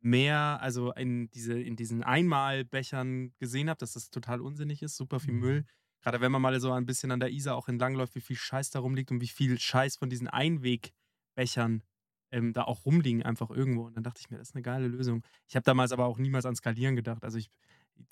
Meer, 0.00 0.58
also 0.60 0.92
in, 0.92 1.30
diese, 1.30 1.58
in 1.58 1.76
diesen 1.76 2.02
Einmalbechern 2.02 3.32
gesehen 3.38 3.68
habe, 3.68 3.78
dass 3.78 3.92
das 3.94 4.10
total 4.10 4.40
unsinnig 4.40 4.82
ist, 4.82 4.96
super 4.96 5.20
viel 5.20 5.34
Mhm. 5.34 5.40
Müll. 5.40 5.64
Gerade 6.02 6.20
wenn 6.20 6.32
man 6.32 6.42
mal 6.42 6.58
so 6.60 6.72
ein 6.72 6.86
bisschen 6.86 7.10
an 7.10 7.20
der 7.20 7.30
Isar 7.30 7.56
auch 7.56 7.68
entlangläuft, 7.68 8.14
wie 8.14 8.20
viel 8.20 8.36
Scheiß 8.36 8.70
da 8.70 8.80
rumliegt 8.80 9.10
und 9.10 9.20
wie 9.20 9.28
viel 9.28 9.58
Scheiß 9.58 9.96
von 9.96 10.10
diesen 10.10 10.28
Einwegbechern 10.28 11.82
ähm, 12.30 12.52
da 12.52 12.64
auch 12.64 12.84
rumliegen, 12.84 13.22
einfach 13.22 13.50
irgendwo. 13.50 13.86
Und 13.86 13.96
dann 13.96 14.04
dachte 14.04 14.20
ich 14.20 14.30
mir, 14.30 14.38
das 14.38 14.50
ist 14.50 14.54
eine 14.54 14.62
geile 14.62 14.86
Lösung. 14.88 15.24
Ich 15.48 15.56
habe 15.56 15.64
damals 15.64 15.92
aber 15.92 16.06
auch 16.06 16.18
niemals 16.18 16.46
an 16.46 16.54
Skalieren 16.56 16.94
gedacht. 16.96 17.24
Also 17.24 17.38
ich 17.38 17.50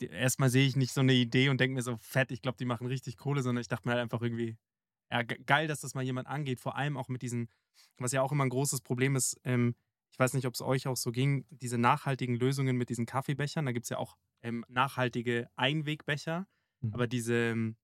erstmal 0.00 0.50
sehe 0.50 0.66
ich 0.66 0.76
nicht 0.76 0.92
so 0.92 1.00
eine 1.00 1.12
Idee 1.14 1.48
und 1.48 1.60
denke 1.60 1.74
mir 1.74 1.82
so, 1.82 1.96
fett, 1.98 2.30
ich 2.32 2.42
glaube, 2.42 2.58
die 2.58 2.64
machen 2.64 2.86
richtig 2.86 3.16
Kohle, 3.16 3.42
sondern 3.42 3.60
ich 3.60 3.68
dachte 3.68 3.86
mir 3.88 3.92
halt 3.94 4.02
einfach 4.02 4.22
irgendwie, 4.22 4.56
ja, 5.10 5.22
ge- 5.22 5.42
geil, 5.44 5.68
dass 5.68 5.80
das 5.80 5.94
mal 5.94 6.02
jemand 6.04 6.26
angeht. 6.28 6.60
Vor 6.60 6.76
allem 6.76 6.96
auch 6.96 7.08
mit 7.08 7.22
diesen, 7.22 7.48
was 7.98 8.12
ja 8.12 8.22
auch 8.22 8.32
immer 8.32 8.44
ein 8.44 8.50
großes 8.50 8.80
Problem 8.82 9.16
ist, 9.16 9.40
ähm, 9.44 9.74
ich 10.12 10.18
weiß 10.18 10.34
nicht, 10.34 10.46
ob 10.46 10.54
es 10.54 10.62
euch 10.62 10.86
auch 10.86 10.96
so 10.96 11.12
ging, 11.12 11.46
diese 11.50 11.78
nachhaltigen 11.78 12.36
Lösungen 12.36 12.76
mit 12.76 12.88
diesen 12.88 13.06
Kaffeebechern. 13.06 13.66
Da 13.66 13.72
gibt 13.72 13.84
es 13.84 13.90
ja 13.90 13.98
auch 13.98 14.16
ähm, 14.42 14.64
nachhaltige 14.68 15.48
Einwegbecher, 15.56 16.46
Mhm. 16.80 16.94
aber 16.94 17.06
diese, 17.06 17.34
ähm, 17.34 17.76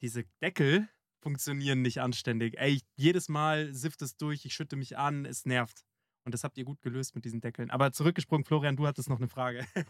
diese 0.00 0.24
Deckel 0.42 0.88
funktionieren 1.22 1.80
nicht 1.82 2.00
anständig. 2.00 2.58
Ey, 2.58 2.82
jedes 2.96 3.28
Mal 3.28 3.72
sifft 3.72 4.02
es 4.02 4.16
durch, 4.16 4.44
ich 4.44 4.54
schütte 4.54 4.76
mich 4.76 4.98
an, 4.98 5.24
es 5.24 5.46
nervt. 5.46 5.84
Und 6.26 6.32
das 6.32 6.42
habt 6.42 6.56
ihr 6.56 6.64
gut 6.64 6.80
gelöst 6.80 7.14
mit 7.14 7.24
diesen 7.26 7.40
Deckeln. 7.42 7.70
Aber 7.70 7.92
zurückgesprungen, 7.92 8.44
Florian, 8.44 8.76
du 8.76 8.86
hattest 8.86 9.08
noch 9.10 9.18
eine 9.18 9.28
Frage. 9.28 9.66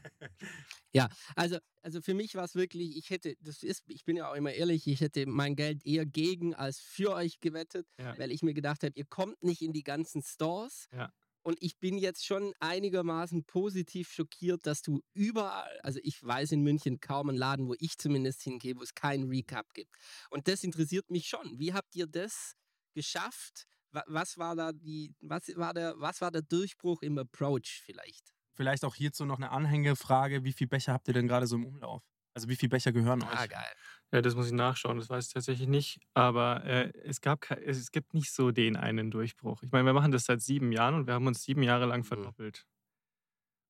Also, 1.34 1.58
also 1.82 2.00
für 2.00 2.14
mich 2.14 2.36
war 2.36 2.44
es 2.44 2.54
wirklich, 2.54 2.96
ich 2.96 3.10
hätte, 3.10 3.34
das 3.40 3.64
ist, 3.64 3.82
ich 3.88 4.04
bin 4.04 4.16
ja 4.16 4.30
auch 4.30 4.34
immer 4.36 4.52
ehrlich, 4.52 4.86
ich 4.86 5.00
hätte 5.00 5.26
mein 5.26 5.56
Geld 5.56 5.84
eher 5.84 6.06
gegen 6.06 6.54
als 6.54 6.78
für 6.78 7.12
euch 7.14 7.40
gewettet, 7.40 7.88
Ja. 7.98 8.16
weil 8.16 8.30
ich 8.30 8.42
mir 8.44 8.54
gedacht 8.54 8.84
habe, 8.84 8.92
ihr 8.94 9.04
kommt 9.04 9.42
nicht 9.42 9.60
in 9.60 9.72
die 9.72 9.82
ganzen 9.82 10.22
Stores. 10.22 10.88
Ja. 10.92 11.12
Und 11.44 11.58
ich 11.60 11.78
bin 11.78 11.98
jetzt 11.98 12.24
schon 12.26 12.52
einigermaßen 12.58 13.44
positiv 13.44 14.10
schockiert, 14.10 14.66
dass 14.66 14.82
du 14.82 15.02
überall, 15.12 15.78
also 15.82 16.00
ich 16.02 16.22
weiß 16.22 16.52
in 16.52 16.62
München 16.62 17.00
kaum 17.00 17.28
einen 17.28 17.38
Laden, 17.38 17.68
wo 17.68 17.74
ich 17.78 17.98
zumindest 17.98 18.42
hingehe, 18.42 18.74
wo 18.76 18.82
es 18.82 18.94
keinen 18.94 19.28
Recap 19.28 19.72
gibt. 19.74 19.94
Und 20.30 20.48
das 20.48 20.64
interessiert 20.64 21.10
mich 21.10 21.28
schon. 21.28 21.58
Wie 21.58 21.74
habt 21.74 21.94
ihr 21.94 22.06
das 22.06 22.54
geschafft? 22.94 23.66
Wa- 23.92 24.04
Was 24.06 24.38
war 24.38 24.56
da 24.56 24.72
die, 24.72 25.14
was 25.20 25.48
war 25.56 25.74
der, 25.74 25.94
was 25.98 26.20
war 26.20 26.30
der 26.30 26.42
Durchbruch 26.42 27.02
im 27.02 27.18
Approach 27.18 27.82
vielleicht? 27.84 28.32
Vielleicht 28.54 28.84
auch 28.84 28.94
hierzu 28.94 29.24
noch 29.24 29.36
eine 29.36 29.50
Anhängefrage. 29.50 30.44
Wie 30.44 30.52
viele 30.52 30.68
Becher 30.68 30.92
habt 30.94 31.08
ihr 31.08 31.14
denn 31.14 31.28
gerade 31.28 31.46
so 31.46 31.56
im 31.56 31.66
Umlauf? 31.66 32.02
Also 32.34 32.48
wie 32.48 32.56
viele 32.56 32.70
Becher 32.70 32.92
gehören 32.92 33.22
Ah, 33.22 33.42
euch? 33.42 33.48
geil. 33.50 33.72
Ja, 34.14 34.22
das 34.22 34.36
muss 34.36 34.46
ich 34.46 34.52
nachschauen, 34.54 34.98
das 34.98 35.10
weiß 35.10 35.26
ich 35.28 35.34
tatsächlich 35.34 35.68
nicht. 35.68 36.00
Aber 36.14 36.64
äh, 36.64 36.92
es, 37.04 37.20
gab 37.20 37.50
es 37.50 37.90
gibt 37.92 38.14
nicht 38.14 38.32
so 38.32 38.52
den 38.52 38.76
einen 38.76 39.10
Durchbruch. 39.10 39.62
Ich 39.64 39.72
meine, 39.72 39.86
wir 39.86 39.92
machen 39.92 40.12
das 40.12 40.26
seit 40.26 40.40
sieben 40.40 40.72
Jahren 40.72 40.94
und 40.94 41.06
wir 41.08 41.14
haben 41.14 41.26
uns 41.26 41.42
sieben 41.42 41.64
Jahre 41.64 41.86
lang 41.86 42.04
verdoppelt. 42.04 42.66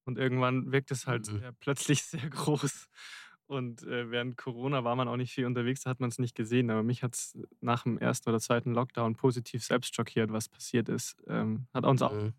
Und 0.07 0.19
irgendwann 0.19 0.73
wirkt 0.73 0.91
es 0.91 1.07
halt 1.07 1.27
Mhm. 1.27 1.39
sehr, 1.39 1.53
plötzlich 1.61 2.03
sehr 2.05 2.29
groß. 2.29 2.89
Und 3.47 3.83
äh, 3.85 4.11
während 4.11 4.37
Corona 4.39 4.85
war 4.85 4.97
man 4.97 5.09
auch 5.09 5.17
nicht 5.17 5.33
viel 5.35 5.47
unterwegs, 5.47 5.83
da 5.83 5.91
hat 5.91 6.01
man 6.01 6.09
es 6.11 6.19
nicht 6.19 6.35
gesehen. 6.35 6.71
Aber 6.71 6.83
mich 6.83 7.03
hat 7.03 7.15
es 7.15 7.39
nach 7.61 7.83
dem 7.85 7.99
ersten 7.99 8.29
oder 8.31 8.41
zweiten 8.41 8.73
Lockdown 8.75 9.17
positiv 9.17 9.65
selbst 9.65 9.95
schockiert, 9.95 10.33
was 10.33 10.49
passiert 10.49 10.89
ist. 10.89 11.17
Ähm, 11.27 11.69
hat 11.75 11.85
uns 11.85 12.03
auch 12.03 12.15
Mhm. 12.15 12.35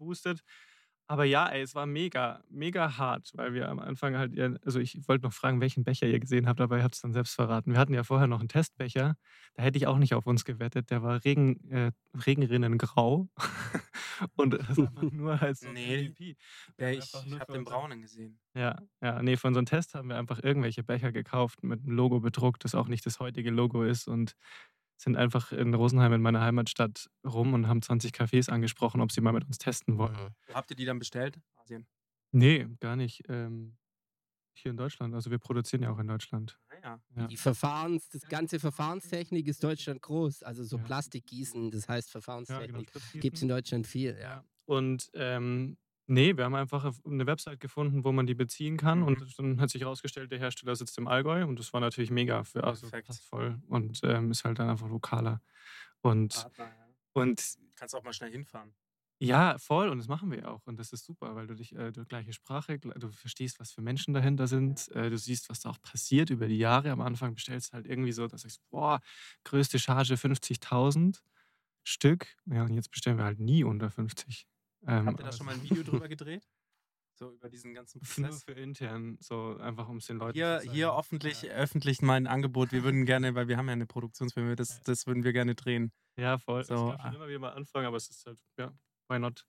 Aber 1.07 1.23
ja, 1.23 1.47
ey, 1.47 1.61
es 1.61 1.75
war 1.75 1.85
mega, 1.85 2.41
mega 2.49 2.97
hart, 2.97 3.31
weil 3.35 3.53
wir 3.53 3.69
am 3.69 3.79
Anfang 3.79 4.17
halt, 4.17 4.39
also 4.65 4.79
ich 4.79 5.07
wollte 5.07 5.25
noch 5.25 5.33
fragen, 5.33 5.61
welchen 5.61 5.83
Becher 5.83 6.07
ihr 6.07 6.19
gesehen 6.19 6.47
habt, 6.47 6.59
aber 6.61 6.77
ihr 6.77 6.83
habt 6.83 6.95
es 6.95 7.01
dann 7.01 7.13
selbst 7.13 7.35
verraten. 7.35 7.73
Wir 7.73 7.79
hatten 7.79 7.93
ja 7.93 8.03
vorher 8.03 8.25
noch 8.27 8.39
einen 8.39 8.49
Testbecher, 8.49 9.15
da 9.53 9.63
hätte 9.63 9.77
ich 9.77 9.85
auch 9.85 9.99
nicht 9.99 10.15
auf 10.15 10.25
uns 10.25 10.45
gewettet. 10.45 10.89
Der 10.89 11.03
war 11.03 11.23
Regen, 11.23 11.69
äh, 11.69 11.91
Regenrinnengrau 12.25 13.29
und 14.35 14.53
das 14.53 14.79
einfach 14.79 15.03
nur 15.11 15.39
als 15.39 15.59
so 15.59 15.69
Nee, 15.69 16.09
MVP. 16.09 16.37
Ja, 16.79 16.89
ich 16.89 17.13
nur 17.27 17.39
habe 17.39 17.53
den 17.53 17.65
braunen 17.65 18.01
gesehen. 18.01 18.39
Ja, 18.55 18.81
ja, 19.01 19.21
nee, 19.21 19.37
für 19.37 19.47
unseren 19.47 19.65
Test 19.67 19.93
haben 19.93 20.09
wir 20.09 20.17
einfach 20.17 20.41
irgendwelche 20.41 20.83
Becher 20.83 21.11
gekauft 21.11 21.61
mit 21.61 21.81
einem 21.81 21.91
Logo 21.91 22.19
bedruckt, 22.19 22.63
das 22.63 22.73
auch 22.73 22.87
nicht 22.87 23.05
das 23.05 23.19
heutige 23.19 23.51
Logo 23.51 23.83
ist 23.83 24.07
und 24.07 24.35
sind 24.97 25.17
einfach 25.17 25.51
in 25.51 25.73
Rosenheim 25.73 26.13
in 26.13 26.21
meiner 26.21 26.41
Heimatstadt 26.41 27.09
rum 27.25 27.53
und 27.53 27.67
haben 27.67 27.81
20 27.81 28.11
Cafés 28.13 28.49
angesprochen, 28.49 29.01
ob 29.01 29.11
sie 29.11 29.21
mal 29.21 29.33
mit 29.33 29.45
uns 29.45 29.57
testen 29.57 29.97
wollen. 29.97 30.13
Mhm. 30.13 30.53
Habt 30.53 30.69
ihr 30.71 30.75
die 30.75 30.85
dann 30.85 30.99
bestellt? 30.99 31.39
Asien. 31.55 31.87
Nee, 32.31 32.67
gar 32.79 32.95
nicht. 32.95 33.23
Ähm, 33.29 33.77
hier 34.57 34.71
in 34.71 34.77
Deutschland. 34.77 35.13
Also 35.13 35.31
wir 35.31 35.37
produzieren 35.37 35.83
ja 35.83 35.91
auch 35.91 35.99
in 35.99 36.07
Deutschland. 36.07 36.57
Ah, 36.69 36.75
ja. 36.81 36.99
Ja. 37.15 37.27
Die 37.27 37.37
Verfahrens, 37.37 38.07
das 38.09 38.21
ganze 38.27 38.59
Verfahrenstechnik 38.59 39.47
ist 39.47 39.63
Deutschland 39.63 40.01
groß. 40.01 40.43
Also 40.43 40.63
so 40.63 40.77
Ja. 40.77 40.83
Plastikgießen, 40.83 41.71
das 41.71 41.89
heißt 41.89 42.07
genau, 42.13 42.21
Verfahrenstechnik. 42.21 42.91
Gibt 43.13 43.35
es 43.37 43.43
in 43.43 43.49
Deutschland 43.49 43.85
viel, 43.85 44.13
ja. 44.17 44.19
Ja. 44.21 44.45
Und 44.65 45.09
ähm, 45.13 45.77
nee, 46.07 46.35
wir 46.35 46.45
haben 46.45 46.55
einfach 46.55 46.91
eine 47.05 47.25
Website 47.25 47.59
gefunden, 47.59 48.03
wo 48.03 48.11
man 48.11 48.25
die 48.25 48.35
beziehen 48.35 48.77
kann. 48.77 48.99
Mhm. 48.99 49.05
Und 49.05 49.39
dann 49.39 49.61
hat 49.61 49.69
sich 49.69 49.81
herausgestellt, 49.81 50.31
der 50.31 50.39
Hersteller 50.39 50.75
sitzt 50.75 50.97
im 50.97 51.07
Allgäu. 51.07 51.45
Und 51.45 51.59
das 51.59 51.73
war 51.73 51.81
natürlich 51.81 52.11
mega 52.11 52.43
für 52.43 52.63
also 52.63 52.87
Perfekt. 52.87 53.07
passt 53.07 53.23
voll. 53.23 53.59
Und 53.67 54.01
ähm, 54.03 54.31
ist 54.31 54.43
halt 54.43 54.59
dann 54.59 54.69
einfach 54.69 54.89
lokaler. 54.89 55.41
Und, 56.01 56.33
Partner, 56.33 56.65
ja. 56.65 56.87
und 57.13 57.57
Kannst 57.75 57.95
auch 57.95 58.03
mal 58.03 58.13
schnell 58.13 58.31
hinfahren. 58.31 58.73
Ja, 59.19 59.57
voll. 59.57 59.89
Und 59.89 59.97
das 59.97 60.07
machen 60.07 60.29
wir 60.31 60.49
auch. 60.51 60.65
Und 60.65 60.77
das 60.77 60.91
ist 60.91 61.05
super, 61.05 61.35
weil 61.35 61.47
du 61.47 61.55
dich, 61.55 61.73
äh, 61.75 61.91
du 61.91 62.05
gleiche 62.05 62.33
Sprache, 62.33 62.77
du 62.77 63.09
verstehst, 63.09 63.59
was 63.59 63.71
für 63.71 63.81
Menschen 63.81 64.13
dahinter 64.13 64.47
sind. 64.47 64.91
Äh, 64.91 65.09
du 65.09 65.17
siehst, 65.17 65.49
was 65.49 65.61
da 65.61 65.69
auch 65.69 65.81
passiert 65.81 66.29
über 66.29 66.47
die 66.47 66.57
Jahre. 66.57 66.91
Am 66.91 67.01
Anfang 67.01 67.33
bestellst 67.33 67.71
du 67.71 67.73
halt 67.73 67.85
irgendwie 67.85 68.11
so, 68.11 68.27
dass 68.27 68.41
du 68.41 68.49
sagst, 68.49 68.61
boah, 68.69 68.99
größte 69.45 69.79
Charge 69.79 70.15
50.000 70.15 71.21
Stück. 71.83 72.27
Ja, 72.45 72.63
und 72.63 72.73
jetzt 72.73 72.91
bestellen 72.91 73.17
wir 73.17 73.25
halt 73.25 73.39
nie 73.39 73.63
unter 73.63 73.89
50. 73.89 74.47
Ähm, 74.87 75.05
Habt 75.07 75.19
ihr 75.19 75.25
da 75.25 75.31
schon 75.31 75.45
mal 75.45 75.55
ein 75.55 75.63
Video 75.63 75.83
drüber 75.83 76.07
gedreht? 76.07 76.47
So 77.17 77.31
über 77.31 77.49
diesen 77.49 77.73
ganzen 77.73 78.01
Nur 78.17 78.27
Prozess? 78.27 78.43
für 78.43 78.51
intern, 78.51 79.17
so 79.21 79.57
einfach 79.57 79.87
um 79.87 79.97
es 79.97 80.07
den 80.07 80.17
Leuten 80.17 80.33
Hier, 80.37 80.59
zu 80.61 80.71
hier 80.71 80.87
zeigen. 80.87 80.99
öffentlich, 80.99 81.41
Ja. 81.43 81.53
öffentlich 81.53 82.01
mein 82.01 82.27
Angebot. 82.27 82.73
Wir 82.73 82.83
würden 82.83 83.05
gerne, 83.05 83.35
weil 83.35 83.47
wir 83.47 83.55
haben 83.57 83.67
ja 83.67 83.73
eine 83.73 83.85
Produktionsfirma, 83.85 84.55
das, 84.55 84.81
das 84.83 85.07
würden 85.07 85.23
wir 85.23 85.31
gerne 85.31 85.55
drehen. 85.55 85.93
Ja, 86.17 86.37
voll. 86.37 86.63
So, 86.65 86.87
gab 86.87 86.99
ah. 86.99 87.07
schon 87.07 87.15
immer 87.15 87.27
wieder 87.29 87.39
mal 87.39 87.53
Anfragen, 87.53 87.85
aber 87.85 87.97
es 87.97 88.09
ist 88.09 88.25
halt, 88.25 88.37
ja, 88.57 88.73
why 89.07 89.19
not? 89.19 89.45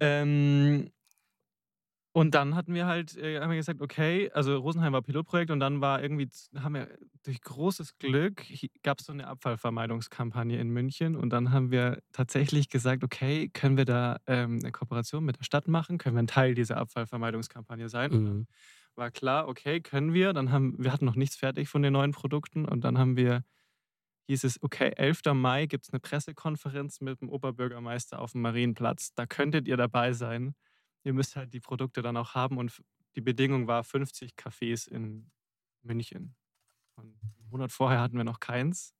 Ähm, 0.00 0.92
und 2.16 2.36
dann 2.36 2.54
hatten 2.54 2.74
wir 2.74 2.86
halt, 2.86 3.16
äh, 3.16 3.40
haben 3.40 3.50
wir 3.50 3.56
gesagt, 3.56 3.82
okay, 3.82 4.30
also 4.32 4.56
Rosenheim 4.56 4.92
war 4.92 5.02
Pilotprojekt 5.02 5.50
und 5.50 5.58
dann 5.58 5.80
war 5.80 6.00
irgendwie, 6.00 6.28
haben 6.56 6.74
wir 6.74 6.88
durch 7.24 7.40
großes 7.40 7.98
Glück, 7.98 8.44
gab 8.84 9.00
es 9.00 9.06
so 9.06 9.12
eine 9.12 9.26
Abfallvermeidungskampagne 9.26 10.56
in 10.60 10.70
München 10.70 11.16
und 11.16 11.30
dann 11.30 11.50
haben 11.50 11.72
wir 11.72 12.00
tatsächlich 12.12 12.68
gesagt, 12.68 13.02
okay, 13.02 13.50
können 13.52 13.76
wir 13.76 13.84
da 13.84 14.18
ähm, 14.28 14.60
eine 14.62 14.70
Kooperation 14.70 15.24
mit 15.24 15.40
der 15.40 15.42
Stadt 15.42 15.66
machen? 15.66 15.98
Können 15.98 16.14
wir 16.14 16.22
ein 16.22 16.28
Teil 16.28 16.54
dieser 16.54 16.76
Abfallvermeidungskampagne 16.76 17.88
sein? 17.88 18.12
Mhm. 18.12 18.46
war 18.94 19.10
klar, 19.10 19.48
okay, 19.48 19.80
können 19.80 20.14
wir. 20.14 20.32
Dann 20.32 20.52
haben 20.52 20.76
wir 20.78 20.92
hatten 20.92 21.06
noch 21.06 21.16
nichts 21.16 21.34
fertig 21.34 21.68
von 21.68 21.82
den 21.82 21.94
neuen 21.94 22.12
Produkten 22.12 22.64
und 22.64 22.84
dann 22.84 22.96
haben 22.96 23.16
wir 23.16 23.42
hieß 24.28 24.44
es, 24.44 24.62
okay, 24.62 24.92
11. 24.96 25.34
Mai 25.34 25.66
gibt 25.66 25.86
es 25.86 25.92
eine 25.92 25.98
Pressekonferenz 25.98 27.00
mit 27.00 27.20
dem 27.20 27.28
Oberbürgermeister 27.28 28.20
auf 28.20 28.32
dem 28.32 28.42
Marienplatz. 28.42 29.14
Da 29.14 29.26
könntet 29.26 29.66
ihr 29.66 29.76
dabei 29.76 30.12
sein. 30.12 30.54
Ihr 31.04 31.12
müsst 31.12 31.36
halt 31.36 31.52
die 31.54 31.60
Produkte 31.60 32.02
dann 32.02 32.16
auch 32.16 32.34
haben 32.34 32.58
und 32.58 32.82
die 33.14 33.20
Bedingung 33.20 33.66
war 33.68 33.84
50 33.84 34.32
Cafés 34.34 34.88
in 34.88 35.30
München. 35.82 36.34
Und 36.96 37.06
einen 37.22 37.48
Monat 37.50 37.72
vorher 37.72 38.00
hatten 38.00 38.16
wir 38.16 38.24
noch 38.24 38.40
keins, 38.40 38.94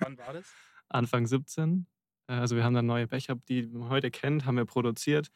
Wann 0.00 0.16
war 0.18 0.32
das? 0.32 0.46
Anfang 0.88 1.26
17. 1.26 1.86
Äh, 2.26 2.32
Also 2.32 2.56
wir 2.56 2.64
haben 2.64 2.74
dann 2.74 2.86
neue 2.86 3.06
Becher, 3.06 3.36
die 3.48 3.66
man 3.66 3.88
heute 3.90 4.10
kennt, 4.10 4.44
haben 4.46 4.56
wir 4.56 4.64
produziert, 4.64 5.30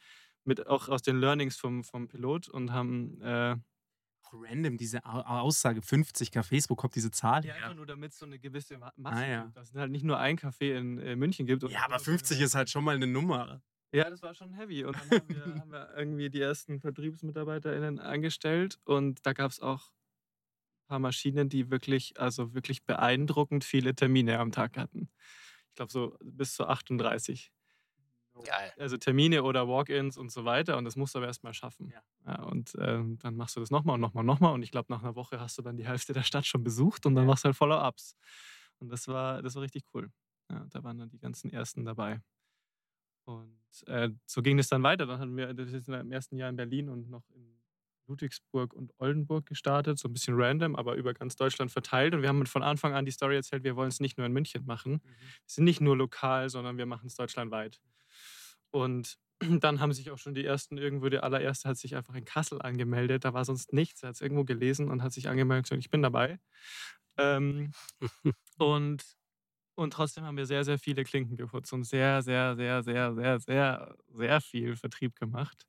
mit 0.45 0.67
auch 0.67 0.89
aus 0.89 1.03
den 1.03 1.19
Learnings 1.21 1.57
vom, 1.57 1.85
vom 1.85 2.09
Pilot 2.09 2.49
und 2.49 2.73
haben 2.73 3.21
äh, 3.21 3.57
Random, 4.33 4.77
diese 4.77 5.05
Au- 5.05 5.21
Aussage, 5.23 5.81
50 5.81 6.31
Cafés, 6.31 6.69
wo 6.69 6.75
kommt 6.75 6.97
diese 6.97 7.11
Zahl 7.13 7.45
Ja, 7.45 7.55
her? 7.55 7.63
einfach 7.65 7.77
nur 7.77 7.87
damit 7.87 8.13
es 8.13 8.19
so 8.19 8.27
eine 8.27 8.39
gewisse 8.39 8.79
Ma- 8.79 8.93
Masse 8.97 9.17
Ah, 9.23 9.29
ja. 9.29 9.43
gibt. 9.45 9.57
Dass 9.57 9.69
es 9.71 9.77
halt 9.77 9.93
nicht 9.93 10.03
nur 10.05 10.19
ein 10.19 10.37
Café 10.39 10.77
in 10.77 10.99
äh, 10.99 11.15
München 11.15 11.47
gibt. 11.47 11.63
Ja, 11.65 11.85
aber 11.85 11.99
so 12.01 12.11
eine- 12.11 12.19
50 12.19 12.41
ist 12.41 12.55
halt 12.57 12.69
schon 12.71 12.83
mal 12.83 12.97
eine 12.97 13.07
Nummer. 13.07 13.63
Ja, 13.95 14.11
das 14.11 14.23
war 14.23 14.35
schon 14.35 14.53
heavy. 14.53 14.85
Und 14.85 14.97
dann 14.97 15.21
haben 15.21 15.29
wir, 15.29 15.45
haben 15.61 15.73
wir 15.73 15.95
irgendwie 15.97 16.29
die 16.29 16.41
ersten 16.41 16.81
VertriebsmitarbeiterInnen 16.81 18.01
eingestellt 18.01 18.79
und 18.85 19.25
da 19.25 19.33
gab 19.33 19.53
es 19.53 19.61
auch 19.61 19.93
ein 20.83 20.87
paar 20.89 20.99
Maschinen, 20.99 21.49
die 21.49 21.71
wirklich, 21.71 22.19
also 22.19 22.55
wirklich 22.55 22.85
beeindruckend 22.85 23.63
viele 23.63 23.95
Termine 23.95 24.41
am 24.41 24.51
Tag 24.51 24.77
hatten. 24.77 25.09
Ich 25.69 25.77
glaube 25.77 25.93
so 25.93 26.19
bis 26.23 26.55
zu 26.55 26.67
38. 26.67 27.53
Geil. 28.45 28.73
Also 28.79 28.97
Termine 28.97 29.45
oder 29.45 29.69
Walk-ins 29.69 30.17
und 30.19 30.33
so 30.33 30.45
weiter. 30.45 30.77
Und 30.77 30.85
das 30.85 30.97
musst 30.97 31.15
du 31.15 31.19
aber 31.21 31.29
erstmal 31.29 31.55
schaffen. 31.55 31.93
Ja. 32.25 32.43
und 32.43 32.77
ähm, 32.81 33.17
dann 33.19 33.37
machst 33.37 33.55
du 33.55 33.61
das 33.61 33.71
nochmal 33.71 33.95
und 33.95 34.01
nochmal 34.01 34.23
und 34.23 34.27
nochmal. 34.27 34.55
Und 34.55 34.63
ich 34.65 34.73
glaube, 34.73 34.93
nach 34.93 35.03
einer 35.03 35.15
Woche 35.15 35.39
hast 35.39 35.57
du 35.57 35.63
dann 35.63 35.77
die 35.77 35.87
Hälfte 35.87 36.13
der 36.13 36.25
Stadt 36.25 36.47
schon 36.47 36.65
besucht 36.65 37.07
und 37.07 37.15
dann 37.15 37.27
machst 37.27 37.45
du 37.45 37.47
halt 37.47 37.57
Follow-ups. 37.57 38.17
Und 38.81 38.89
das 38.91 39.07
war, 39.07 39.41
das 39.41 39.55
war 39.55 39.63
richtig 39.63 39.85
cool. 39.95 40.11
Ja, 40.51 40.67
da 40.69 40.83
waren 40.83 40.99
dann 40.99 41.11
die 41.11 41.19
ganzen 41.21 41.51
ersten 41.51 41.85
dabei. 41.85 42.21
Und 43.25 43.59
äh, 43.87 44.11
so 44.27 44.43
ging 44.43 44.59
es 44.59 44.69
dann 44.69 44.83
weiter. 44.83 45.07
Dann 45.07 45.19
hatten 45.19 45.37
wir 45.37 45.53
das 45.55 45.73
ist 45.73 45.89
im 45.89 46.13
ersten 46.13 46.37
Jahr 46.37 46.51
in 46.51 46.57
Berlin 46.57 46.89
und 46.89 47.09
noch 47.11 47.29
in 47.31 47.55
Ludwigsburg 48.07 48.75
und 48.75 48.93
Oldenburg 48.99 49.47
gestartet, 49.47 49.99
so 49.99 50.09
ein 50.09 50.13
bisschen 50.13 50.35
random, 50.37 50.77
aber 50.77 50.95
über 50.95 51.15
ganz 51.15 51.37
Deutschland 51.37 51.73
verteilt. 51.73 52.15
Und 52.15 52.23
wir 52.23 52.29
haben 52.29 52.45
von 52.47 52.63
Anfang 52.63 52.95
an 52.95 53.05
die 53.05 53.11
Story 53.11 53.37
erzählt, 53.37 53.65
wir 53.65 53.77
wollen 53.77 53.89
es 53.89 54.01
nicht 54.01 54.19
nur 54.19 54.27
in 54.27 54.33
München 54.33 54.65
machen. 54.67 55.01
Wir 55.03 55.13
sind 55.47 55.65
nicht 55.65 55.81
nur 55.81 55.97
lokal, 55.97 56.49
sondern 56.51 56.77
wir 56.77 56.87
machen 56.87 57.07
es 57.07 57.15
deutschlandweit. 57.15 57.81
Und 58.71 59.17
dann 59.61 59.81
haben 59.81 59.93
sich 59.93 60.11
auch 60.11 60.19
schon 60.19 60.35
die 60.35 60.45
ersten, 60.45 60.79
irgendwo 60.79 61.09
der 61.09 61.25
allererste 61.25 61.69
hat 61.69 61.79
sich 61.79 61.97
einfach 61.97 62.15
in 62.15 62.25
Kassel 62.25 62.61
angemeldet. 62.61 63.25
Da 63.25 63.33
war 63.35 63.45
sonst 63.45 63.73
nichts. 63.73 64.03
Er 64.03 64.09
hat 64.09 64.17
es 64.17 64.21
irgendwo 64.21 64.45
gelesen 64.45 64.91
und 64.91 65.03
hat 65.03 65.13
sich 65.13 65.29
angemeldet 65.29 65.65
und 65.65 65.71
gesagt, 65.71 65.85
ich 65.85 65.91
bin 65.91 66.03
dabei. 66.03 66.39
Ähm, 67.17 67.73
und, 68.59 69.05
und 69.75 69.93
trotzdem 69.93 70.25
haben 70.25 70.37
wir 70.37 70.47
sehr, 70.47 70.65
sehr 70.65 70.79
viele 70.79 71.05
Klinken 71.05 71.37
geputzt 71.37 71.73
und 71.73 71.85
sehr, 71.85 72.23
sehr, 72.23 72.57
sehr, 72.57 72.83
sehr, 72.83 73.15
sehr, 73.15 73.41
sehr, 73.41 73.97
sehr 74.09 74.41
viel 74.41 74.77
Vertrieb 74.77 75.17
gemacht. 75.17 75.67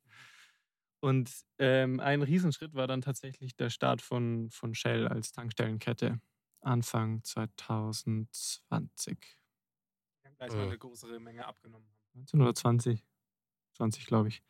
Und 1.00 1.30
ähm, 1.58 2.00
ein 2.00 2.22
Riesenschritt 2.22 2.74
war 2.74 2.86
dann 2.86 3.02
tatsächlich 3.02 3.56
der 3.56 3.70
Start 3.70 4.02
von, 4.02 4.50
von 4.50 4.74
Shell 4.74 5.06
als 5.06 5.32
Tankstellenkette 5.32 6.20
Anfang 6.60 7.22
2020. 7.22 9.38
Gleich 10.36 10.52
mal 10.52 10.64
eine 10.64 10.78
größere 10.78 11.20
Menge 11.20 11.46
abgenommen 11.46 11.86
haben. 11.88 11.96
19 12.14 12.40
oder 12.40 12.54
20? 12.54 13.04
20, 13.74 14.06
glaube 14.06 14.28
ich. 14.28 14.42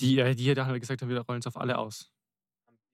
Die, 0.00 0.18
äh, 0.18 0.34
die 0.34 0.52
da 0.54 0.66
haben 0.66 0.72
wir 0.72 0.80
gesagt 0.80 1.02
haben, 1.02 1.08
wir 1.08 1.20
rollen 1.20 1.40
es 1.40 1.46
auf 1.46 1.56
alle 1.56 1.78
aus. 1.78 2.12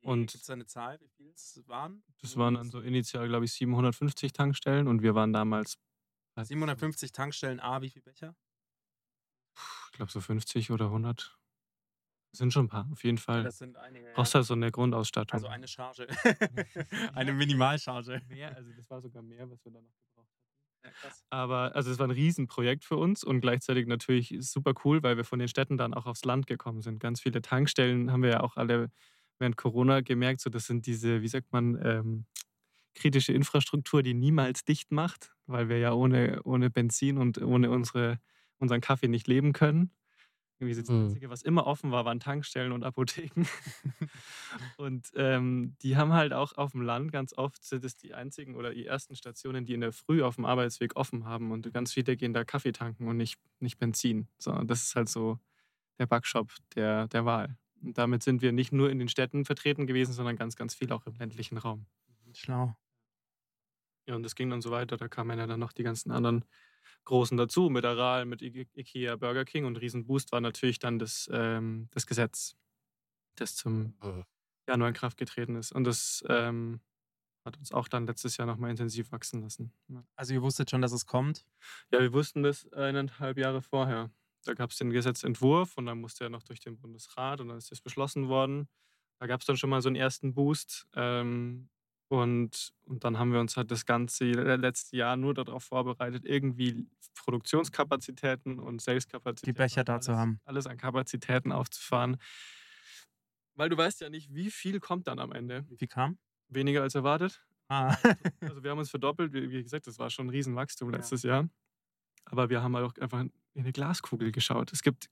Und- 0.04 0.32
Gibt 0.32 0.42
es 0.42 0.46
da 0.46 0.52
eine 0.52 0.66
Zahl, 0.66 1.00
wie 1.00 1.08
viel 1.08 1.30
es 1.30 1.62
waren? 1.66 2.04
Das 2.20 2.36
waren 2.36 2.54
dann 2.54 2.70
so 2.70 2.80
initial, 2.80 3.26
glaube 3.28 3.46
ich, 3.46 3.52
750 3.52 4.32
Tankstellen 4.32 4.86
und 4.86 5.02
wir 5.02 5.14
waren 5.14 5.32
damals, 5.32 5.78
750 6.40 7.12
Tankstellen 7.12 7.60
A, 7.60 7.80
wie 7.80 7.90
viel 7.90 8.02
Becher? 8.02 8.34
ich 9.92 9.96
glaube, 9.96 10.10
so 10.10 10.20
50 10.20 10.70
oder 10.72 10.86
100. 10.86 11.38
Das 12.32 12.38
sind 12.38 12.52
schon 12.52 12.64
ein 12.64 12.68
paar, 12.68 12.88
auf 12.90 13.04
jeden 13.04 13.18
Fall. 13.18 13.44
Das 13.44 13.58
sind 13.58 13.76
einige. 13.76 14.10
Brauchst 14.12 14.34
halt 14.34 14.44
so 14.44 14.54
eine 14.54 14.72
Grundausstattung. 14.72 15.34
Also 15.34 15.46
eine 15.46 15.68
Charge. 15.68 16.08
eine 17.14 17.32
Minimalcharge. 17.32 18.20
mehr, 18.28 18.56
also 18.56 18.72
das 18.72 18.90
war 18.90 19.00
sogar 19.00 19.22
mehr, 19.22 19.48
was 19.48 19.64
wir 19.64 19.70
da 19.70 19.80
noch 19.80 19.92
gebraucht 19.94 20.32
haben. 20.36 20.90
Ja. 21.02 21.10
Aber 21.30 21.76
also 21.76 21.92
es 21.92 21.98
war 22.00 22.08
ein 22.08 22.10
Riesenprojekt 22.10 22.84
für 22.84 22.96
uns 22.96 23.22
und 23.22 23.40
gleichzeitig 23.40 23.86
natürlich 23.86 24.34
super 24.40 24.74
cool, 24.84 25.02
weil 25.04 25.16
wir 25.16 25.24
von 25.24 25.38
den 25.38 25.46
Städten 25.46 25.76
dann 25.76 25.94
auch 25.94 26.06
aufs 26.06 26.24
Land 26.24 26.48
gekommen 26.48 26.82
sind. 26.82 26.98
Ganz 26.98 27.20
viele 27.20 27.40
Tankstellen 27.40 28.10
haben 28.10 28.22
wir 28.24 28.30
ja 28.30 28.40
auch 28.40 28.56
alle 28.56 28.90
während 29.44 29.58
Corona 29.58 30.00
gemerkt, 30.02 30.40
so 30.40 30.50
das 30.50 30.66
sind 30.66 30.86
diese, 30.86 31.22
wie 31.22 31.28
sagt 31.28 31.52
man, 31.52 31.78
ähm, 31.84 32.26
kritische 32.94 33.32
Infrastruktur, 33.32 34.02
die 34.02 34.14
niemals 34.14 34.64
dicht 34.64 34.92
macht, 34.92 35.34
weil 35.46 35.68
wir 35.68 35.78
ja 35.78 35.92
ohne, 35.94 36.42
ohne 36.44 36.70
Benzin 36.70 37.18
und 37.18 37.40
ohne 37.42 37.70
unsere, 37.70 38.20
unseren 38.58 38.80
Kaffee 38.80 39.08
nicht 39.08 39.28
leben 39.28 39.52
können. 39.52 39.92
Irgendwie 40.60 40.80
das 40.80 40.88
Mhm. 40.88 41.18
Einzige, 41.18 41.30
was 41.30 41.42
immer 41.42 41.66
offen 41.66 41.90
war, 41.92 42.04
waren 42.04 42.20
Tankstellen 42.20 42.72
und 42.72 42.84
Apotheken. 42.84 43.44
und 44.76 45.10
ähm, 45.16 45.76
die 45.82 45.96
haben 45.96 46.12
halt 46.12 46.32
auch 46.32 46.52
auf 46.56 46.72
dem 46.72 46.82
Land 46.82 47.12
ganz 47.12 47.32
oft 47.36 47.64
sind 47.64 47.84
es 47.84 47.96
die 47.96 48.14
einzigen 48.14 48.54
oder 48.56 48.72
die 48.72 48.86
ersten 48.86 49.16
Stationen, 49.16 49.64
die 49.66 49.74
in 49.74 49.80
der 49.80 49.92
Früh 49.92 50.22
auf 50.22 50.36
dem 50.36 50.44
Arbeitsweg 50.44 50.96
offen 50.96 51.24
haben 51.26 51.50
und 51.52 51.72
ganz 51.72 51.92
viele 51.92 52.16
gehen 52.16 52.34
da 52.34 52.44
Kaffee 52.44 52.72
tanken 52.72 53.08
und 53.08 53.16
nicht, 53.16 53.38
nicht 53.60 53.78
Benzin. 53.78 54.28
So, 54.38 54.52
das 54.64 54.84
ist 54.84 54.96
halt 54.96 55.08
so 55.08 55.38
der 55.98 56.06
Backshop 56.06 56.52
der, 56.76 57.08
der 57.08 57.24
Wahl. 57.26 57.58
Und 57.84 57.98
damit 57.98 58.22
sind 58.22 58.42
wir 58.42 58.52
nicht 58.52 58.72
nur 58.72 58.90
in 58.90 58.98
den 58.98 59.08
Städten 59.08 59.44
vertreten 59.44 59.86
gewesen, 59.86 60.12
sondern 60.12 60.36
ganz, 60.36 60.56
ganz 60.56 60.74
viel 60.74 60.90
auch 60.92 61.06
im 61.06 61.14
ländlichen 61.16 61.58
Raum. 61.58 61.86
Schlau. 62.32 62.76
Ja, 64.06 64.16
und 64.16 64.22
das 64.22 64.34
ging 64.34 64.50
dann 64.50 64.60
so 64.62 64.70
weiter. 64.70 64.96
Da 64.96 65.08
kamen 65.08 65.38
ja 65.38 65.46
dann 65.46 65.60
noch 65.60 65.72
die 65.72 65.82
ganzen 65.82 66.10
anderen 66.10 66.44
Großen 67.04 67.36
dazu, 67.36 67.68
mit 67.70 67.84
Aral, 67.84 68.24
mit 68.26 68.42
I- 68.42 68.68
Ikea, 68.74 69.16
Burger 69.16 69.44
King 69.44 69.64
und 69.66 69.76
Riesenboost 69.76 70.32
war 70.32 70.40
natürlich 70.40 70.78
dann 70.78 70.98
das, 70.98 71.28
ähm, 71.32 71.88
das 71.92 72.06
Gesetz, 72.06 72.56
das 73.36 73.56
zum 73.56 73.94
Mhm. 74.02 74.24
Januar 74.68 74.88
in 74.88 74.94
Kraft 74.94 75.16
getreten 75.18 75.56
ist. 75.56 75.72
Und 75.72 75.84
das 75.84 76.24
ähm, 76.28 76.80
hat 77.44 77.58
uns 77.58 77.72
auch 77.72 77.88
dann 77.88 78.06
letztes 78.06 78.36
Jahr 78.38 78.46
nochmal 78.46 78.70
intensiv 78.70 79.12
wachsen 79.12 79.42
lassen. 79.42 79.72
Ja. 79.88 80.02
Also 80.16 80.32
ihr 80.34 80.42
wusstet 80.42 80.70
schon, 80.70 80.80
dass 80.80 80.92
es 80.92 81.04
kommt. 81.06 81.46
Ja, 81.92 82.00
wir 82.00 82.12
wussten 82.14 82.42
das 82.42 82.70
eineinhalb 82.72 83.36
Jahre 83.38 83.60
vorher. 83.60 84.10
Da 84.44 84.54
gab 84.54 84.70
es 84.70 84.76
den 84.78 84.90
Gesetzentwurf 84.90 85.76
und 85.76 85.86
dann 85.86 86.00
musste 86.00 86.24
er 86.24 86.30
noch 86.30 86.42
durch 86.42 86.60
den 86.60 86.78
Bundesrat 86.78 87.40
und 87.40 87.48
dann 87.48 87.58
ist 87.58 87.70
das 87.70 87.80
beschlossen 87.80 88.28
worden. 88.28 88.68
Da 89.18 89.26
gab 89.26 89.40
es 89.40 89.46
dann 89.46 89.56
schon 89.56 89.70
mal 89.70 89.80
so 89.82 89.88
einen 89.88 89.96
ersten 89.96 90.34
Boost. 90.34 90.86
Ähm, 90.94 91.68
und, 92.08 92.72
und 92.84 93.02
dann 93.02 93.18
haben 93.18 93.32
wir 93.32 93.40
uns 93.40 93.56
halt 93.56 93.70
das 93.70 93.86
ganze 93.86 94.24
letzte 94.24 94.96
Jahr 94.96 95.16
nur 95.16 95.34
darauf 95.34 95.64
vorbereitet, 95.64 96.24
irgendwie 96.24 96.86
Produktionskapazitäten 97.14 98.58
und 98.58 98.80
Saleskapazitäten. 98.82 99.56
Becher 99.56 99.80
und 99.80 99.88
da 99.88 100.00
zu 100.00 100.10
alles, 100.10 100.20
haben. 100.20 100.40
Alles 100.44 100.66
an 100.66 100.76
Kapazitäten 100.76 101.50
aufzufahren. 101.50 102.18
Weil 103.54 103.68
du 103.68 103.76
weißt 103.76 104.00
ja 104.00 104.10
nicht, 104.10 104.34
wie 104.34 104.50
viel 104.50 104.80
kommt 104.80 105.06
dann 105.06 105.18
am 105.18 105.32
Ende. 105.32 105.64
Wie 105.68 105.76
viel 105.76 105.88
kam? 105.88 106.18
Weniger 106.48 106.82
als 106.82 106.94
erwartet. 106.94 107.42
Ah. 107.68 107.96
Also 108.40 108.62
wir 108.62 108.70
haben 108.70 108.78
uns 108.78 108.90
verdoppelt. 108.90 109.32
Wie 109.32 109.62
gesagt, 109.62 109.86
das 109.86 109.98
war 109.98 110.10
schon 110.10 110.26
ein 110.26 110.30
Riesenwachstum 110.30 110.90
Ja. 110.90 110.96
letztes 110.96 111.22
Jahr. 111.22 111.48
Aber 112.26 112.50
wir 112.50 112.62
haben 112.62 112.76
halt 112.76 112.86
auch 112.86 113.02
einfach 113.02 113.24
in 113.54 113.62
eine 113.62 113.72
Glaskugel 113.72 114.32
geschaut. 114.32 114.72
Es 114.72 114.82
gibt 114.82 115.08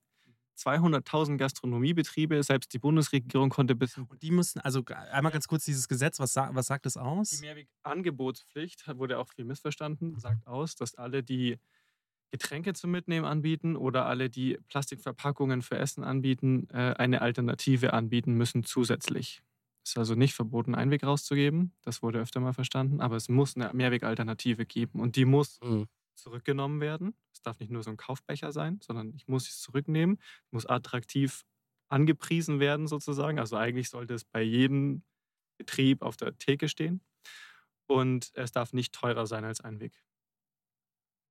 200.000 0.59 1.39
Gastronomiebetriebe. 1.39 2.43
Selbst 2.43 2.73
die 2.75 2.79
Bundesregierung 2.79 3.51
konnte 3.51 3.75
bis 3.75 3.97
Und 3.97 4.23
die 4.23 4.31
mussten, 4.31 4.61
also 4.61 4.85
einmal 4.87 5.33
ganz 5.33 5.49
kurz 5.49 5.65
dieses 5.65 5.89
Gesetz, 5.89 6.21
was, 6.21 6.37
was 6.37 6.67
sagt 6.67 6.87
es 6.87 6.95
Die 6.95 7.01
aus? 7.01 7.41
Mehrwegangebotspflicht 7.41 8.87
hat- 8.87 8.99
wurde 8.99 9.19
auch 9.19 9.29
viel 9.29 9.45
missverstanden, 9.45 10.19
sagt 10.19 10.47
aus, 10.47 10.75
dass 10.75 10.95
alle, 10.95 11.23
die 11.23 11.59
Getränke 12.31 12.73
zum 12.75 12.91
Mitnehmen 12.91 13.27
anbieten 13.27 13.77
oder 13.77 14.07
alle, 14.07 14.31
die 14.31 14.59
Plastikverpackungen 14.69 15.63
für 15.63 15.77
Essen 15.79 16.03
anbieten, 16.05 16.69
äh, 16.71 16.95
eine 16.95 17.21
Alternative 17.23 17.93
anbieten 17.93 18.35
müssen 18.35 18.65
zusätzlich. 18.65 19.43
Es 19.85 19.91
ist 19.93 19.99
also 19.99 20.15
nicht 20.15 20.35
verboten, 20.35 20.75
Einweg 20.75 21.03
rauszugeben. 21.03 21.73
Das 21.83 22.03
wurde 22.03 22.21
öfter 22.21 22.41
mal 22.41 22.53
verstanden. 22.55 23.01
Aber 23.01 23.17
es 23.17 23.29
muss 23.29 23.57
eine 23.57 23.71
Mehrwegalternative 23.75 24.65
geben. 24.65 25.01
Und 25.01 25.17
die 25.17 25.25
muss 25.25 25.59
Mhm. 25.63 25.89
Zurückgenommen 26.15 26.81
werden. 26.81 27.15
Es 27.33 27.43
darf 27.43 27.59
nicht 27.61 27.71
nur 27.73 27.83
so 27.83 27.91
ein 27.91 27.97
Kaufbecher 27.97 28.53
sein, 28.53 28.81
sondern 28.83 29.15
ich 29.15 29.29
muss 29.29 29.49
es 29.49 29.61
zurücknehmen, 29.61 30.19
muss 30.51 30.67
attraktiv 30.67 31.43
angepriesen 31.89 32.61
werden 32.61 32.87
sozusagen. 32.87 33.39
Also 33.39 33.57
eigentlich 33.57 33.91
sollte 33.91 34.15
es 34.15 34.25
bei 34.25 34.43
jedem 34.43 35.05
Betrieb 35.59 36.03
auf 36.03 36.17
der 36.17 36.39
Theke 36.39 36.69
stehen. 36.69 37.03
Und 37.89 38.31
es 38.35 38.53
darf 38.53 38.73
nicht 38.73 38.95
teurer 38.95 39.27
sein 39.27 39.45
als 39.45 39.61
Einweg. 39.61 40.03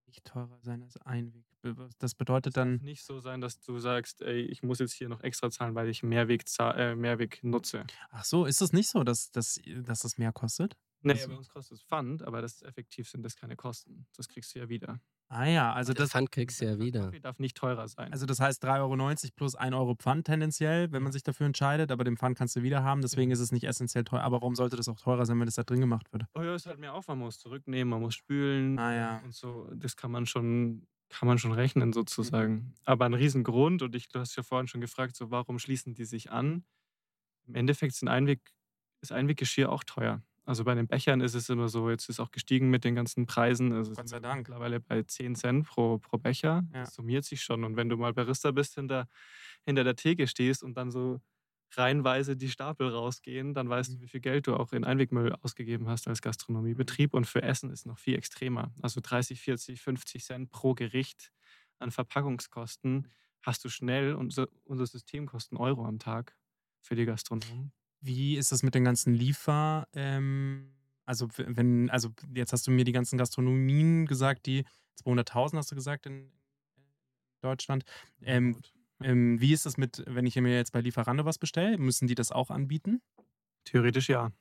Nicht 0.05 0.25
teurer 0.25 0.59
sein 0.61 0.83
als 0.83 0.97
Einweg. 0.97 1.45
Be- 1.61 1.89
Das 1.99 2.13
bedeutet 2.15 2.55
Es 2.55 2.59
darf 2.59 2.67
dann, 2.67 2.81
nicht 2.81 3.03
so 3.03 3.19
sein, 3.19 3.41
dass 3.41 3.59
du 3.61 3.79
sagst, 3.79 4.21
ey, 4.21 4.41
ich 4.41 4.61
muss 4.63 4.79
jetzt 4.79 4.93
hier 4.93 5.09
noch 5.09 5.21
extra 5.21 5.49
zahlen, 5.49 5.73
weil 5.75 5.89
ich 5.89 6.03
Mehrweg, 6.03 6.43
äh, 6.59 6.95
Mehrweg 6.95 7.43
nutze. 7.43 7.89
ach 8.09 8.23
so, 8.25 8.45
ist 8.45 8.61
es 8.61 8.73
nicht 8.73 8.89
so, 8.89 9.03
dass, 9.03 9.31
dass, 9.31 9.59
dass 9.65 9.99
das 10.01 10.17
mehr 10.17 10.31
kostet? 10.33 10.77
Nee, 11.03 11.13
Also- 11.13 11.29
bei 11.29 11.35
uns 11.35 11.49
kostet 11.49 11.77
es 11.77 11.83
Pfand, 11.83 12.21
aber 12.23 12.41
das 12.41 12.61
effektiv 12.61 13.09
sind 13.09 13.23
das 13.23 13.35
keine 13.35 13.55
Kosten. 13.55 14.05
Das 14.15 14.27
kriegst 14.29 14.53
du 14.55 14.59
ja 14.59 14.69
wieder. 14.69 14.99
Ah 15.29 15.45
ja, 15.45 15.71
also 15.73 15.93
das 15.93 16.03
das, 16.05 16.11
Pfand 16.11 16.31
kriegst 16.31 16.59
du 16.61 16.65
ja 16.65 16.71
Der 16.71 16.79
wieder. 16.79 17.05
Kaffee 17.05 17.19
darf 17.21 17.39
nicht 17.39 17.55
teurer 17.57 17.87
sein. 17.87 18.11
also 18.11 18.25
das 18.25 18.39
heißt 18.41 18.61
3,90 18.63 19.29
Euro 19.29 19.35
plus 19.35 19.55
1 19.55 19.73
Euro 19.73 19.95
Pfand 19.95 20.25
tendenziell, 20.27 20.91
wenn 20.91 21.01
man 21.03 21.11
sich 21.13 21.23
dafür 21.23 21.45
entscheidet, 21.47 21.89
aber 21.91 22.03
den 22.03 22.17
Pfand 22.17 22.37
kannst 22.37 22.55
du 22.57 22.63
wieder 22.63 22.83
haben, 22.83 23.01
deswegen 23.01 23.29
Mhm. 23.29 23.33
ist 23.33 23.39
es 23.39 23.51
nicht 23.53 23.63
essentiell 23.63 24.03
teuer. 24.03 24.21
Aber 24.23 24.41
warum 24.41 24.55
sollte 24.55 24.75
das 24.75 24.89
auch 24.89 24.99
teurer 24.99 25.25
sein, 25.25 25.39
wenn 25.39 25.45
das 25.45 25.55
da 25.55 25.63
drin 25.63 25.79
gemacht 25.79 26.11
wird? 26.11 26.25
Oh 26.35 26.41
ja, 26.41 26.53
ist 26.53 26.65
halt 26.65 26.79
mehr 26.79 26.93
Aufwand, 26.93 27.19
man 27.19 27.27
muss 27.27 27.39
zurücknehmen, 27.39 27.89
man 27.89 28.01
muss 28.01 28.15
spülen 28.15 28.77
Ah 28.77 28.93
ja. 28.93 29.17
und 29.23 29.33
so. 29.33 29.69
Das 29.73 29.95
kann 29.95 30.11
man 30.11 30.25
schon, 30.25 30.85
kann 31.09 31.27
man 31.27 31.37
schon 31.37 31.53
rechnen 31.53 31.93
sozusagen. 31.93 32.73
Aber 32.83 33.05
ein 33.05 33.13
Riesengrund, 33.13 33.81
und 33.83 33.95
ich, 33.95 34.09
du 34.09 34.19
hast 34.19 34.35
ja 34.35 34.43
vorhin 34.43 34.67
schon 34.67 34.81
gefragt, 34.81 35.15
so 35.15 35.31
warum 35.31 35.59
schließen 35.59 35.93
die 35.93 36.05
sich 36.05 36.29
an? 36.31 36.65
Im 37.47 37.55
Endeffekt 37.55 37.95
sind 37.95 38.09
Einweg, 38.09 38.53
ist 39.01 39.11
Einweggeschirr 39.13 39.71
auch 39.71 39.83
teuer. 39.85 40.21
Also 40.45 40.63
bei 40.63 40.73
den 40.73 40.87
Bechern 40.87 41.21
ist 41.21 41.35
es 41.35 41.49
immer 41.49 41.69
so, 41.69 41.89
jetzt 41.89 42.09
ist 42.09 42.19
auch 42.19 42.31
gestiegen 42.31 42.69
mit 42.69 42.83
den 42.83 42.95
ganzen 42.95 43.25
Preisen. 43.27 43.71
Also 43.73 43.93
Gott 43.93 44.09
sei 44.09 44.19
Dank. 44.19 44.47
Mittlerweile 44.47 44.79
bei 44.79 45.03
10 45.03 45.35
Cent 45.35 45.67
pro, 45.67 45.99
pro 45.99 46.17
Becher. 46.17 46.63
Ja. 46.73 46.81
Das 46.81 46.95
summiert 46.95 47.25
sich 47.25 47.43
schon. 47.43 47.63
Und 47.63 47.75
wenn 47.75 47.89
du 47.89 47.97
mal 47.97 48.13
Barista 48.13 48.51
bist, 48.51 48.75
hinter, 48.75 49.07
hinter 49.65 49.83
der 49.83 49.95
Theke 49.95 50.27
stehst 50.27 50.63
und 50.63 50.75
dann 50.75 50.89
so 50.91 51.21
reihenweise 51.75 52.35
die 52.35 52.49
Stapel 52.49 52.89
rausgehen, 52.89 53.53
dann 53.53 53.69
weißt 53.69 53.91
Mhm. 53.91 53.95
du, 53.95 54.01
wie 54.01 54.07
viel 54.07 54.19
Geld 54.19 54.47
du 54.47 54.55
auch 54.55 54.73
in 54.73 54.83
Einwegmüll 54.83 55.33
ausgegeben 55.41 55.87
hast 55.87 56.07
als 56.07 56.21
Gastronomiebetrieb. 56.21 57.13
Und 57.13 57.27
für 57.27 57.43
Essen 57.43 57.69
ist 57.69 57.85
noch 57.85 57.99
viel 57.99 58.15
extremer. 58.17 58.73
Also 58.81 58.99
30, 59.01 59.39
40, 59.39 59.79
50 59.81 60.25
Cent 60.25 60.49
pro 60.49 60.73
Gericht 60.73 61.31
an 61.79 61.91
Verpackungskosten 61.91 63.07
hast 63.43 63.63
du 63.63 63.69
schnell. 63.69 64.15
Unser, 64.15 64.47
unser 64.63 64.85
System 64.87 65.27
kostet 65.27 65.53
einen 65.53 65.61
Euro 65.65 65.85
am 65.85 65.99
Tag 65.99 66.35
für 66.81 66.95
die 66.95 67.05
Gastronomen. 67.05 67.71
Wie 68.01 68.35
ist 68.37 68.51
das 68.51 68.63
mit 68.63 68.75
den 68.75 68.83
ganzen 68.83 69.13
Liefer? 69.13 69.87
Ähm, 69.93 70.73
also 71.05 71.27
wenn, 71.37 71.89
also 71.89 72.09
jetzt 72.33 72.51
hast 72.53 72.67
du 72.67 72.71
mir 72.71 72.83
die 72.83 72.91
ganzen 72.91 73.17
Gastronomien 73.17 74.05
gesagt, 74.05 74.45
die 74.45 74.65
200.000 75.03 75.57
hast 75.57 75.71
du 75.71 75.75
gesagt 75.75 76.05
in 76.05 76.31
Deutschland. 77.41 77.83
Ähm, 78.21 78.61
ähm, 79.01 79.39
wie 79.41 79.53
ist 79.53 79.65
das 79.65 79.77
mit, 79.77 80.03
wenn 80.07 80.25
ich 80.25 80.35
mir 80.35 80.55
jetzt 80.55 80.71
bei 80.71 80.81
Lieferando 80.81 81.25
was 81.25 81.37
bestelle? 81.37 81.77
Müssen 81.77 82.07
die 82.07 82.15
das 82.15 82.31
auch 82.31 82.49
anbieten? 82.49 83.01
Theoretisch 83.65 84.09
ja. 84.09 84.31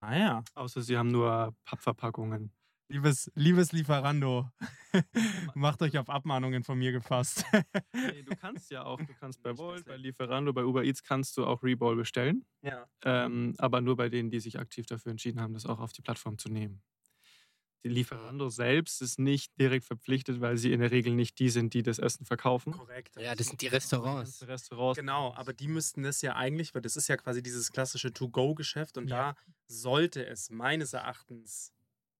Ah 0.00 0.16
ja. 0.16 0.44
Außer 0.54 0.82
sie 0.82 0.96
haben 0.96 1.10
nur 1.10 1.54
Pappverpackungen. 1.64 2.52
Liebes, 2.90 3.30
liebes 3.34 3.72
Lieferando, 3.72 4.50
macht 5.54 5.82
euch 5.82 5.98
auf 5.98 6.08
Abmahnungen 6.08 6.64
von 6.64 6.78
mir 6.78 6.90
gefasst. 6.92 7.44
Nee, 7.92 8.22
du 8.22 8.34
kannst 8.40 8.70
ja 8.70 8.84
auch, 8.84 8.98
du 8.98 9.12
kannst 9.20 9.42
bei 9.42 9.56
Volt, 9.58 9.84
bei 9.84 9.96
Lieferando, 9.96 10.52
bei 10.54 10.64
Uber 10.64 10.84
Eats 10.84 11.02
kannst 11.02 11.36
du 11.36 11.44
auch 11.44 11.62
Reball 11.62 11.96
bestellen. 11.96 12.46
ja. 12.62 12.88
Ähm, 13.04 13.54
aber 13.58 13.82
nur 13.82 13.96
bei 13.96 14.08
denen, 14.08 14.30
die 14.30 14.40
sich 14.40 14.58
aktiv 14.58 14.86
dafür 14.86 15.10
entschieden 15.10 15.40
haben, 15.40 15.52
das 15.52 15.66
auch 15.66 15.80
auf 15.80 15.92
die 15.92 16.00
Plattform 16.02 16.38
zu 16.38 16.48
nehmen. 16.48 16.82
Die 17.84 17.90
Lieferando 17.90 18.48
selbst 18.48 19.00
ist 19.02 19.20
nicht 19.20 19.52
direkt 19.60 19.84
verpflichtet, 19.84 20.40
weil 20.40 20.56
sie 20.56 20.72
in 20.72 20.80
der 20.80 20.90
Regel 20.90 21.14
nicht 21.14 21.38
die 21.38 21.48
sind, 21.48 21.74
die 21.74 21.82
das 21.84 21.98
Essen 22.00 22.24
verkaufen. 22.26 22.72
Korrekt. 22.72 23.14
Ja, 23.16 23.36
das 23.36 23.46
sind 23.48 23.62
die 23.62 23.68
Restaurants. 23.68 24.40
Ganze 24.40 24.48
Restaurants. 24.48 24.98
Genau, 24.98 25.32
aber 25.34 25.52
die 25.52 25.68
müssten 25.68 26.02
das 26.02 26.20
ja 26.22 26.34
eigentlich, 26.34 26.74
weil 26.74 26.82
das 26.82 26.96
ist 26.96 27.06
ja 27.06 27.16
quasi 27.16 27.40
dieses 27.42 27.70
klassische 27.70 28.12
To-Go-Geschäft 28.12 28.98
und 28.98 29.08
Ja. 29.08 29.34
da 29.34 29.34
sollte 29.68 30.26
es 30.26 30.50
meines 30.50 30.92
Erachtens 30.92 31.72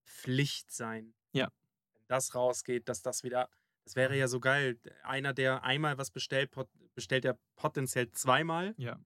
Pflicht 0.08 0.70
sein. 0.72 1.14
Ja. 1.32 1.50
Wenn 1.94 2.04
das 2.08 2.34
rausgeht, 2.34 2.88
dass 2.88 3.02
das 3.02 3.22
wieder, 3.22 3.48
das 3.84 3.94
wäre 3.96 4.16
ja 4.16 4.28
so 4.28 4.40
geil. 4.40 4.78
Einer, 5.02 5.32
der 5.34 5.62
einmal 5.62 5.98
was 5.98 6.10
bestellt, 6.10 6.50
bestellt 6.94 7.24
ja 7.24 7.34
potenziell 7.56 8.10
zweimal 8.12 8.74
Ja. 8.78 8.98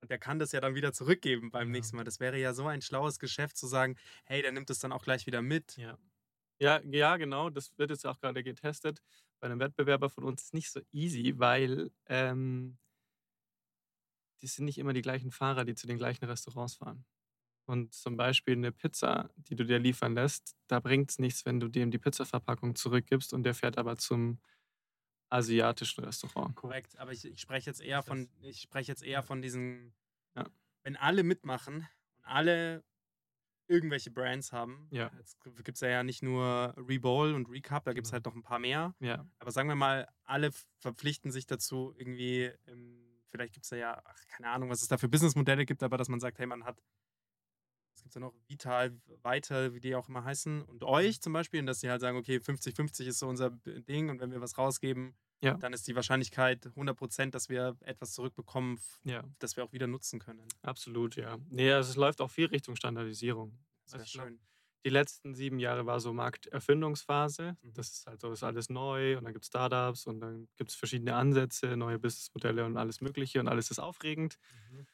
und 0.00 0.10
der 0.10 0.18
kann 0.18 0.38
das 0.38 0.52
ja 0.52 0.60
dann 0.60 0.74
wieder 0.74 0.92
zurückgeben 0.92 1.50
beim 1.50 1.68
Ja. 1.68 1.72
nächsten 1.72 1.96
Mal. 1.96 2.04
Das 2.04 2.20
wäre 2.20 2.38
ja 2.38 2.52
so 2.54 2.66
ein 2.66 2.82
schlaues 2.82 3.18
Geschäft 3.18 3.56
zu 3.56 3.66
sagen, 3.66 3.96
hey, 4.24 4.42
der 4.42 4.52
nimmt 4.52 4.70
es 4.70 4.78
dann 4.78 4.92
auch 4.92 5.02
gleich 5.02 5.26
wieder 5.26 5.42
mit. 5.42 5.76
Ja. 5.76 5.98
Ja, 6.60 6.80
ja, 6.84 7.16
genau. 7.18 7.50
Das 7.50 7.76
wird 7.78 7.90
jetzt 7.90 8.04
auch 8.06 8.18
gerade 8.18 8.42
getestet. 8.42 9.00
Bei 9.40 9.46
einem 9.46 9.60
Wettbewerber 9.60 10.10
von 10.10 10.24
uns 10.24 10.42
ist 10.44 10.54
nicht 10.54 10.70
so 10.72 10.80
easy, 10.90 11.38
weil 11.38 11.92
ähm, 12.06 12.76
das 14.40 14.54
sind 14.54 14.64
nicht 14.64 14.78
immer 14.78 14.92
die 14.92 15.02
gleichen 15.02 15.30
Fahrer, 15.30 15.64
die 15.64 15.74
zu 15.74 15.86
den 15.86 15.98
gleichen 15.98 16.24
Restaurants 16.24 16.74
fahren. 16.74 17.04
Und 17.68 17.92
zum 17.92 18.16
Beispiel 18.16 18.54
eine 18.56 18.72
Pizza, 18.72 19.30
die 19.36 19.54
du 19.54 19.64
dir 19.64 19.78
liefern 19.78 20.14
lässt, 20.14 20.56
da 20.68 20.80
bringt 20.80 21.10
es 21.10 21.18
nichts, 21.18 21.44
wenn 21.44 21.60
du 21.60 21.68
dem 21.68 21.90
die 21.90 21.98
Pizzaverpackung 21.98 22.74
zurückgibst 22.74 23.34
und 23.34 23.42
der 23.42 23.54
fährt 23.54 23.76
aber 23.76 23.96
zum 23.98 24.40
asiatischen 25.30 26.02
Restaurant. 26.04 26.54
Korrekt, 26.56 26.96
aber 26.98 27.12
ich, 27.12 27.24
ich 27.26 27.40
spreche 27.40 27.68
jetzt 27.68 27.82
eher 27.82 28.02
von, 28.02 28.30
ich 28.40 28.62
spreche 28.62 28.90
jetzt 28.90 29.02
eher 29.02 29.22
von 29.22 29.42
diesen, 29.42 29.94
Ja. 30.34 30.46
wenn 30.82 30.96
alle 30.96 31.22
mitmachen 31.22 31.86
und 32.16 32.24
alle 32.24 32.84
irgendwelche 33.70 34.10
Brands 34.10 34.50
haben. 34.52 34.88
Ja. 34.90 35.10
Jetzt 35.18 35.38
gibt 35.42 35.68
es 35.76 35.80
ja 35.80 36.02
nicht 36.02 36.22
nur 36.22 36.72
Rebowl 36.78 37.34
und 37.34 37.50
Recap, 37.50 37.84
da 37.84 37.92
gibt 37.92 38.06
es 38.06 38.10
Genau. 38.10 38.14
halt 38.14 38.24
noch 38.24 38.34
ein 38.34 38.42
paar 38.42 38.58
mehr. 38.58 38.94
Ja, 39.00 39.26
Aber 39.40 39.50
sagen 39.50 39.68
wir 39.68 39.76
mal, 39.76 40.08
alle 40.24 40.52
verpflichten 40.78 41.30
sich 41.32 41.44
dazu, 41.46 41.92
irgendwie, 41.98 42.50
vielleicht 43.30 43.52
gibt 43.52 43.64
es 43.66 43.70
ja, 43.70 44.00
ach, 44.06 44.26
keine 44.28 44.48
Ahnung, 44.48 44.70
was 44.70 44.80
es 44.80 44.88
da 44.88 44.96
für 44.96 45.10
Businessmodelle 45.10 45.66
gibt, 45.66 45.82
aber 45.82 45.98
dass 45.98 46.08
man 46.08 46.18
sagt, 46.20 46.38
hey, 46.38 46.46
man 46.46 46.64
hat, 46.64 46.80
es 47.98 48.02
gibt 48.04 48.14
ja 48.14 48.20
noch 48.20 48.34
Vital, 48.48 48.96
Weiter, 49.22 49.74
wie 49.74 49.80
die 49.80 49.94
auch 49.96 50.08
immer 50.08 50.24
heißen, 50.24 50.62
und 50.62 50.84
euch 50.84 51.20
zum 51.20 51.32
Beispiel, 51.32 51.60
und 51.60 51.66
dass 51.66 51.80
sie 51.80 51.90
halt 51.90 52.00
sagen, 52.00 52.16
okay, 52.16 52.38
50-50 52.40 53.06
ist 53.08 53.18
so 53.18 53.28
unser 53.28 53.50
Ding 53.50 54.08
und 54.08 54.20
wenn 54.20 54.30
wir 54.30 54.40
was 54.40 54.56
rausgeben, 54.56 55.16
Ja. 55.42 55.54
dann 55.54 55.72
ist 55.72 55.86
die 55.88 55.94
Wahrscheinlichkeit 55.96 56.66
100%, 56.76 57.34
dass 57.34 57.48
wir 57.48 57.76
etwas 57.80 58.12
zurückbekommen, 58.12 58.78
Ja, 59.04 59.24
das 59.40 59.56
wir 59.56 59.64
auch 59.64 59.72
wieder 59.72 59.86
nutzen 59.86 60.20
können. 60.20 60.46
absolut, 60.62 61.16
ja. 61.16 61.38
Nee, 61.48 61.72
also 61.72 61.90
es 61.90 61.96
läuft 61.96 62.20
auch 62.20 62.30
viel 62.30 62.46
Richtung 62.46 62.76
Standardisierung. 62.76 63.58
Das 63.84 63.94
Also 63.94 64.06
schön. 64.06 64.38
die 64.84 64.90
letzten 64.90 65.34
sieben 65.34 65.58
Jahre 65.58 65.86
war 65.86 65.98
so 66.00 66.12
Markterfindungsphase. 66.12 67.56
Mhm. 67.62 67.72
Das 67.74 67.90
ist 67.90 68.06
halt 68.06 68.20
so, 68.20 68.30
ist 68.32 68.42
alles 68.44 68.68
neu 68.68 69.16
und 69.18 69.24
dann 69.24 69.32
gibt 69.32 69.44
es 69.44 69.48
Startups 69.48 70.06
und 70.06 70.20
dann 70.20 70.48
gibt 70.56 70.70
es 70.70 70.76
verschiedene 70.76 71.14
Ansätze, 71.14 71.76
neue 71.76 71.98
Businessmodelle 71.98 72.64
und 72.64 72.76
alles 72.76 73.00
Mögliche 73.00 73.40
und 73.40 73.48
alles 73.48 73.70
ist 73.70 73.80
aufregend. 73.80 74.38
Mhm. 74.70 74.86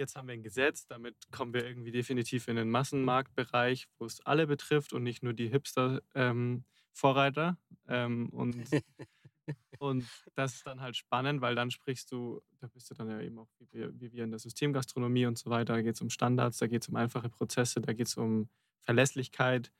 Jetzt 0.00 0.16
haben 0.16 0.28
wir 0.28 0.32
ein 0.32 0.42
Gesetz, 0.42 0.86
damit 0.86 1.14
kommen 1.30 1.52
wir 1.52 1.66
irgendwie 1.66 1.90
definitiv 1.90 2.48
in 2.48 2.56
den 2.56 2.70
Massenmarktbereich, 2.70 3.86
wo 3.98 4.06
es 4.06 4.24
alle 4.24 4.46
betrifft 4.46 4.94
und 4.94 5.02
nicht 5.02 5.22
nur 5.22 5.34
die 5.34 5.48
Hipster-Vorreiter. 5.48 7.58
Ähm, 7.86 8.30
und, 8.30 8.56
und 9.78 10.06
das 10.34 10.54
ist 10.54 10.66
dann 10.66 10.80
halt 10.80 10.96
spannend, 10.96 11.42
weil 11.42 11.54
dann 11.54 11.70
sprichst 11.70 12.10
du, 12.12 12.40
da 12.60 12.68
bist 12.68 12.90
du 12.90 12.94
dann 12.94 13.10
ja 13.10 13.20
eben 13.20 13.38
auch 13.38 13.50
wie 13.58 13.70
wir, 13.72 14.00
wie 14.00 14.10
wir 14.10 14.24
in 14.24 14.30
der 14.30 14.38
Systemgastronomie 14.38 15.26
und 15.26 15.36
so 15.36 15.50
weiter, 15.50 15.74
da 15.74 15.82
geht 15.82 15.96
es 15.96 16.00
um 16.00 16.08
Standards, 16.08 16.56
da 16.56 16.66
geht 16.66 16.80
es 16.80 16.88
um 16.88 16.96
einfache 16.96 17.28
Prozesse, 17.28 17.82
da 17.82 17.92
geht 17.92 18.06
es 18.06 18.16
um 18.16 18.48
Verlässlichkeit. 18.80 19.70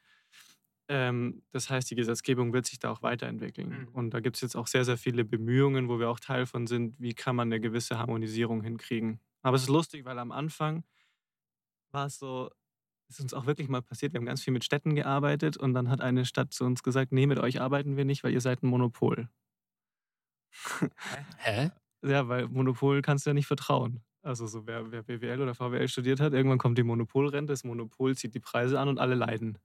Ähm, 0.88 1.44
das 1.50 1.70
heißt, 1.70 1.90
die 1.90 1.94
Gesetzgebung 1.94 2.52
wird 2.52 2.66
sich 2.66 2.78
da 2.78 2.90
auch 2.90 3.00
weiterentwickeln. 3.00 3.70
Mhm. 3.70 3.88
Und 3.94 4.10
da 4.10 4.20
gibt 4.20 4.36
es 4.36 4.42
jetzt 4.42 4.54
auch 4.54 4.66
sehr, 4.66 4.84
sehr 4.84 4.98
viele 4.98 5.24
Bemühungen, 5.24 5.88
wo 5.88 5.98
wir 5.98 6.10
auch 6.10 6.20
Teil 6.20 6.44
von 6.44 6.66
sind, 6.66 7.00
wie 7.00 7.14
kann 7.14 7.36
man 7.36 7.48
eine 7.48 7.58
gewisse 7.58 7.98
Harmonisierung 7.98 8.62
hinkriegen. 8.62 9.18
Aber 9.42 9.56
es 9.56 9.62
ist 9.62 9.68
lustig, 9.68 10.04
weil 10.04 10.18
am 10.18 10.32
Anfang 10.32 10.84
war 11.92 12.06
es 12.06 12.18
so, 12.18 12.50
es 13.08 13.18
ist 13.18 13.22
uns 13.22 13.34
auch 13.34 13.46
wirklich 13.46 13.68
mal 13.68 13.82
passiert, 13.82 14.12
wir 14.12 14.18
haben 14.18 14.26
ganz 14.26 14.42
viel 14.42 14.52
mit 14.52 14.64
Städten 14.64 14.94
gearbeitet 14.94 15.56
und 15.56 15.74
dann 15.74 15.88
hat 15.88 16.00
eine 16.00 16.24
Stadt 16.24 16.52
zu 16.52 16.64
uns 16.64 16.82
gesagt, 16.82 17.12
nee, 17.12 17.26
mit 17.26 17.38
euch 17.38 17.60
arbeiten 17.60 17.96
wir 17.96 18.04
nicht, 18.04 18.22
weil 18.22 18.32
ihr 18.32 18.40
seid 18.40 18.62
ein 18.62 18.68
Monopol. 18.68 19.28
Hä? 21.38 21.70
Ja, 22.02 22.28
weil 22.28 22.48
Monopol 22.48 23.02
kannst 23.02 23.26
du 23.26 23.30
ja 23.30 23.34
nicht 23.34 23.46
vertrauen. 23.46 24.02
Also 24.22 24.46
so 24.46 24.66
wer, 24.66 24.90
wer 24.90 25.02
BWL 25.02 25.40
oder 25.40 25.54
VWL 25.54 25.88
studiert 25.88 26.20
hat, 26.20 26.34
irgendwann 26.34 26.58
kommt 26.58 26.76
die 26.76 26.82
Monopolrente, 26.82 27.52
das 27.52 27.64
Monopol 27.64 28.16
zieht 28.16 28.34
die 28.34 28.40
Preise 28.40 28.78
an 28.78 28.88
und 28.88 28.98
alle 28.98 29.14
leiden. 29.14 29.58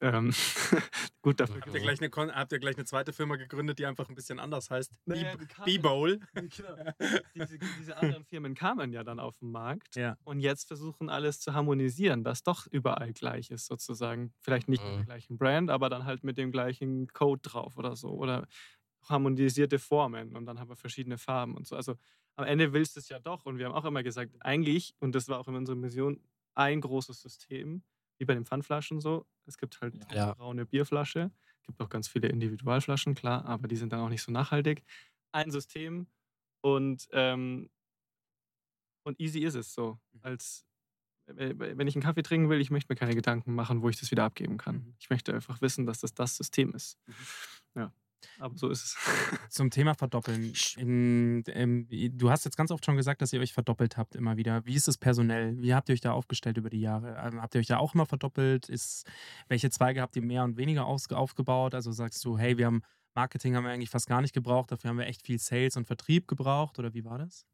Ähm, 0.00 0.30
gut, 1.22 1.40
dafür 1.40 1.60
Habt 1.62 1.74
ihr, 1.74 1.80
gleich 1.80 2.00
eine, 2.00 2.10
Kon- 2.10 2.30
habt 2.34 2.52
ihr 2.52 2.58
gleich 2.58 2.76
eine 2.76 2.84
zweite 2.84 3.12
Firma 3.14 3.36
gegründet, 3.36 3.78
die 3.78 3.86
einfach 3.86 4.08
ein 4.10 4.14
bisschen 4.14 4.38
anders 4.38 4.68
heißt? 4.70 4.92
Naja, 5.06 5.34
B-Bowl. 5.64 6.20
Genau. 6.34 6.76
Diese, 7.34 7.58
diese 7.78 7.96
anderen 7.96 8.24
Firmen 8.24 8.54
kamen 8.54 8.92
ja 8.92 9.04
dann 9.04 9.18
auf 9.20 9.38
den 9.38 9.50
Markt 9.50 9.96
Ja. 9.96 10.16
und 10.24 10.40
jetzt 10.40 10.66
versuchen 10.68 11.08
alles 11.08 11.40
zu 11.40 11.54
harmonisieren, 11.54 12.24
dass 12.24 12.42
doch 12.42 12.66
überall 12.66 13.12
gleich 13.14 13.50
ist 13.50 13.66
sozusagen. 13.66 14.34
Vielleicht 14.40 14.68
nicht 14.68 14.82
mit 14.82 14.92
Mhm. 14.92 14.96
der 14.98 15.04
gleichen 15.06 15.38
Brand, 15.38 15.70
aber 15.70 15.88
dann 15.88 16.04
halt 16.04 16.24
mit 16.24 16.36
dem 16.36 16.52
gleichen 16.52 17.08
Code 17.08 17.40
drauf 17.42 17.76
oder 17.78 17.96
so. 17.96 18.10
Oder 18.10 18.46
harmonisierte 19.08 19.78
Formen 19.78 20.36
und 20.36 20.46
dann 20.46 20.58
haben 20.58 20.68
wir 20.68 20.76
verschiedene 20.76 21.16
Farben 21.18 21.56
und 21.56 21.66
so. 21.66 21.76
Also 21.76 21.96
am 22.36 22.44
Ende 22.44 22.72
willst 22.72 22.96
du 22.96 23.00
es 23.00 23.08
ja 23.08 23.18
doch 23.18 23.46
und 23.46 23.56
wir 23.58 23.66
haben 23.66 23.74
auch 23.74 23.84
immer 23.84 24.02
gesagt, 24.02 24.32
eigentlich, 24.40 24.94
und 24.98 25.14
das 25.14 25.28
war 25.28 25.38
auch 25.38 25.48
immer 25.48 25.58
unsere 25.58 25.76
Mission, 25.76 26.20
ein 26.54 26.80
großes 26.80 27.20
System, 27.22 27.82
wie 28.18 28.24
bei 28.24 28.34
den 28.34 28.44
Pfandflaschen 28.46 29.00
so. 29.00 29.26
Es 29.46 29.58
gibt 29.58 29.80
halt 29.80 29.96
Ja. 30.12 30.36
braune 30.36 30.66
Bierflasche, 30.66 31.30
gibt 31.62 31.80
auch 31.80 31.88
ganz 31.88 32.08
viele 32.08 32.28
Individualflaschen, 32.28 33.14
klar, 33.14 33.44
aber 33.46 33.68
die 33.68 33.76
sind 33.76 33.92
dann 33.92 34.00
auch 34.00 34.08
nicht 34.08 34.22
so 34.22 34.32
nachhaltig. 34.32 34.84
Ein 35.32 35.50
System 35.50 36.08
und, 36.62 37.08
ähm, 37.12 37.70
und 39.04 39.20
easy 39.20 39.40
ist 39.40 39.54
es 39.54 39.72
so. 39.74 39.98
Als 40.22 40.66
äh, 41.28 41.54
wenn 41.58 41.88
ich 41.88 41.96
einen 41.96 42.04
Kaffee 42.04 42.22
trinken 42.22 42.50
will, 42.50 42.60
ich 42.60 42.70
möchte 42.70 42.92
mir 42.92 42.96
keine 42.98 43.14
Gedanken 43.14 43.54
machen, 43.54 43.82
wo 43.82 43.88
ich 43.90 43.98
das 44.00 44.10
wieder 44.10 44.24
abgeben 44.24 44.58
kann. 44.58 44.86
Mhm. 44.86 44.96
Ich 45.00 45.10
möchte 45.10 45.34
einfach 45.34 45.60
wissen, 45.62 45.86
dass 45.86 46.00
das 46.00 46.14
das 46.14 46.36
System 46.36 46.74
ist. 46.74 46.98
Ja, 47.76 47.92
aber 48.38 48.56
so 48.56 48.68
ist 48.68 48.84
es. 48.84 48.96
Zum 49.50 49.70
Thema 49.70 49.94
Verdoppeln. 49.94 50.52
In, 50.76 51.42
ähm, 51.48 51.86
du 51.88 52.30
hast 52.30 52.44
jetzt 52.44 52.56
ganz 52.56 52.70
oft 52.70 52.84
schon 52.84 52.96
gesagt, 52.96 53.22
dass 53.22 53.32
ihr 53.32 53.40
euch 53.40 53.52
verdoppelt 53.52 53.96
habt 53.96 54.14
immer 54.14 54.36
wieder. 54.36 54.64
Wie 54.66 54.74
ist 54.74 54.88
es 54.88 54.98
personell? 54.98 55.56
Wie 55.60 55.74
habt 55.74 55.88
ihr 55.88 55.92
euch 55.94 56.00
da 56.00 56.12
aufgestellt 56.12 56.56
über 56.56 56.70
die 56.70 56.80
Jahre? 56.80 57.16
Ähm, 57.22 57.40
habt 57.40 57.54
ihr 57.54 57.60
euch 57.60 57.66
da 57.66 57.78
auch 57.78 57.94
immer 57.94 58.06
verdoppelt? 58.06 58.68
Ist, 58.68 59.06
welche 59.48 59.70
Zweige 59.70 60.00
habt 60.00 60.16
ihr 60.16 60.22
mehr 60.22 60.44
und 60.44 60.56
weniger 60.56 60.86
aus, 60.86 61.10
aufgebaut? 61.10 61.74
Also 61.74 61.92
sagst 61.92 62.24
du, 62.24 62.38
hey, 62.38 62.58
wir 62.58 62.66
haben 62.66 62.82
Marketing 63.14 63.56
haben 63.56 63.64
wir 63.64 63.70
eigentlich 63.70 63.90
fast 63.90 64.06
gar 64.06 64.20
nicht 64.20 64.34
gebraucht, 64.34 64.70
dafür 64.70 64.90
haben 64.90 64.98
wir 64.98 65.06
echt 65.06 65.22
viel 65.22 65.38
Sales 65.38 65.76
und 65.76 65.86
Vertrieb 65.86 66.28
gebraucht 66.28 66.78
oder 66.78 66.92
wie 66.92 67.04
war 67.04 67.16
das? 67.18 67.46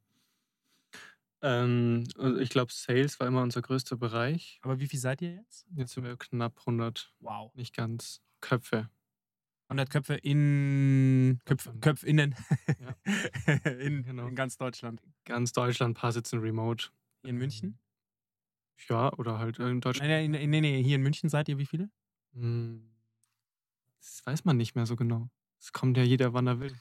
Ähm, 1.40 2.04
also 2.18 2.38
ich 2.38 2.50
glaube, 2.50 2.72
Sales 2.72 3.18
war 3.20 3.26
immer 3.28 3.42
unser 3.42 3.62
größter 3.62 3.96
Bereich. 3.96 4.58
Aber 4.62 4.80
wie 4.80 4.88
viel 4.88 4.98
seid 4.98 5.22
ihr 5.22 5.34
jetzt? 5.34 5.66
Jetzt 5.74 5.92
sind 5.92 6.04
wir 6.04 6.16
knapp 6.16 6.58
100, 6.60 7.12
Wow. 7.20 7.54
nicht 7.54 7.74
ganz 7.74 8.20
Köpfe. 8.40 8.90
100 9.72 9.90
Köpfe 9.90 10.14
in 10.14 11.40
Köpf. 11.44 11.70
Köpfinnen 11.80 12.34
Ja. 12.80 12.96
in, 13.80 14.04
Genau. 14.04 14.26
in 14.26 14.34
ganz 14.34 14.56
Deutschland. 14.56 15.02
Ganz 15.24 15.52
Deutschland, 15.52 15.92
ein 15.92 16.00
paar 16.00 16.12
sitzen 16.12 16.40
remote. 16.40 16.88
Hier 17.22 17.30
in 17.30 17.36
München? 17.36 17.78
Ja, 18.88 19.12
oder 19.14 19.38
halt 19.38 19.58
in 19.58 19.80
Deutschland. 19.80 20.10
Nein, 20.10 20.30
nein, 20.32 20.50
nein, 20.50 20.62
nee, 20.62 20.82
hier 20.82 20.96
in 20.96 21.02
München 21.02 21.28
seid 21.28 21.48
ihr 21.48 21.58
wie 21.58 21.66
viele? 21.66 21.90
Hm, 22.32 22.90
Das 24.00 24.22
weiß 24.26 24.44
man 24.44 24.56
nicht 24.56 24.74
mehr 24.74 24.86
so 24.86 24.96
genau. 24.96 25.30
Es 25.60 25.72
kommt 25.72 25.96
ja 25.96 26.02
jeder, 26.02 26.32
wann 26.32 26.46
er 26.46 26.58
will. 26.60 26.74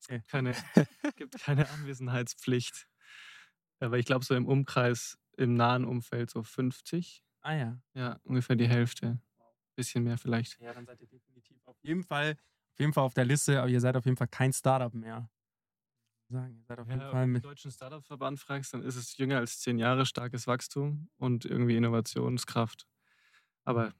Es 0.00 0.08
gibt 0.08 0.28
keine, 0.28 0.52
gibt 1.16 1.38
keine 1.40 1.68
Anwesenheitspflicht. 1.70 2.88
Aber 3.80 3.98
ich 3.98 4.06
glaube, 4.06 4.24
so 4.24 4.34
im 4.34 4.46
Umkreis, 4.46 5.18
im 5.36 5.54
nahen 5.54 5.84
Umfeld 5.84 6.30
so 6.30 6.42
50. 6.42 7.24
Ah 7.40 7.54
ja. 7.54 7.82
Ja, 7.94 8.20
ungefähr 8.24 8.54
die 8.56 8.68
Hälfte. 8.68 9.20
Bisschen 9.74 10.04
mehr 10.04 10.18
vielleicht. 10.18 10.60
Ja, 10.60 10.72
dann 10.74 10.86
seid 10.86 11.00
ihr 11.00 11.08
auf 11.12 11.31
jeden 11.84 12.02
Fall, 12.04 12.32
auf 12.74 12.80
jeden 12.80 12.92
Fall 12.92 13.04
auf 13.04 13.14
der 13.14 13.24
Liste, 13.24 13.60
aber 13.60 13.68
ihr 13.70 13.80
seid 13.80 13.96
auf 13.96 14.04
jeden 14.04 14.16
Fall 14.16 14.28
kein 14.28 14.52
Startup 14.52 14.92
mehr. 14.94 15.30
Sagen, 16.28 16.56
ihr 16.56 16.64
seid 16.64 16.80
auf 16.80 16.88
jeden 16.88 17.00
Ja, 17.00 17.04
Fall 17.04 17.26
wenn 17.26 17.28
du 17.30 17.34
mit. 17.34 17.40
den 17.40 17.42
deutschen 17.42 17.70
Startup-Verband 17.70 18.40
fragst, 18.40 18.74
dann 18.74 18.82
ist 18.82 18.96
es 18.96 19.16
jünger 19.16 19.38
als 19.38 19.60
zehn 19.60 19.78
Jahre, 19.78 20.04
starkes 20.04 20.46
Wachstum 20.46 21.08
und 21.16 21.44
irgendwie 21.44 21.76
Innovationskraft. 21.76 22.86
Aber 23.64 23.94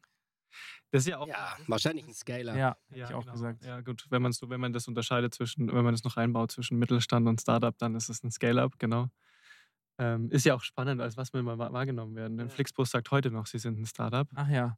das 0.90 1.02
ist 1.04 1.08
ja 1.08 1.18
auch. 1.18 1.28
Ja, 1.28 1.56
wahrscheinlich 1.66 2.06
ein 2.06 2.14
Scaler. 2.14 2.54
Ja, 2.54 2.76
hätte 2.88 3.00
Ja, 3.00 3.12
ich 3.12 3.14
auch 3.14 3.26
genau. 3.26 3.30
gesagt. 3.30 3.62
Ja, 3.62 3.80
gut, 3.80 4.06
wenn, 4.10 4.22
man's 4.22 4.38
so, 4.38 4.50
wenn 4.50 4.60
man 4.60 4.72
das 4.74 4.88
unterscheidet 4.88 5.34
zwischen, 5.34 5.68
wenn 5.72 5.84
man 5.84 5.94
das 5.94 6.04
noch 6.04 6.16
einbaut 6.18 6.52
zwischen 6.52 6.78
Mittelstand 6.78 7.28
und 7.28 7.40
Startup, 7.40 7.76
dann 7.78 7.94
ist 7.94 8.08
es 8.10 8.22
ein 8.22 8.30
Scale-Up, 8.30 8.78
genau. 8.78 9.08
Ähm, 9.98 10.30
ist 10.30 10.46
ja 10.46 10.54
auch 10.54 10.62
spannend, 10.62 11.00
als 11.00 11.16
was 11.16 11.32
wir 11.34 11.42
mal 11.42 11.58
wahr- 11.58 11.72
wahrgenommen 11.72 12.16
werden. 12.16 12.36
Denn 12.38 12.48
Ja. 12.48 12.54
Flixbus 12.54 12.90
sagt 12.90 13.10
heute 13.10 13.30
noch, 13.30 13.46
sie 13.46 13.58
sind 13.58 13.78
ein 13.78 13.86
Startup 13.86 14.28
Ach 14.34 14.48
ja. 14.48 14.76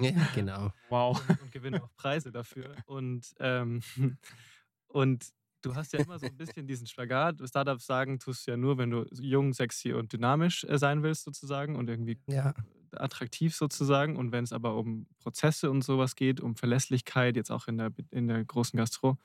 Ja, 0.00 0.10
genau. 0.34 0.72
Wow. 0.88 1.22
und, 1.28 1.42
und 1.42 1.52
gewinnen 1.52 1.80
auch 1.82 1.90
Preise 1.96 2.32
dafür. 2.32 2.74
Und, 2.86 3.34
ähm, 3.40 3.80
und 4.88 5.28
du 5.62 5.74
hast 5.74 5.92
ja 5.92 6.00
immer 6.00 6.18
so 6.18 6.26
ein 6.26 6.36
bisschen 6.36 6.66
diesen 6.66 6.86
Spagat. 6.86 7.40
Startups 7.46 7.86
sagen, 7.86 8.18
tust 8.18 8.46
du 8.46 8.52
ja 8.52 8.56
nur, 8.56 8.78
wenn 8.78 8.90
du 8.90 9.04
jung, 9.20 9.52
sexy 9.52 9.92
und 9.92 10.12
dynamisch 10.12 10.64
äh, 10.64 10.78
sein 10.78 11.02
willst, 11.02 11.24
sozusagen, 11.24 11.76
und 11.76 11.88
irgendwie 11.90 12.18
Ja. 12.26 12.54
attraktiv 12.92 13.54
sozusagen. 13.54 14.16
Und 14.16 14.32
wenn 14.32 14.44
es 14.44 14.52
aber 14.52 14.76
um 14.76 15.06
Prozesse 15.18 15.70
und 15.70 15.82
sowas 15.84 16.16
geht, 16.16 16.40
um 16.40 16.56
Verlässlichkeit, 16.56 17.36
jetzt 17.36 17.50
auch 17.50 17.68
in 17.68 17.76
der, 17.76 17.90
in 18.10 18.28
der 18.28 18.44
großen 18.44 18.76
Gastro, 18.78 19.18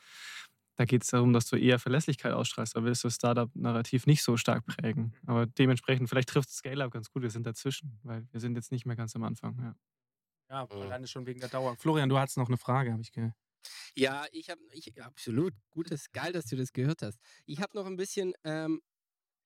da 0.75 0.85
geht 0.85 1.03
es 1.03 1.09
darum, 1.09 1.33
dass 1.33 1.47
du 1.47 1.55
eher 1.55 1.79
Verlässlichkeit 1.79 2.33
ausstrahlst. 2.33 2.75
Da 2.75 2.83
willst 2.83 3.03
du 3.03 3.07
das 3.07 3.15
Startup-Narrativ 3.15 4.05
nicht 4.07 4.23
so 4.23 4.37
stark 4.37 4.65
prägen. 4.65 5.15
Aber 5.25 5.45
dementsprechend, 5.45 6.09
vielleicht 6.09 6.29
trifft 6.29 6.49
Scale-Up 6.49 6.91
ganz 6.91 7.09
gut. 7.11 7.21
Wir 7.21 7.29
sind 7.29 7.45
dazwischen, 7.45 7.99
weil 8.03 8.27
wir 8.31 8.39
sind 8.39 8.55
jetzt 8.55 8.71
nicht 8.71 8.85
mehr 8.85 8.95
ganz 8.95 9.15
am 9.15 9.23
Anfang. 9.23 9.57
Ja. 9.59 9.75
Ja, 10.49 10.65
Mhm. 10.65 10.81
alleine 10.81 11.07
schon 11.07 11.25
wegen 11.25 11.39
der 11.39 11.49
Dauer. 11.49 11.75
Florian, 11.77 12.09
du 12.09 12.17
hattest 12.17 12.37
noch 12.37 12.47
eine 12.47 12.57
Frage, 12.57 12.91
habe 12.91 13.01
ich 13.01 13.11
gehört. 13.11 13.33
Ja, 13.95 14.25
ich 14.31 14.49
habe, 14.49 14.61
ich, 14.73 15.01
absolut, 15.01 15.53
gutes, 15.69 16.11
geil, 16.11 16.33
dass 16.33 16.45
du 16.47 16.55
das 16.57 16.73
gehört 16.73 17.01
hast. 17.01 17.19
Ich 17.45 17.61
habe 17.61 17.75
noch 17.77 17.85
ein 17.85 17.95
bisschen, 17.95 18.33
ähm, 18.43 18.81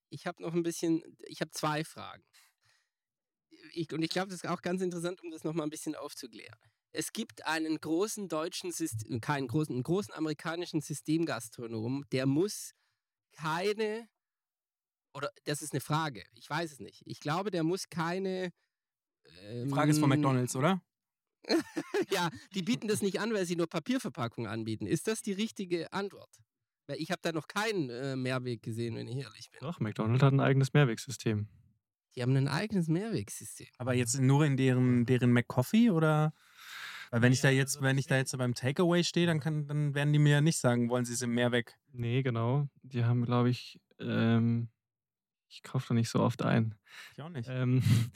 ich 0.10 0.26
habe 0.26 0.42
noch 0.42 0.54
ein 0.54 0.64
bisschen, 0.64 1.04
ich 1.28 1.42
habe 1.42 1.52
zwei 1.52 1.84
Fragen. 1.84 2.24
Ich, 3.74 3.92
und 3.94 4.02
ich 4.02 4.10
glaube, 4.10 4.30
das 4.30 4.44
ist 4.44 4.50
auch 4.50 4.62
ganz 4.62 4.82
interessant, 4.82 5.22
um 5.24 5.32
das 5.32 5.44
nochmal 5.44 5.68
ein 5.68 5.70
bisschen 5.70 5.96
aufzuklären. 5.96 6.58
Es 6.92 7.14
gibt 7.14 7.46
einen 7.46 7.80
großen 7.80 8.28
deutschen, 8.28 8.72
System, 8.72 9.22
keinen 9.22 9.48
großen, 9.48 9.74
einen 9.74 9.84
großen 9.84 10.14
amerikanischen 10.14 10.82
Systemgastronom, 10.82 12.06
der 12.12 12.26
muss 12.26 12.74
keine, 13.34 14.08
oder 15.14 15.30
das 15.46 15.62
ist 15.62 15.74
eine 15.74 15.82
Frage, 15.82 16.24
ich 16.34 16.50
weiß 16.50 16.72
es 16.72 16.80
nicht. 16.80 17.04
Ich 17.06 17.20
glaube, 17.20 17.52
der 17.52 17.64
muss 17.64 17.90
keine. 17.90 18.52
Die 19.26 19.70
Frage 19.70 19.92
ist 19.92 20.00
von 20.00 20.12
ähm, 20.12 20.20
McDonalds, 20.20 20.56
oder? 20.56 20.82
ja, 22.12 22.30
die 22.54 22.62
bieten 22.62 22.88
das 22.88 23.02
nicht 23.02 23.20
an, 23.20 23.34
weil 23.34 23.46
sie 23.46 23.56
nur 23.56 23.68
Papierverpackungen 23.68 24.50
anbieten. 24.50 24.86
Ist 24.86 25.08
das 25.08 25.22
die 25.22 25.34
richtige 25.34 25.92
Antwort? 25.94 26.30
Weil 26.88 26.98
ich 27.00 27.12
habe 27.12 27.22
da 27.22 27.32
noch 27.32 27.48
keinen 27.48 27.90
äh, 27.90 28.16
Mehrweg 28.16 28.64
gesehen, 28.64 28.96
wenn 28.96 29.08
ich 29.08 29.18
ehrlich 29.18 29.52
bin. 29.52 29.60
Doch, 29.60 29.80
McDonald's 29.80 30.24
hat 30.24 30.34
ein 30.34 30.40
eigenes 30.40 30.74
Mehrwegsystem. 30.74 31.48
Die 32.16 32.22
haben 32.22 32.36
ein 32.36 32.48
eigenes 32.48 32.88
Mehrwegsystem. 32.88 33.68
Aber 33.78 33.94
jetzt 33.94 34.20
nur 34.20 34.46
in 34.46 34.58
deren, 34.58 35.06
deren 35.06 35.32
McCoffee 35.32 35.92
oder? 35.92 36.34
Weil 37.12 37.22
wenn 37.22 37.34
ich 37.34 37.42
da 37.42 37.50
jetzt, 37.50 37.76
also 37.78 37.86
wenn 37.86 37.98
ich 37.98 38.08
da 38.08 38.18
jetzt 38.18 38.38
beim 38.38 38.54
Takeaway 38.56 39.04
stehe, 39.04 39.28
dann 39.28 39.40
kann, 39.40 39.68
dann 39.68 39.94
werden 39.96 40.14
die 40.14 40.20
mir 40.20 40.34
ja 40.34 40.42
nicht 40.42 40.60
sagen, 40.60 40.90
wollen 40.90 41.06
sie 41.06 41.14
es 41.14 41.22
im 41.22 41.34
Mehrweg. 41.34 41.78
Nee, 41.92 42.22
genau. 42.24 42.68
Die 42.84 43.06
haben, 43.06 43.24
glaube 43.26 43.50
ich, 43.50 43.80
ähm, 44.00 44.70
ich 45.50 45.64
kaufe 45.64 45.90
da 45.90 45.94
nicht 45.96 46.10
so 46.10 46.22
oft 46.22 46.44
ein. 46.44 46.76
Ich 47.10 47.22
auch 47.22 47.30
nicht. 47.30 47.50
Ähm, 47.50 47.82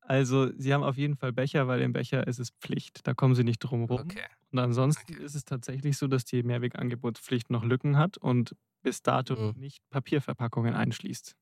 Also, 0.00 0.50
sie 0.58 0.74
haben 0.74 0.84
auf 0.84 0.96
jeden 0.96 1.16
Fall 1.16 1.32
Becher, 1.34 1.68
weil 1.68 1.82
im 1.82 1.92
Becher 1.92 2.26
ist 2.26 2.38
es 2.40 2.50
Pflicht. 2.50 3.06
Da 3.06 3.14
kommen 3.14 3.34
sie 3.34 3.44
nicht 3.44 3.58
drum 3.60 3.84
rum. 3.84 4.00
Okay. 4.02 4.26
Und 4.52 4.58
ansonsten 4.58 5.12
Okay. 5.12 5.24
ist 5.24 5.34
es 5.34 5.44
tatsächlich 5.44 5.98
so, 5.98 6.08
dass 6.08 6.24
die 6.24 6.42
Mehrwegangebotspflicht 6.42 7.50
noch 7.50 7.64
Lücken 7.64 7.98
hat 7.98 8.18
und 8.18 8.56
bis 8.82 9.02
dato 9.02 9.34
Mhm. 9.34 9.52
nicht 9.54 9.82
Papierverpackungen 9.90 10.74
einschließt. 10.74 11.34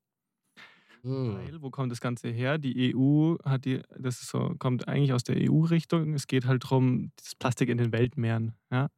Hm. 1.02 1.36
Weil, 1.36 1.62
wo 1.62 1.70
kommt 1.70 1.92
das 1.92 2.00
Ganze 2.00 2.28
her? 2.28 2.58
Die 2.58 2.94
EU 2.94 3.36
hat 3.44 3.64
die, 3.64 3.82
das 3.98 4.22
ist 4.22 4.28
so, 4.28 4.54
kommt 4.58 4.88
eigentlich 4.88 5.12
aus 5.12 5.24
der 5.24 5.36
EU-Richtung. 5.38 6.14
Es 6.14 6.26
geht 6.26 6.46
halt 6.46 6.64
darum, 6.64 7.12
das 7.16 7.34
Plastik 7.34 7.68
in 7.68 7.78
den 7.78 7.92
Weltmeeren. 7.92 8.54
Ja? 8.70 8.88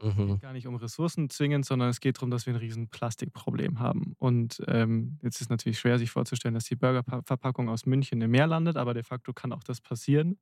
Mhm. 0.00 0.38
gar 0.40 0.52
nicht 0.52 0.66
um 0.66 0.76
Ressourcen 0.76 1.28
zwingend, 1.28 1.66
sondern 1.66 1.90
es 1.90 2.00
geht 2.00 2.16
darum, 2.16 2.30
dass 2.30 2.46
wir 2.46 2.54
ein 2.54 2.58
riesen 2.58 2.88
Plastikproblem 2.88 3.78
haben. 3.78 4.14
Und 4.18 4.62
ähm, 4.66 5.18
jetzt 5.22 5.40
ist 5.40 5.50
natürlich 5.50 5.78
schwer, 5.78 5.98
sich 5.98 6.10
vorzustellen, 6.10 6.54
dass 6.54 6.64
die 6.64 6.76
Burgerverpackung 6.76 7.68
aus 7.68 7.86
München 7.86 8.20
im 8.22 8.30
Meer 8.30 8.46
landet, 8.46 8.76
aber 8.76 8.94
de 8.94 9.02
facto 9.02 9.32
kann 9.32 9.52
auch 9.52 9.64
das 9.64 9.80
passieren. 9.80 10.38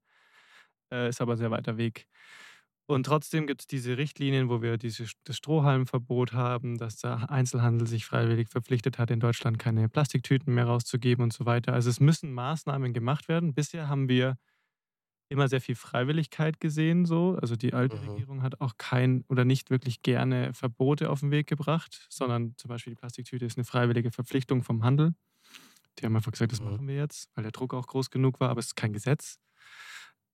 Äh, 0.93 1.09
ist 1.09 1.21
aber 1.21 1.33
ein 1.33 1.39
sehr 1.39 1.51
weiter 1.51 1.77
Weg. 1.77 2.07
Und 2.91 3.05
trotzdem 3.07 3.47
gibt 3.47 3.61
es 3.63 3.67
diese 3.69 3.97
Richtlinien, 3.99 4.49
wo 4.49 4.63
wir 4.63 4.77
diese, 4.77 5.07
das 5.23 5.37
Strohhalmverbot 5.37 6.33
haben, 6.33 6.77
dass 6.77 6.97
der 6.97 7.31
Einzelhandel 7.31 7.87
sich 7.87 8.05
freiwillig 8.05 8.49
verpflichtet 8.49 8.99
hat, 8.99 9.13
in 9.13 9.21
Deutschland 9.21 9.61
keine 9.61 9.89
Plastiktüten 9.89 10.53
mehr 10.55 10.65
rauszugeben 10.65 11.23
und 11.23 11.33
so 11.33 11.47
weiter. 11.47 11.73
Also 11.73 11.89
es 11.89 12.01
müssen 12.01 12.33
Maßnahmen 12.33 12.93
gemacht 12.93 13.29
werden. 13.29 13.55
Bisher 13.55 13.89
haben 13.89 14.09
wir 14.09 14.39
immer 15.29 15.49
sehr 15.49 15.61
viel 15.61 15.77
Freiwilligkeit 15.77 16.61
gesehen, 16.61 17.07
so. 17.07 17.39
Also 17.41 17.57
die 17.57 17.75
alte 17.75 18.01
Mhm. 18.01 18.01
Regierung 18.01 18.43
hat 18.43 18.61
auch 18.61 18.75
kein 18.79 19.25
oder 19.29 19.45
nicht 19.45 19.71
wirklich 19.71 20.03
gerne 20.03 20.55
Verbote 20.55 21.11
auf 21.11 21.21
den 21.21 21.31
Weg 21.31 21.49
gebracht, 21.49 22.07
sondern 22.11 22.55
zum 22.57 22.69
Beispiel 22.69 22.93
die 22.93 23.01
Plastiktüte 23.01 23.47
ist 23.47 23.59
eine 23.59 23.65
freiwillige 23.65 24.13
Verpflichtung 24.13 24.63
vom 24.65 24.85
Handel. 24.85 25.15
Die 25.99 26.07
haben 26.07 26.17
einfach 26.17 26.33
gesagt, 26.33 26.53
das 26.53 26.61
Mhm. 26.61 26.65
machen 26.65 26.89
wir 26.89 26.97
jetzt, 26.97 27.29
weil 27.35 27.43
der 27.45 27.53
Druck 27.53 27.75
auch 27.75 27.87
groß 27.87 28.11
genug 28.11 28.41
war, 28.41 28.51
aber 28.51 28.61
es 28.61 28.67
ist 28.69 28.77
kein 28.77 28.93
Gesetz. 28.93 29.39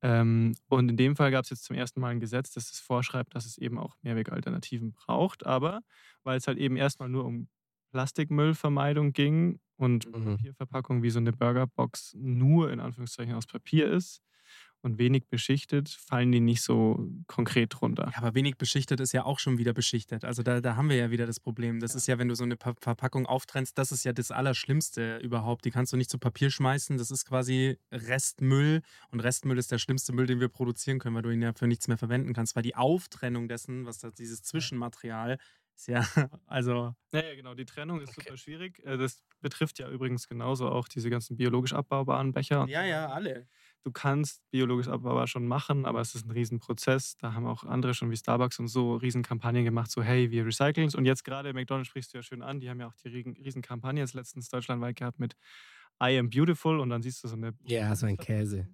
Ähm, 0.06 0.54
und 0.68 0.90
in 0.90 0.96
dem 0.96 1.16
Fall 1.16 1.30
gab 1.32 1.44
es 1.44 1.50
jetzt 1.50 1.64
zum 1.64 1.76
ersten 1.76 2.00
Mal 2.00 2.10
ein 2.10 2.20
Gesetz, 2.20 2.52
das 2.52 2.70
es 2.72 2.80
vorschreibt, 2.80 3.34
dass 3.34 3.46
es 3.46 3.58
eben 3.58 3.78
auch 3.78 3.96
Mehrwegalternativen 4.02 4.92
braucht. 4.92 5.46
Aber 5.46 5.82
weil 6.24 6.38
es 6.38 6.46
halt 6.46 6.58
eben 6.58 6.76
erstmal 6.76 7.08
nur 7.08 7.24
um 7.24 7.48
Plastikmüllvermeidung 7.92 9.12
ging 9.12 9.60
und 9.76 10.06
Mhm. 10.06 10.36
Papierverpackung 10.38 11.02
wie 11.02 11.10
so 11.10 11.18
eine 11.18 11.32
Burgerbox 11.32 12.14
nur 12.18 12.70
in 12.72 12.80
Anführungszeichen 12.80 13.34
aus 13.34 13.46
Papier 13.46 13.90
ist 13.90 14.22
und 14.82 14.98
wenig 14.98 15.28
beschichtet, 15.28 15.88
fallen 15.88 16.30
die 16.30 16.40
nicht 16.40 16.62
so 16.62 17.08
konkret 17.26 17.74
drunter. 17.80 18.08
Ja, 18.12 18.18
aber 18.18 18.34
wenig 18.34 18.56
beschichtet 18.56 19.00
ist 19.00 19.12
ja 19.12 19.24
auch 19.24 19.38
schon 19.40 19.58
wieder 19.58 19.72
beschichtet. 19.72 20.24
Also 20.24 20.42
da, 20.42 20.60
da 20.60 20.76
haben 20.76 20.88
wir 20.88 20.96
ja 20.96 21.10
wieder 21.10 21.26
das 21.26 21.40
Problem. 21.40 21.80
Das 21.80 21.94
ist 21.94 22.06
ja, 22.06 22.18
wenn 22.18 22.28
du 22.28 22.34
so 22.36 22.44
eine 22.44 22.56
Pa- 22.56 22.74
Verpackung 22.80 23.26
auftrennst, 23.26 23.76
das 23.78 23.90
ist 23.90 24.04
ja 24.04 24.12
das 24.12 24.30
Allerschlimmste 24.30 25.16
überhaupt. 25.18 25.64
Die 25.64 25.70
kannst 25.72 25.92
du 25.92 25.96
nicht 25.96 26.10
zu 26.10 26.18
Papier 26.18 26.50
schmeißen. 26.50 26.98
Das 26.98 27.10
ist 27.10 27.24
quasi 27.24 27.78
Restmüll. 27.90 28.82
Und 29.10 29.20
Restmüll 29.20 29.58
ist 29.58 29.72
der 29.72 29.78
schlimmste 29.78 30.12
Müll, 30.12 30.26
den 30.26 30.40
wir 30.40 30.48
produzieren 30.48 30.98
können, 30.98 31.16
weil 31.16 31.22
du 31.22 31.30
ihn 31.30 31.42
ja 31.42 31.52
für 31.52 31.66
nichts 31.66 31.88
mehr 31.88 31.98
verwenden 31.98 32.32
kannst. 32.32 32.54
Weil 32.54 32.62
die 32.62 32.76
Auftrennung 32.76 33.48
dessen, 33.48 33.86
was 33.86 33.98
das, 33.98 34.14
dieses 34.14 34.42
Zwischenmaterial, 34.42 35.38
ist 35.74 35.88
ja, 35.88 36.00
also 36.46 36.94
Ja, 37.12 37.22
ja, 37.24 37.34
genau. 37.34 37.54
Die 37.54 37.64
Trennung 37.66 38.00
ist 38.00 38.10
Okay. 38.10 38.22
super 38.24 38.36
schwierig. 38.36 38.78
Äh, 38.84 38.96
Das 38.96 39.22
betrifft 39.40 39.78
ja 39.78 39.90
übrigens 39.90 40.28
genauso 40.28 40.68
auch 40.68 40.88
diese 40.88 41.10
ganzen 41.10 41.36
biologisch 41.36 41.72
abbaubaren 41.74 42.32
Becher. 42.32 42.66
ja, 42.68 42.82
ja, 42.84 43.08
alle. 43.08 43.46
Du 43.86 43.92
kannst 43.92 44.42
biologisch 44.50 44.88
abbaubar 44.88 45.28
schon 45.28 45.46
machen, 45.46 45.86
aber 45.86 46.00
es 46.00 46.16
ist 46.16 46.26
ein 46.26 46.32
Riesenprozess. 46.32 47.16
Da 47.18 47.34
haben 47.34 47.46
auch 47.46 47.62
andere 47.62 47.94
schon 47.94 48.10
wie 48.10 48.16
Starbucks 48.16 48.58
und 48.58 48.66
so 48.66 48.96
Riesenkampagnen 48.96 49.64
gemacht, 49.64 49.92
so 49.92 50.02
hey, 50.02 50.32
wir 50.32 50.44
recyceln 50.44 50.88
es. 50.88 50.96
Und 50.96 51.04
jetzt 51.04 51.22
gerade 51.22 51.52
McDonald's 51.54 51.88
sprichst 51.90 52.12
du 52.12 52.18
ja 52.18 52.22
schön 52.24 52.42
an, 52.42 52.58
die 52.58 52.68
haben 52.68 52.80
ja 52.80 52.88
auch 52.88 52.94
die 53.04 53.08
riesen- 53.10 53.36
Riesenkampagne 53.36 54.00
jetzt 54.02 54.14
letztens 54.14 54.48
deutschlandweit 54.48 54.96
gehabt 54.96 55.20
mit 55.20 55.34
I 56.02 56.18
am 56.18 56.30
beautiful 56.30 56.80
und 56.80 56.90
dann 56.90 57.02
siehst 57.02 57.22
du 57.22 57.28
so 57.28 57.36
eine 57.36 57.54
Ja, 57.64 57.94
so 57.94 58.06
ein 58.06 58.18
Käse. 58.18 58.68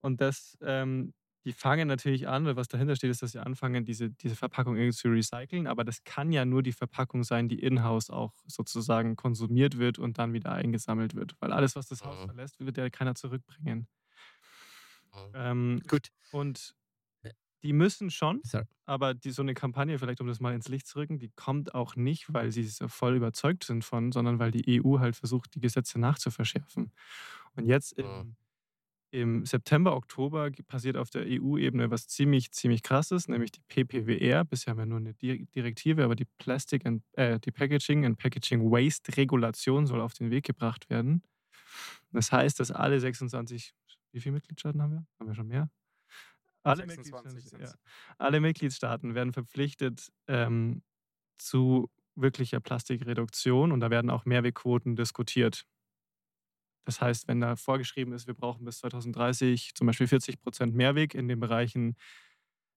Und 0.00 0.20
das, 0.20 0.56
ähm, 0.62 1.14
die 1.46 1.52
fangen 1.52 1.88
natürlich 1.88 2.28
an, 2.28 2.44
weil 2.44 2.56
was 2.56 2.68
dahinter 2.68 2.96
steht, 2.96 3.10
ist, 3.10 3.22
dass 3.22 3.32
sie 3.32 3.38
anfangen, 3.44 3.84
diese, 3.84 4.10
diese 4.10 4.36
Verpackung 4.36 4.76
irgendwie 4.76 4.96
zu 4.96 5.08
recyceln. 5.08 5.66
Aber 5.66 5.84
das 5.84 6.04
kann 6.04 6.32
ja 6.32 6.44
nur 6.44 6.62
die 6.62 6.72
Verpackung 6.72 7.24
sein, 7.24 7.48
die 7.48 7.58
in-house 7.58 8.10
auch 8.10 8.34
sozusagen 8.46 9.16
konsumiert 9.16 9.78
wird 9.78 9.98
und 9.98 10.18
dann 10.18 10.32
wieder 10.34 10.52
eingesammelt 10.52 11.14
wird. 11.14 11.36
Weil 11.40 11.52
alles, 11.52 11.76
was 11.76 11.88
das 11.88 12.04
Haus 12.04 12.20
Mhm. 12.20 12.24
verlässt, 12.24 12.60
wird 12.60 12.76
ja 12.76 12.90
keiner 12.90 13.14
zurückbringen. 13.14 13.88
Mhm. 15.14 15.34
Ähm, 15.34 15.82
Gut. 15.88 16.08
und 16.30 16.74
Ja. 17.24 17.32
die 17.62 17.72
müssen 17.72 18.10
schon, 18.10 18.44
Sorry. 18.44 18.64
aber 18.86 19.14
die, 19.14 19.30
so 19.32 19.42
eine 19.42 19.54
Kampagne, 19.54 19.98
vielleicht 19.98 20.20
um 20.20 20.28
das 20.28 20.40
mal 20.40 20.54
ins 20.54 20.68
Licht 20.68 20.86
zu 20.86 20.98
rücken, 21.00 21.18
die 21.18 21.30
kommt 21.30 21.74
auch 21.74 21.96
nicht, 21.96 22.32
weil 22.34 22.52
sie 22.52 22.64
so 22.64 22.88
voll 22.88 23.16
überzeugt 23.16 23.64
sind 23.64 23.84
von, 23.84 24.12
sondern 24.12 24.38
weil 24.38 24.50
die 24.52 24.68
EU 24.68 25.00
halt 25.00 25.16
versucht, 25.16 25.54
die 25.56 25.60
Gesetze 25.60 26.00
nachzuverschärfen. 26.00 26.92
Und 27.56 27.66
jetzt 27.66 27.92
im, 27.94 28.06
Mhm. 28.06 28.36
im 29.12 29.44
September, 29.46 29.96
Oktober 29.96 30.50
passiert 30.68 30.96
auf 30.96 31.10
der 31.10 31.26
EU-Ebene 31.26 31.90
was 31.90 32.06
ziemlich, 32.08 32.52
ziemlich 32.52 32.82
krasses, 32.84 33.26
nämlich 33.28 33.50
die 33.52 33.60
PPWR. 33.68 34.44
Bisher 34.44 34.72
haben 34.72 34.78
wir 34.78 34.86
nur 34.86 34.98
eine 34.98 35.14
Di- 35.14 35.46
Direktive, 35.54 36.04
aber 36.04 36.14
die 36.16 36.26
Plastic 36.38 36.86
and, 36.86 37.02
äh, 37.14 37.40
die 37.40 37.50
Packaging 37.52 38.06
and 38.06 38.18
Packaging 38.18 38.70
Waste 38.70 39.16
Regulation 39.16 39.86
soll 39.86 40.00
auf 40.00 40.14
den 40.14 40.30
Weg 40.30 40.44
gebracht 40.46 40.90
werden. 40.90 41.22
Das 42.12 42.32
heißt, 42.32 42.60
dass 42.60 42.70
alle 42.70 43.00
26, 43.00 43.72
wie 44.12 44.20
viele 44.20 44.34
Mitgliedstaaten 44.34 44.82
haben 44.82 44.92
wir? 44.92 45.06
Haben 45.18 45.28
wir 45.28 45.34
schon 45.34 45.48
mehr? 45.48 45.70
Alle 46.62 46.86
26 46.86 47.34
Mitgliedstaaten, 47.34 47.64
ja. 47.64 48.14
Alle 48.18 48.40
Mitgliedstaaten 48.40 49.14
werden 49.14 49.32
verpflichtet 49.32 50.12
ähm, 50.26 50.82
zu 51.38 51.90
wirklicher 52.16 52.60
Plastikreduktion 52.60 53.72
und 53.72 53.80
da 53.80 53.90
werden 53.90 54.10
auch 54.10 54.24
Mehrwegquoten 54.26 54.96
diskutiert. 54.96 55.64
Das 56.84 57.00
heißt, 57.00 57.28
wenn 57.28 57.40
da 57.40 57.56
vorgeschrieben 57.56 58.12
ist, 58.12 58.26
wir 58.26 58.34
brauchen 58.34 58.64
bis 58.64 58.78
2030 58.78 59.74
zum 59.74 59.86
Beispiel 59.86 60.08
40 60.08 60.40
Prozent 60.40 60.74
Mehrweg 60.74 61.14
in 61.14 61.28
den 61.28 61.40
Bereichen 61.40 61.96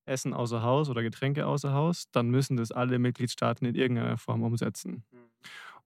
Essen 0.06 0.34
außer 0.34 0.62
Haus 0.62 0.88
oder 0.90 1.02
Getränke 1.02 1.46
außer 1.46 1.72
Haus, 1.72 2.10
dann 2.10 2.28
müssen 2.28 2.56
das 2.56 2.70
alle 2.70 2.98
Mitgliedstaaten 2.98 3.66
in 3.66 3.74
irgendeiner 3.74 4.18
Form 4.18 4.42
umsetzen. 4.42 5.04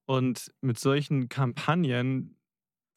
Und 0.07 0.53
mit 0.61 0.79
solchen 0.79 1.29
Kampagnen 1.29 2.37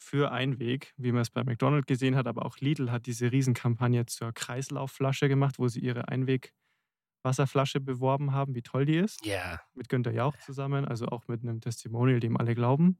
für 0.01 0.31
Einweg, 0.31 0.93
wie 0.97 1.11
man 1.11 1.21
es 1.21 1.29
bei 1.29 1.43
McDonald's 1.43 1.87
gesehen 1.87 2.15
hat, 2.15 2.27
aber 2.27 2.45
auch 2.45 2.57
Lidl 2.57 2.91
hat 2.91 3.05
diese 3.05 3.31
Riesenkampagne 3.31 4.05
zur 4.07 4.33
Kreislaufflasche 4.33 5.29
gemacht, 5.29 5.59
wo 5.59 5.67
sie 5.67 5.79
ihre 5.81 6.07
Einweg-Wasserflasche 6.09 7.81
beworben 7.81 8.33
haben, 8.33 8.55
wie 8.55 8.63
toll 8.63 8.85
die 8.85 8.97
ist 8.97 9.23
Ja. 9.23 9.61
mit 9.73 9.89
Günter 9.89 10.11
Jauch 10.13 10.37
zusammen, 10.37 10.85
also 10.85 11.07
auch 11.07 11.27
mit 11.27 11.43
einem 11.43 11.61
Testimonial, 11.61 12.19
dem 12.19 12.37
alle 12.37 12.55
glauben. 12.55 12.99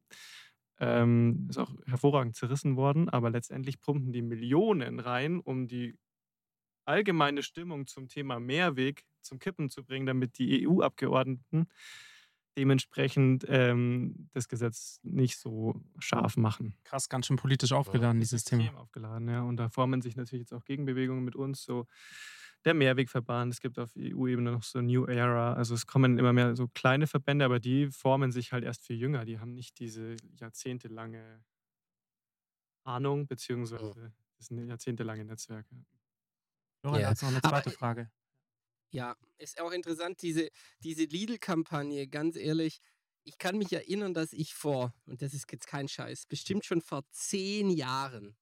Ähm, 0.80 1.48
ist 1.50 1.58
auch 1.60 1.74
hervorragend 1.86 2.36
zerrissen 2.36 2.76
worden, 2.78 3.10
aber 3.10 3.30
letztendlich 3.30 3.82
pumpen 3.82 4.14
die 4.14 4.24
Millionen 4.24 5.00
rein, 5.00 5.40
um 5.40 5.68
die 5.68 5.96
allgemeine 6.86 7.44
Stimmung 7.44 7.88
zum 7.88 8.08
Thema 8.08 8.40
Mehrweg 8.40 9.06
zum 9.22 9.40
Kippen 9.40 9.70
zu 9.70 9.84
bringen, 9.86 10.06
damit 10.06 10.38
die 10.40 10.64
EU-Abgeordneten 10.64 11.68
dementsprechend 12.58 13.46
ähm, 13.48 14.30
das 14.34 14.48
Gesetz 14.48 15.00
nicht 15.04 15.38
so 15.38 15.82
scharf 16.00 16.38
machen. 16.38 16.76
Krass, 16.84 17.08
ganz 17.10 17.28
schön 17.28 17.38
politisch 17.38 17.72
aufgeladen, 17.72 18.22
Ist 18.22 18.32
dieses 18.32 18.44
Thema. 18.44 18.76
aufgeladen, 18.78 19.28
ja. 19.30 19.42
Und 19.44 19.58
da 19.58 19.70
formen 19.70 20.02
sich 20.02 20.16
natürlich 20.16 20.42
jetzt 20.42 20.54
auch 20.54 20.66
Gegenbewegungen 20.66 21.24
mit 21.24 21.36
uns, 21.36 21.64
so 21.64 21.88
der 22.66 22.74
Mehrwegverband, 22.76 23.52
es 23.54 23.60
gibt 23.60 23.80
auf 23.80 23.92
EU-Ebene 23.98 24.52
noch 24.52 24.62
so 24.64 24.82
New 24.82 25.06
Era, 25.06 25.54
also 25.54 25.74
es 25.74 25.88
kommen 25.88 26.20
immer 26.20 26.32
mehr 26.34 26.56
so 26.56 26.68
kleine 26.68 27.08
Verbände, 27.08 27.44
aber 27.46 27.60
die 27.60 27.88
formen 27.90 28.32
sich 28.32 28.52
halt 28.52 28.64
erst 28.64 28.84
viel 28.86 28.98
jünger, 28.98 29.26
die 29.26 29.40
haben 29.40 29.54
nicht 29.54 29.80
diese 29.80 30.16
jahrzehntelange 30.36 31.44
Ahnung, 32.84 33.28
beziehungsweise 33.28 34.14
das 34.38 34.48
sind 34.48 34.68
jahrzehntelange 34.68 35.26
Netzwerke. 35.26 35.76
Florian, 36.82 37.02
Ja, 37.02 37.10
hast 37.10 37.22
du 37.22 37.26
noch 37.28 37.32
eine 37.34 37.44
aber- 37.44 37.50
zweite 37.64 37.72
Frage? 37.72 38.12
Ja, 38.92 39.16
ist 39.38 39.60
auch 39.60 39.72
interessant, 39.72 40.22
diese, 40.22 40.50
diese 40.84 41.06
Lidl-Kampagne, 41.06 42.08
ganz 42.08 42.36
ehrlich. 42.36 42.80
Ich 43.24 43.38
kann 43.38 43.58
mich 43.58 43.72
erinnern, 43.72 44.14
dass 44.14 44.34
ich 44.34 44.54
vor, 44.54 44.94
und 45.06 45.22
das 45.22 45.34
ist 45.34 45.50
jetzt 45.52 45.68
kein 45.68 45.88
Scheiß, 45.88 46.26
bestimmt 46.26 46.66
schon 46.66 46.82
vor 46.82 47.04
zehn 47.12 47.70
Jahren 47.70 48.36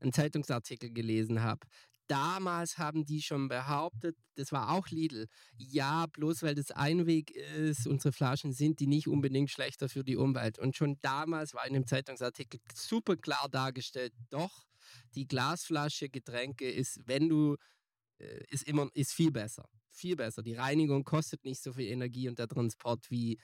einen 0.00 0.12
Zeitungsartikel 0.12 0.90
gelesen 0.92 1.42
habe. 1.42 1.66
Damals 2.08 2.78
haben 2.78 3.04
die 3.04 3.20
schon 3.20 3.48
behauptet, 3.48 4.16
das 4.34 4.50
war 4.50 4.70
auch 4.70 4.88
Lidl, 4.88 5.26
ja, 5.58 6.06
bloß 6.06 6.42
weil 6.42 6.54
das 6.54 6.70
Einweg 6.70 7.30
ist, 7.32 7.86
unsere 7.86 8.12
Flaschen 8.12 8.52
sind 8.52 8.80
die 8.80 8.86
nicht 8.86 9.08
unbedingt 9.08 9.50
schlechter 9.50 9.90
für 9.90 10.02
die 10.04 10.16
Umwelt. 10.16 10.58
Und 10.58 10.74
schon 10.74 10.98
damals 11.02 11.52
war 11.52 11.66
in 11.66 11.74
dem 11.74 11.86
Zeitungsartikel 11.86 12.60
super 12.74 13.16
klar 13.16 13.48
dargestellt, 13.50 14.14
doch, 14.30 14.64
die 15.14 15.28
Glasflasche 15.28 16.08
Getränke 16.08 16.70
ist, 16.70 16.98
wenn 17.06 17.28
du 17.28 17.58
ist 18.48 18.66
immer 18.66 18.88
ist 18.94 19.12
viel 19.12 19.30
besser. 19.30 19.68
Viel 19.90 20.16
besser. 20.16 20.42
Die 20.42 20.54
Reinigung 20.54 21.04
kostet 21.04 21.44
nicht 21.44 21.62
so 21.62 21.72
viel 21.72 21.88
Energie 21.88 22.28
und 22.28 22.38
der 22.38 22.48
Transport 22.48 23.10
wie, 23.10 23.38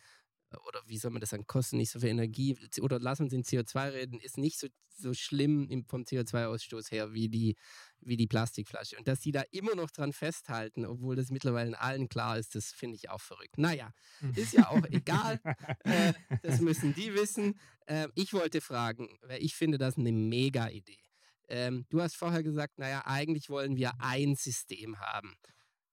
äh, 0.50 0.56
oder 0.68 0.82
wie 0.86 0.98
soll 0.98 1.10
man 1.10 1.20
das 1.20 1.30
sagen, 1.30 1.46
kostet 1.46 1.78
nicht 1.78 1.90
so 1.90 2.00
viel 2.00 2.10
Energie. 2.10 2.56
Oder 2.80 2.98
lass 2.98 3.20
uns 3.20 3.32
in 3.32 3.42
CO2 3.42 3.92
reden, 3.92 4.20
ist 4.20 4.38
nicht 4.38 4.58
so, 4.58 4.68
so 4.96 5.14
schlimm 5.14 5.68
im, 5.68 5.84
vom 5.84 6.02
CO2-Ausstoß 6.02 6.90
her 6.90 7.12
wie 7.12 7.28
die, 7.28 7.56
wie 8.00 8.16
die 8.16 8.26
Plastikflasche. 8.26 8.96
Und 8.96 9.08
dass 9.08 9.20
die 9.20 9.32
da 9.32 9.42
immer 9.50 9.74
noch 9.74 9.90
dran 9.90 10.12
festhalten, 10.12 10.86
obwohl 10.86 11.16
das 11.16 11.30
mittlerweile 11.30 11.80
allen 11.80 12.08
klar 12.08 12.38
ist, 12.38 12.54
das 12.54 12.72
finde 12.72 12.96
ich 12.96 13.10
auch 13.10 13.20
verrückt. 13.20 13.58
Naja, 13.58 13.92
ist 14.36 14.52
ja 14.52 14.68
auch 14.68 14.84
egal. 14.90 15.40
Äh, 15.84 16.14
das 16.42 16.60
müssen 16.60 16.94
die 16.94 17.12
wissen. 17.14 17.58
Äh, 17.86 18.08
ich 18.14 18.32
wollte 18.32 18.60
fragen, 18.60 19.08
weil 19.22 19.42
ich 19.42 19.54
finde 19.54 19.76
das 19.76 19.98
eine 19.98 20.12
mega 20.12 20.68
Idee. 20.68 21.04
Ähm, 21.48 21.86
du 21.90 22.00
hast 22.00 22.16
vorher 22.16 22.42
gesagt, 22.42 22.78
naja, 22.78 23.02
eigentlich 23.06 23.50
wollen 23.50 23.76
wir 23.76 24.00
ein 24.00 24.34
System 24.36 24.98
haben. 25.00 25.34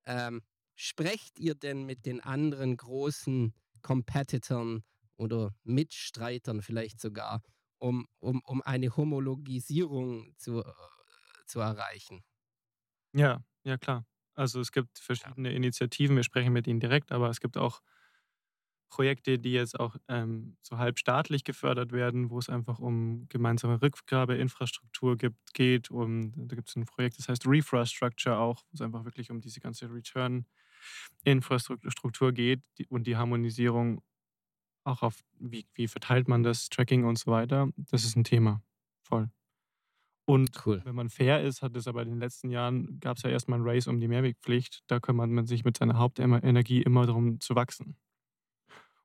Ähm, 0.06 0.42
sprecht 0.76 1.40
ihr 1.40 1.56
denn 1.56 1.86
mit 1.86 2.06
den 2.06 2.22
anderen 2.22 2.78
großen 2.78 3.54
Competitoren 3.82 4.84
oder 5.18 5.56
Mitstreitern 5.64 6.62
vielleicht 6.62 7.00
sogar, 7.02 7.44
um, 7.80 8.08
um, 8.20 8.42
um 8.46 8.62
eine 8.62 8.96
Homologisierung 8.98 10.34
zu, 10.38 10.62
äh, 10.62 10.74
zu 11.48 11.60
erreichen? 11.60 12.24
Ja, 13.14 13.44
ja 13.64 13.78
klar. 13.78 14.06
Also 14.34 14.60
es 14.62 14.72
gibt 14.72 15.00
verschiedene 15.00 15.52
Initiativen, 15.54 16.16
wir 16.16 16.24
sprechen 16.24 16.54
mit 16.54 16.68
ihnen 16.68 16.80
direkt, 16.80 17.12
aber 17.12 17.30
es 17.30 17.40
gibt 17.42 17.58
auch 17.58 17.82
Projekte, 18.92 19.40
die 19.40 19.54
jetzt 19.54 19.80
auch 19.80 19.96
ähm, 20.08 20.56
so 20.62 20.78
halb 20.78 21.00
staatlich 21.00 21.44
gefördert 21.44 21.92
werden, 21.94 22.30
wo 22.30 22.38
es 22.38 22.50
einfach 22.50 22.78
um 22.80 23.26
gemeinsame 23.30 23.82
Rückgabeinfrastruktur 23.82 25.18
gibt, 25.18 25.54
geht. 25.56 25.90
Um, 25.90 26.32
da 26.48 26.56
gibt 26.56 26.70
es 26.70 26.76
ein 26.76 26.86
Projekt, 26.86 27.18
das 27.18 27.28
heißt 27.30 27.48
Refrastructure 27.48 28.38
auch, 28.38 28.62
wo 28.70 28.76
es 28.76 28.82
einfach 28.82 29.06
wirklich 29.06 29.32
um 29.32 29.42
diese 29.42 29.60
ganze 29.62 29.90
Return-Infrastruktur 29.92 32.32
geht 32.34 32.62
die, 32.78 32.86
und 32.88 33.08
die 33.08 33.18
Harmonisierung 33.18 34.02
auch 34.84 35.04
auf, 35.04 35.22
wie, 35.40 35.66
wie 35.74 35.88
verteilt 35.88 36.28
man 36.28 36.44
das, 36.44 36.70
Tracking 36.70 37.06
und 37.06 37.18
so 37.18 37.32
weiter. 37.32 37.70
Das 37.78 38.04
ist 38.04 38.16
ein 38.16 38.24
Thema. 38.24 38.62
Voll. 39.04 39.30
Und 40.26 40.66
Cool. 40.66 40.82
wenn 40.86 40.96
man 40.96 41.10
fair 41.10 41.44
ist, 41.44 41.62
hat 41.62 41.76
es 41.76 41.88
aber 41.88 42.04
in 42.04 42.10
den 42.10 42.20
letzten 42.20 42.50
Jahren, 42.50 43.00
gab 43.00 43.18
es 43.18 43.24
ja 43.24 43.30
erstmal 43.30 43.60
ein 43.60 43.68
Race 43.68 43.88
um 43.88 44.00
die 44.00 44.08
Mehrwegpflicht. 44.08 44.84
Da 44.88 45.00
kümmert 45.00 45.30
man 45.30 45.46
sich 45.46 45.66
mit 45.66 45.78
seiner 45.78 45.98
Hauptenergie 45.98 46.82
immer 46.82 47.06
darum 47.06 47.40
zu 47.40 47.56
wachsen. 47.56 47.98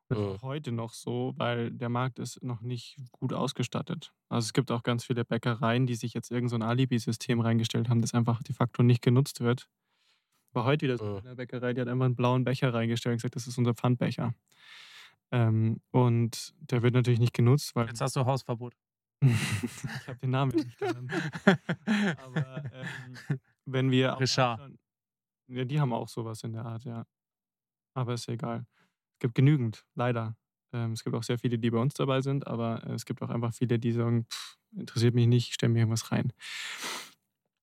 Das 0.08 0.18
ist 0.18 0.24
Mhm. 0.24 0.38
heute 0.42 0.72
noch 0.72 0.92
so, 0.92 1.34
weil 1.36 1.72
der 1.72 1.88
Markt 1.88 2.18
ist 2.20 2.42
noch 2.42 2.60
nicht 2.60 2.96
gut 3.10 3.32
ausgestattet. 3.32 4.12
Also 4.28 4.46
es 4.46 4.52
gibt 4.52 4.70
auch 4.70 4.82
ganz 4.84 5.04
viele 5.04 5.24
Bäckereien, 5.24 5.86
die 5.86 5.96
sich 5.96 6.14
jetzt 6.14 6.30
irgend 6.30 6.50
so 6.50 6.56
ein 6.56 6.62
Alibi-System 6.62 7.40
reingestellt 7.40 7.88
haben, 7.88 8.00
das 8.02 8.14
einfach 8.14 8.42
de 8.42 8.54
facto 8.54 8.82
nicht 8.84 9.02
genutzt 9.02 9.40
wird. 9.40 9.68
War 10.52 10.64
heute 10.64 10.86
wieder 10.86 10.98
so 10.98 11.04
Mhm. 11.04 11.18
eine 11.18 11.36
Bäckerei, 11.36 11.74
die 11.74 11.80
hat 11.82 11.88
einfach 11.88 12.06
einen 12.06 12.16
blauen 12.16 12.44
Becher 12.44 12.72
reingestellt 12.74 13.14
und 13.14 13.18
gesagt, 13.18 13.36
das 13.36 13.46
ist 13.48 13.58
unser 13.58 13.74
Pfandbecher. 13.74 14.34
Ähm, 15.32 15.80
und 15.90 16.54
der 16.60 16.82
wird 16.82 16.94
natürlich 16.94 17.20
nicht 17.20 17.34
genutzt, 17.34 17.74
weil 17.76 17.88
Jetzt 17.88 18.00
hast 18.00 18.16
du 18.16 18.24
Hausverbot. 18.26 18.74
ich 19.22 20.08
habe 20.08 20.18
den 20.20 20.30
Namen 20.30 20.52
nicht 20.52 20.78
genannt. 20.78 21.12
Aber 22.16 22.66
ähm, 22.72 23.20
wenn 23.64 23.90
wir 23.90 24.16
auch 24.16 24.20
Richard. 24.20 24.60
Ja, 25.48 25.64
die 25.64 25.80
haben 25.80 25.92
auch 25.92 26.08
sowas 26.08 26.42
in 26.44 26.52
der 26.52 26.64
Art, 26.64 26.84
ja. 26.84 27.04
Aber 27.94 28.14
ist 28.14 28.28
egal. 28.28 28.66
Es 29.16 29.20
gibt 29.20 29.34
genügend, 29.34 29.84
leider. 29.94 30.36
Ähm, 30.74 30.92
es 30.92 31.02
gibt 31.02 31.16
auch 31.16 31.22
sehr 31.22 31.38
viele, 31.38 31.58
die 31.58 31.70
bei 31.70 31.78
uns 31.78 31.94
dabei 31.94 32.20
sind, 32.20 32.46
aber 32.46 32.86
äh, 32.86 32.92
es 32.92 33.06
gibt 33.06 33.22
auch 33.22 33.30
einfach 33.30 33.54
viele, 33.54 33.78
die 33.78 33.92
sagen, 33.92 34.26
pff, 34.30 34.58
interessiert 34.76 35.14
mich 35.14 35.26
nicht, 35.26 35.48
ich 35.48 35.54
stelle 35.54 35.72
mir 35.72 35.78
irgendwas 35.78 36.12
rein. 36.12 36.34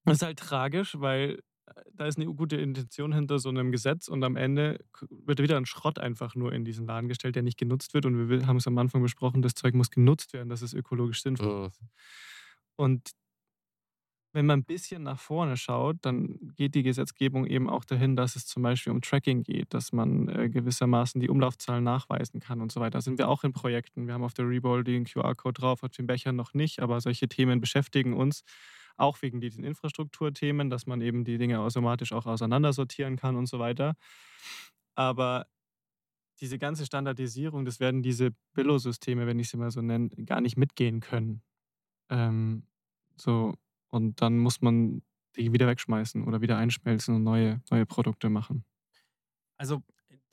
Das 0.06 0.18
ist 0.18 0.24
halt 0.24 0.40
tragisch, 0.40 1.00
weil 1.00 1.44
äh, 1.68 1.74
da 1.94 2.08
ist 2.08 2.18
eine 2.18 2.26
gute 2.26 2.56
Intention 2.56 3.14
hinter 3.14 3.38
so 3.38 3.50
einem 3.50 3.72
Gesetz 3.72 4.08
und 4.08 4.24
am 4.24 4.36
Ende 4.36 4.84
wird 5.10 5.40
wieder 5.40 5.58
ein 5.58 5.68
Schrott 5.68 6.00
einfach 6.00 6.34
nur 6.34 6.54
in 6.54 6.66
diesen 6.66 6.88
Laden 6.88 7.08
gestellt, 7.08 7.36
der 7.36 7.44
nicht 7.44 7.60
genutzt 7.60 7.94
wird. 7.94 8.08
Und 8.08 8.30
wir 8.30 8.48
haben 8.48 8.58
es 8.58 8.66
am 8.66 8.78
Anfang 8.80 9.04
besprochen, 9.04 9.44
das 9.44 9.54
Zeug 9.54 9.76
muss 9.76 9.92
genutzt 9.92 10.34
werden, 10.34 10.50
dass 10.50 10.64
es 10.64 10.74
ökologisch 10.74 11.22
sinnvoll 11.22 11.68
ist. 11.68 11.82
Und 12.78 13.12
wenn 14.34 14.48
man 14.48 14.60
ein 14.60 14.66
bisschen 14.66 15.04
nach 15.04 15.20
vorne 15.20 15.58
schaut, 15.58 15.98
dann 16.02 16.54
geht 16.56 16.74
die 16.74 16.82
Gesetzgebung 16.82 17.46
eben 17.46 17.70
auch 17.70 17.86
dahin, 17.86 18.16
dass 18.16 18.36
es 18.36 18.48
zum 18.48 18.64
Beispiel 18.64 18.92
um 18.92 19.02
Tracking 19.02 19.44
geht, 19.44 19.74
dass 19.74 19.94
man 19.94 20.28
äh, 20.28 20.50
gewissermaßen 20.50 21.22
die 21.22 21.30
Umlaufzahlen 21.30 21.84
nachweisen 21.84 22.40
kann 22.40 22.60
und 22.60 22.72
so 22.72 22.82
weiter. 22.82 22.98
Da 22.98 23.02
sind 23.02 23.20
wir 23.20 23.30
auch 23.30 23.44
in 23.44 23.54
Projekten. 23.54 24.08
Wir 24.08 24.16
haben 24.16 24.24
auf 24.24 24.34
der 24.34 24.50
Rebowl 24.50 24.84
den 24.84 25.06
QR-Code 25.06 25.62
drauf, 25.62 25.84
auf 25.84 25.92
den 25.92 26.08
Bechern 26.08 26.36
noch 26.36 26.56
nicht, 26.56 26.80
aber 26.80 27.00
solche 27.00 27.28
Themen 27.28 27.62
beschäftigen 27.62 28.14
uns 28.14 28.44
auch 28.98 29.22
wegen 29.22 29.40
diesen 29.40 29.64
Infrastrukturthemen, 29.64 30.70
dass 30.70 30.88
man 30.88 31.02
eben 31.02 31.26
die 31.26 31.38
Dinge 31.38 31.60
automatisch 31.60 32.12
auch 32.12 32.26
auseinandersortieren 32.26 33.18
kann 33.18 33.36
und 33.36 33.48
so 33.48 33.60
weiter. 33.60 33.96
Aber 34.96 35.48
diese 36.42 36.58
ganze 36.58 36.86
Standardisierung, 36.86 37.66
das 37.66 37.80
werden 37.80 38.02
diese 38.02 38.32
Billo-Systeme, 38.54 39.28
wenn 39.28 39.40
ich 39.40 39.50
sie 39.50 39.58
mal 39.58 39.72
so 39.72 39.82
nenne, 39.82 40.10
gar 40.26 40.42
nicht 40.42 40.58
mitgehen 40.58 41.00
können. 41.00 41.42
Ähm, 42.10 42.68
so, 43.16 43.56
und 43.94 44.22
dann 44.22 44.40
muss 44.40 44.62
man 44.62 45.04
die 45.36 45.54
wieder 45.54 45.68
wegschmeißen 45.68 46.24
oder 46.26 46.42
wieder 46.42 46.58
einschmelzen 46.58 47.16
und 47.16 47.24
neue, 47.24 47.62
neue 47.70 47.86
Produkte 47.86 48.30
machen. 48.30 48.66
Also 49.58 49.84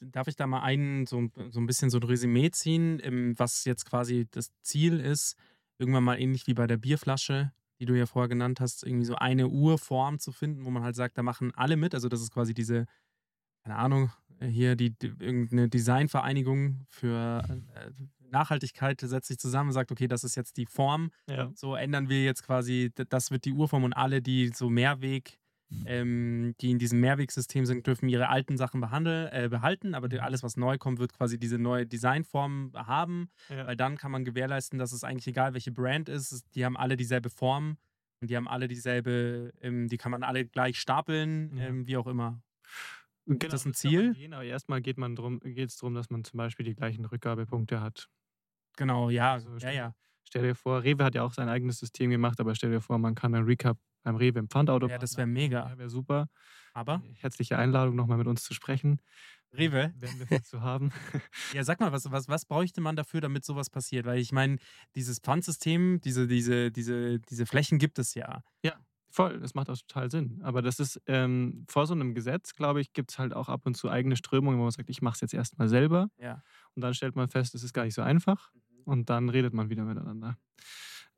darf 0.00 0.28
ich 0.28 0.36
da 0.36 0.46
mal 0.46 0.62
einen, 0.62 1.06
so, 1.06 1.28
so 1.50 1.61
ein 1.61 1.66
bisschen 1.66 1.90
so 1.90 1.98
ein 1.98 2.02
Resümee 2.02 2.50
ziehen, 2.50 3.34
was 3.38 3.66
jetzt 3.66 3.84
quasi 3.84 4.26
das 4.30 4.50
Ziel 4.62 4.98
ist, 4.98 5.36
irgendwann 5.78 6.04
mal 6.04 6.18
ähnlich 6.18 6.46
wie 6.46 6.54
bei 6.54 6.66
der 6.66 6.78
Bierflasche, 6.78 7.52
die 7.78 7.84
du 7.84 7.96
ja 7.96 8.06
vorher 8.06 8.28
genannt 8.28 8.61
hast, 8.61 8.82
irgendwie 8.82 9.04
so 9.04 9.16
eine 9.16 9.48
Urform 9.48 10.18
zu 10.18 10.32
finden, 10.32 10.64
wo 10.64 10.70
man 10.70 10.82
halt 10.82 10.96
sagt, 10.96 11.18
da 11.18 11.22
machen 11.22 11.52
alle 11.54 11.76
mit. 11.76 11.94
Also 11.94 12.08
das 12.08 12.22
ist 12.22 12.32
quasi 12.32 12.54
diese, 12.54 12.86
keine 13.62 13.76
Ahnung, 13.76 14.11
äh, 14.38 14.46
hier 14.46 14.74
die, 14.74 14.90
die 14.98 15.12
irgendeine 15.18 15.68
Designvereinigung 15.68 16.84
für 16.88 17.44
äh, 17.74 17.90
Nachhaltigkeit 18.31 19.01
setzt 19.01 19.28
sich 19.28 19.39
zusammen 19.39 19.68
und 19.70 19.74
sagt, 19.74 19.91
okay, 19.93 20.09
das 20.09 20.24
ist 20.24 20.35
jetzt 20.37 20.57
die 20.57 20.66
Form, 20.66 21.11
Ja. 21.28 21.51
so 21.55 21.74
ändern 21.74 22.09
wir 22.09 22.24
jetzt 22.24 22.43
quasi, 22.45 22.91
das 23.09 23.31
wird 23.31 23.45
die 23.45 23.53
Urform 23.53 23.85
und 23.85 23.93
alle, 23.93 24.22
die 24.22 24.49
so 24.55 24.70
Mehrweg, 24.70 25.39
ähm, 25.87 26.55
die 26.61 26.72
in 26.72 26.78
diesem 26.81 26.99
Mehrwegsystem 27.01 27.64
sind, 27.64 27.87
dürfen 27.87 28.09
ihre 28.09 28.28
alten 28.28 28.57
Sachen 28.57 28.81
behandeln, 28.81 29.28
äh, 29.33 29.49
behalten, 29.49 29.95
aber 29.95 30.09
die, 30.09 30.18
alles, 30.20 30.43
was 30.43 30.57
neu 30.57 30.78
kommt, 30.78 30.99
wird 30.99 31.12
quasi 31.12 31.39
diese 31.39 31.59
neue 31.59 31.87
Designform 31.87 32.72
haben, 32.74 33.31
Ja. 33.49 33.66
weil 33.68 33.76
dann 33.76 33.97
kann 33.97 34.11
man 34.11 34.24
gewährleisten, 34.24 34.78
dass 34.81 34.91
es 34.93 35.05
eigentlich 35.05 35.28
egal, 35.28 35.55
welche 35.55 35.70
Brand 35.70 36.09
ist, 36.09 36.45
die 36.57 36.64
haben 36.64 36.76
alle 36.76 36.97
dieselbe 36.97 37.31
Form 37.31 37.76
und 38.20 38.28
die 38.31 38.37
haben 38.37 38.49
alle 38.49 38.66
dieselbe, 38.66 39.53
ähm, 39.61 39.87
die 39.89 39.97
kann 39.97 40.11
man 40.11 40.24
alle 40.24 40.45
gleich 40.45 40.78
stapeln, 40.81 41.57
Ja. 41.57 41.66
ähm, 41.68 41.87
wie 41.87 41.97
auch 41.97 42.09
immer. 42.09 42.43
Genau, 43.26 43.39
das 43.51 43.64
ein 43.64 43.70
kann 43.70 43.70
man 43.70 43.74
Ziel? 43.74 44.14
Gehen, 44.14 44.33
aber 44.35 44.45
erstmal 44.45 44.81
geht 44.83 44.99
man 44.99 45.14
drum, 45.14 45.39
geht 45.39 45.68
es 45.68 45.76
darum, 45.76 45.95
dass 45.95 46.11
man 46.11 46.24
zum 46.24 46.39
Beispiel 46.39 46.64
die 46.66 46.74
gleichen 46.74 47.05
Rückgabepunkte 47.05 47.81
hat. 47.81 48.09
Genau, 48.76 49.10
ja, 49.10 49.32
Also 49.34 49.50
ja, 49.50 49.58
stell- 49.58 49.74
ja. 49.74 49.94
Stell 50.24 50.42
dir 50.42 50.54
vor, 50.54 50.84
Rewe 50.84 51.04
hat 51.04 51.14
ja 51.16 51.24
auch 51.24 51.32
sein 51.32 51.48
eigenes 51.48 51.78
System 51.78 52.10
gemacht, 52.10 52.38
aber 52.38 52.54
stell 52.54 52.70
dir 52.70 52.80
vor, 52.80 52.98
man 52.98 53.16
kann 53.16 53.34
einen 53.34 53.46
Recap 53.46 53.78
beim 54.04 54.14
Rewe 54.16 54.38
im 54.38 54.48
Pfandauto. 54.48 54.86
Ja, 54.86 54.96
das 54.98 55.16
wäre 55.16 55.26
mega. 55.26 55.68
Ja, 55.68 55.78
wäre 55.78 55.90
super. 55.90 56.28
Aber, 56.72 57.02
Herzliche 57.18 57.58
Einladung, 57.58 57.96
nochmal 57.96 58.16
mit 58.16 58.28
uns 58.28 58.44
zu 58.44 58.54
sprechen. 58.54 59.00
Rewe? 59.52 59.92
Werden 59.98 60.30
wir 60.30 60.42
zu 60.42 60.60
haben. 60.62 60.90
Ja, 61.52 61.64
sag 61.64 61.80
mal, 61.80 61.90
was, 61.90 62.08
was, 62.12 62.28
was 62.28 62.44
bräuchte 62.46 62.80
man 62.80 62.94
dafür, 62.94 63.20
damit 63.20 63.44
sowas 63.44 63.70
passiert? 63.70 64.06
Weil 64.06 64.20
ich 64.20 64.30
meine, 64.30 64.58
dieses 64.94 65.18
Pfandsystem, 65.18 66.00
diese, 66.00 66.28
diese, 66.28 66.70
diese, 66.70 67.18
diese 67.18 67.46
Flächen 67.46 67.78
gibt 67.78 67.98
es 67.98 68.14
ja. 68.14 68.42
Voll, 69.12 69.40
das 69.40 69.54
macht 69.54 69.68
auch 69.68 69.76
total 69.76 70.08
Sinn. 70.08 70.40
Aber 70.44 70.62
das 70.62 70.78
ist 70.78 71.00
ähm, 71.06 71.64
vor 71.68 71.88
so 71.88 71.94
einem 71.94 72.14
Gesetz, 72.14 72.54
glaube 72.54 72.80
ich, 72.80 72.92
gibt 72.92 73.10
es 73.10 73.18
halt 73.18 73.34
auch 73.34 73.48
ab 73.48 73.62
und 73.66 73.76
zu 73.76 73.90
eigene 73.90 74.14
Strömungen, 74.14 74.56
wo 74.60 74.62
man 74.62 74.70
sagt, 74.70 74.88
ich 74.88 75.02
mache 75.02 75.14
es 75.16 75.20
jetzt 75.20 75.34
erstmal 75.34 75.68
selber. 75.68 76.10
Ja. 76.16 76.44
Und 76.76 76.82
dann 76.82 76.94
stellt 76.94 77.16
man 77.16 77.28
fest, 77.28 77.54
es 77.54 77.62
ist 77.62 77.72
gar 77.72 77.84
nicht 77.84 77.94
so 77.94 78.02
einfach. 78.02 78.52
Und 78.84 79.10
dann 79.10 79.28
redet 79.28 79.54
man 79.54 79.70
wieder 79.70 79.84
miteinander. 79.84 80.38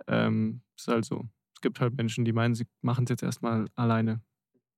Ähm, 0.06 0.62
ist 0.76 0.88
halt 0.88 1.04
so. 1.04 1.28
Es 1.54 1.60
gibt 1.60 1.80
halt 1.80 1.96
Menschen, 1.96 2.24
die 2.24 2.32
meinen, 2.32 2.54
sie 2.54 2.66
machen 2.80 3.04
es 3.04 3.10
jetzt 3.10 3.22
erstmal 3.22 3.66
alleine. 3.74 4.20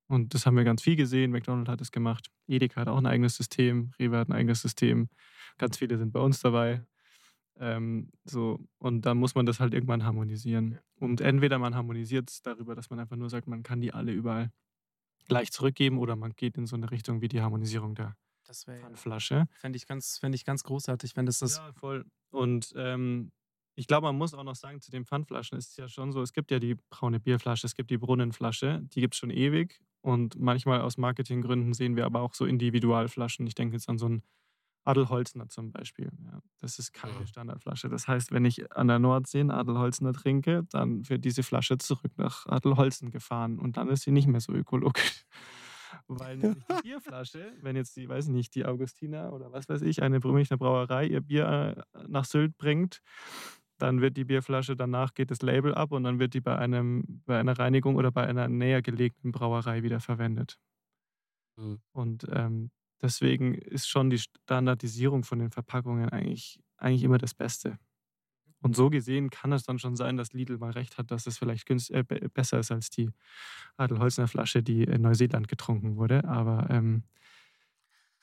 Und 0.06 0.34
das 0.34 0.44
haben 0.44 0.56
wir 0.56 0.64
ganz 0.64 0.82
viel 0.82 0.96
gesehen. 0.96 1.30
McDonald's 1.30 1.70
hat 1.70 1.80
es 1.80 1.90
gemacht. 1.90 2.30
Edeka 2.46 2.82
hat 2.82 2.88
auch 2.88 2.98
ein 2.98 3.06
eigenes 3.06 3.36
System. 3.36 3.92
Rewe 3.98 4.18
hat 4.18 4.28
ein 4.28 4.32
eigenes 4.32 4.60
System. 4.60 5.08
Ganz 5.56 5.78
viele 5.78 5.96
sind 5.96 6.12
bei 6.12 6.20
uns 6.20 6.40
dabei. 6.40 6.84
Ähm, 7.56 8.10
so, 8.24 8.58
und 8.78 9.06
dann 9.06 9.16
muss 9.16 9.34
man 9.34 9.46
das 9.46 9.60
halt 9.60 9.74
irgendwann 9.74 10.04
harmonisieren. 10.04 10.78
Und 10.96 11.20
entweder 11.20 11.58
man 11.58 11.74
harmonisiert 11.74 12.30
es 12.30 12.42
darüber, 12.42 12.74
dass 12.74 12.90
man 12.90 12.98
einfach 12.98 13.16
nur 13.16 13.30
sagt, 13.30 13.46
man 13.46 13.62
kann 13.62 13.80
die 13.80 13.92
alle 13.94 14.12
überall 14.12 14.50
gleich 15.28 15.52
zurückgeben, 15.52 15.98
oder 15.98 16.16
man 16.16 16.32
geht 16.32 16.58
in 16.58 16.66
so 16.66 16.76
eine 16.76 16.90
Richtung 16.90 17.20
wie 17.20 17.28
die 17.28 17.40
Harmonisierung 17.40 17.94
der 17.94 18.16
Das 18.54 18.66
wäre 18.68 18.80
Pfandflasche. 18.80 19.46
fände 19.56 19.76
ich, 19.76 19.86
ganz, 19.86 20.18
fänd 20.18 20.34
ich 20.34 20.44
ganz 20.44 20.62
großartig, 20.62 21.16
wenn 21.16 21.26
das 21.26 21.40
das. 21.40 21.56
ja, 21.56 21.72
voll. 21.72 22.04
Und 22.30 22.72
ähm, 22.76 23.32
ich 23.74 23.88
glaube, 23.88 24.06
man 24.06 24.16
muss 24.16 24.32
auch 24.34 24.44
noch 24.44 24.54
sagen, 24.54 24.80
zu 24.80 24.92
den 24.92 25.04
Pfandflaschen 25.04 25.58
ist 25.58 25.70
es 25.70 25.76
ja 25.76 25.88
schon 25.88 26.12
so, 26.12 26.22
es 26.22 26.32
gibt 26.32 26.52
ja 26.52 26.60
die 26.60 26.76
braune 26.90 27.18
Bierflasche, 27.18 27.66
es 27.66 27.74
gibt 27.74 27.90
die 27.90 27.98
Brunnenflasche, 27.98 28.80
die 28.94 29.00
gibt 29.00 29.14
es 29.14 29.18
schon 29.18 29.30
ewig. 29.30 29.80
Und 30.02 30.38
manchmal 30.38 30.82
aus 30.82 30.98
Marketinggründen 30.98 31.72
sehen 31.72 31.96
wir 31.96 32.04
aber 32.04 32.20
auch 32.20 32.34
so 32.34 32.44
Individualflaschen. 32.46 33.46
Ich 33.46 33.54
denke 33.54 33.74
jetzt 33.74 33.88
an 33.88 33.98
so 33.98 34.06
einen 34.06 34.22
Adelholzner 34.84 35.48
zum 35.48 35.72
Beispiel. 35.72 36.10
Ja, 36.24 36.40
das 36.60 36.78
ist 36.78 36.92
keine. 36.92 37.26
Standardflasche. 37.26 37.88
Das 37.88 38.06
heißt, 38.06 38.30
wenn 38.30 38.44
ich 38.44 38.70
an 38.76 38.86
der 38.86 38.98
Nordsee 38.98 39.40
einen 39.40 39.50
Adelholzner 39.50 40.12
trinke, 40.12 40.64
dann 40.70 41.08
wird 41.08 41.24
diese 41.24 41.42
Flasche 41.42 41.78
zurück 41.78 42.12
nach 42.16 42.46
Adelholzen 42.46 43.10
gefahren 43.10 43.58
und 43.58 43.76
dann 43.76 43.88
ist 43.88 44.02
sie 44.02 44.12
nicht 44.12 44.28
mehr 44.28 44.40
so 44.40 44.52
ökologisch. 44.52 45.24
Weil 46.06 46.36
nämlich 46.36 46.64
die 46.64 46.82
Bierflasche, 46.82 47.52
wenn 47.62 47.76
jetzt 47.76 47.96
die, 47.96 48.08
weiß 48.08 48.26
ich 48.26 48.32
nicht, 48.32 48.54
die 48.54 48.66
Augustiner 48.66 49.32
oder 49.32 49.52
was 49.52 49.68
weiß 49.68 49.82
ich, 49.82 50.02
eine 50.02 50.20
Münchner 50.20 50.58
Brauerei 50.58 51.06
ihr 51.06 51.20
Bier 51.22 51.86
äh, 51.94 52.04
nach 52.06 52.24
Sylt 52.24 52.56
bringt, 52.58 53.00
dann 53.78 54.00
wird 54.00 54.16
die 54.16 54.24
Bierflasche, 54.24 54.76
danach 54.76 55.14
geht 55.14 55.30
das 55.30 55.42
Label 55.42 55.74
ab 55.74 55.92
und 55.92 56.04
dann 56.04 56.18
wird 56.18 56.34
die 56.34 56.40
bei, 56.40 56.56
einem, 56.56 57.22
bei 57.26 57.38
einer 57.38 57.58
Reinigung 57.58 57.96
oder 57.96 58.12
bei 58.12 58.26
einer 58.26 58.48
näher 58.48 58.82
gelegenen 58.82 59.32
Brauerei 59.32 59.82
wieder 59.82 60.00
verwendet. 60.00 60.58
Mhm. 61.56 61.80
Und 61.92 62.26
ähm, 62.30 62.70
deswegen 63.02 63.54
ist 63.54 63.88
schon 63.88 64.10
die 64.10 64.18
Standardisierung 64.18 65.24
von 65.24 65.38
den 65.38 65.50
Verpackungen 65.50 66.08
eigentlich, 66.10 66.60
eigentlich 66.76 67.02
immer 67.02 67.18
das 67.18 67.34
Beste. 67.34 67.78
Und 68.64 68.76
so 68.76 68.90
gesehen 68.90 69.30
kann 69.30 69.52
es 69.52 69.64
dann 69.64 69.78
schon 69.78 69.96
sein, 69.96 70.16
dass 70.16 70.32
Lidl 70.32 70.58
mal 70.58 70.72
recht 70.72 70.98
hat, 70.98 71.10
dass 71.12 71.26
es 71.28 71.38
vielleicht 71.38 71.66
günst, 71.66 71.90
äh, 71.92 72.04
be- 72.04 72.30
besser 72.30 72.60
ist 72.60 72.72
als 72.72 72.90
die 72.90 73.10
Adelholzner 73.76 74.28
Flasche, 74.28 74.62
die 74.62 74.84
in 74.84 75.02
Neuseeland 75.02 75.48
getrunken 75.48 75.96
wurde. 75.96 76.24
Aber, 76.24 76.68
ähm, 76.70 77.04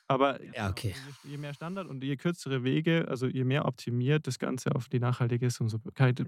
aber 0.07 0.39
Ja, 0.53 0.69
okay. 0.69 0.93
je, 0.93 1.13
je 1.23 1.37
mehr 1.37 1.53
Standard 1.53 1.87
und 1.87 2.03
je 2.03 2.17
kürzere 2.17 2.63
Wege, 2.63 3.07
also 3.07 3.27
je 3.27 3.43
mehr 3.45 3.65
optimiert 3.65 4.27
das 4.27 4.39
Ganze 4.39 4.75
auf 4.75 4.89
die 4.89 4.99
Nachhaltigkeit 4.99 5.59
umso, 5.61 5.77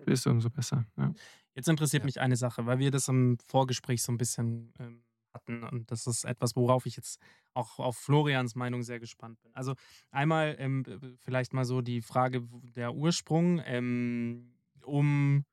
ist, 0.05 0.25
umso 0.27 0.49
besser. 0.49 0.85
Ja. 0.97 1.13
Jetzt 1.55 1.67
interessiert 1.69 2.03
Ja. 2.03 2.05
mich 2.05 2.19
eine 2.19 2.35
Sache, 2.35 2.65
weil 2.65 2.79
wir 2.79 2.91
das 2.91 3.07
im 3.07 3.37
Vorgespräch 3.45 4.01
so 4.03 4.11
ein 4.11 4.17
bisschen 4.17 4.73
ähm, 4.79 5.03
hatten 5.33 5.63
und 5.63 5.91
das 5.91 6.07
ist 6.07 6.23
etwas, 6.25 6.55
worauf 6.55 6.85
ich 6.85 6.95
jetzt 6.95 7.19
auch 7.53 7.79
auf 7.79 7.97
Florians 7.97 8.55
Meinung 8.55 8.83
sehr 8.83 8.99
gespannt 8.99 9.41
bin. 9.41 9.53
Also 9.55 9.75
einmal 10.11 10.55
ähm, 10.59 10.83
vielleicht 11.19 11.53
mal 11.53 11.65
so 11.65 11.81
die 11.81 12.01
Frage 12.01 12.47
der 12.75 12.93
Ursprung, 12.93 13.61
ähm, 13.65 14.55
um, 14.83 15.45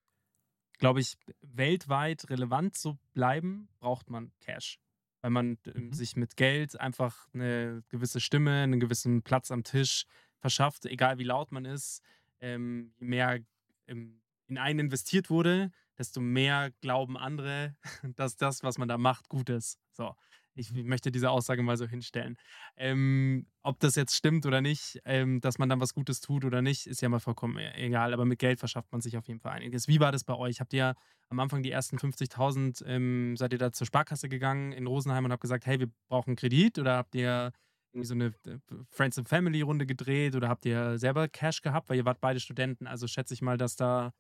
glaube 0.78 1.01
ich, 1.01 1.16
weltweit 1.43 2.31
relevant 2.31 2.76
zu 2.76 2.99
bleiben, 3.12 3.68
braucht 3.81 4.11
man 4.11 4.33
Cash. 4.41 4.78
Weil 5.22 5.31
man 5.31 5.59
ähm, 5.66 5.91
Mhm. 5.91 5.93
sich 5.93 6.16
mit 6.16 6.37
Geld 6.37 6.81
einfach 6.81 7.28
eine 7.35 7.83
gewisse 7.89 8.20
Stimme, 8.20 8.62
einen 8.62 8.81
gewissen 8.81 9.22
Platz 9.22 9.51
am 9.51 9.64
Tisch 9.64 10.05
verschafft, 10.39 10.87
egal 10.87 11.18
wie 11.18 11.24
laut 11.24 11.53
man 11.53 11.64
ist. 11.66 12.03
Ähm, 12.41 12.95
je 12.99 13.07
mehr 13.07 13.41
ähm, 13.87 14.22
in 14.47 14.59
einen 14.59 14.78
investiert 14.81 15.28
wurde, 15.31 15.70
desto 16.01 16.20
mehr 16.20 16.72
glauben 16.80 17.16
andere, 17.18 17.76
dass 18.16 18.36
das, 18.36 18.62
was 18.64 18.78
man 18.78 18.88
da 18.88 18.98
macht, 18.98 19.28
gut 19.28 19.51
ist. 19.51 19.78
So, 19.92 20.14
ich 20.55 20.72
möchte 20.72 21.12
diese 21.12 21.30
Aussage 21.30 21.62
mal 21.62 21.76
so 21.76 21.86
hinstellen. 21.86 22.36
Ähm, 22.76 23.46
ob 23.62 23.78
das 23.80 23.94
jetzt 23.94 24.16
stimmt 24.16 24.46
oder 24.46 24.61
nicht, 24.62 24.98
ähm, 25.05 25.40
dass 25.40 25.59
man 25.59 25.68
dann 25.68 25.80
was 25.80 25.94
Gutes 25.94 26.20
tut 26.20 26.44
oder 26.44 26.62
nicht, 26.62 26.86
ist 26.86 27.03
ja 27.03 27.09
mal 27.09 27.20
vollkommen 27.20 27.59
e- 27.59 27.72
egal. 27.74 28.12
Aber 28.14 28.24
mit 28.24 28.38
Geld 28.38 28.59
verschafft 28.59 28.90
man 28.92 29.01
sich 29.01 29.16
auf 29.16 29.28
jeden 29.28 29.40
Fall 29.40 29.53
einiges. 29.53 29.86
Wie 29.88 30.01
war 30.01 30.11
das 30.11 30.24
bei 30.24 30.34
euch? 30.34 30.61
Habt 30.61 30.72
ihr 30.72 30.94
am 31.28 31.38
Anfang 31.38 31.62
die 31.62 31.70
ersten 31.70 31.98
50.000, 31.98 32.82
ähm, 32.86 33.36
seid 33.36 33.53
ihr 33.53 33.59
da 33.59 33.70
zur 33.72 33.86
Sparkasse 33.86 34.28
gegangen 34.28 34.72
in 34.72 34.86
Rosenheim 34.86 35.26
und 35.26 35.32
habt 35.32 35.42
gesagt, 35.42 35.66
hey, 35.66 35.78
wir 35.78 35.90
brauchen 36.09 36.34
Kredit? 36.34 36.78
Oder 36.78 36.96
habt 36.96 37.14
ihr 37.14 37.53
irgendwie 37.92 38.07
so 38.07 38.14
eine 38.14 38.26
äh, 38.46 38.59
Friends 38.90 39.18
and 39.18 39.28
Family 39.28 39.61
Runde 39.61 39.84
gedreht 39.86 40.34
oder 40.34 40.48
habt 40.48 40.64
ihr 40.64 40.98
selber 40.98 41.28
Cash 41.28 41.61
gehabt? 41.61 41.88
Weil 41.90 41.98
ihr 41.98 42.05
wart 42.07 42.20
beide 42.20 42.40
Studenten, 42.40 42.86
also 42.86 43.07
schätze 43.07 43.34
ich 43.34 43.42
mal, 43.42 43.59
dass 43.59 43.76
da 43.76 44.12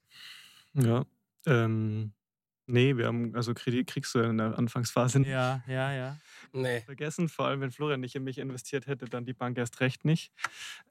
Ja. 0.74 1.04
Ähm, 1.46 2.12
nee, 2.66 2.96
wir 2.96 3.06
haben, 3.06 3.34
also 3.34 3.54
Kredit 3.54 3.86
kriegst 3.88 4.14
du 4.14 4.20
in 4.20 4.38
der 4.38 4.58
Anfangsphase 4.58 5.20
nicht. 5.20 5.28
Ja, 5.30 5.62
ja, 5.66 5.92
ja. 5.92 6.16
Nee. 6.52 6.80
vergessen, 6.80 7.28
vor 7.28 7.46
allem 7.46 7.60
wenn 7.60 7.70
Florian 7.70 8.00
nicht 8.00 8.16
in 8.16 8.24
mich 8.24 8.38
investiert 8.38 8.86
hätte, 8.88 9.04
dann 9.06 9.24
die 9.24 9.32
Bank 9.34 9.56
erst 9.56 9.80
recht 9.80 10.04
nicht. 10.04 10.32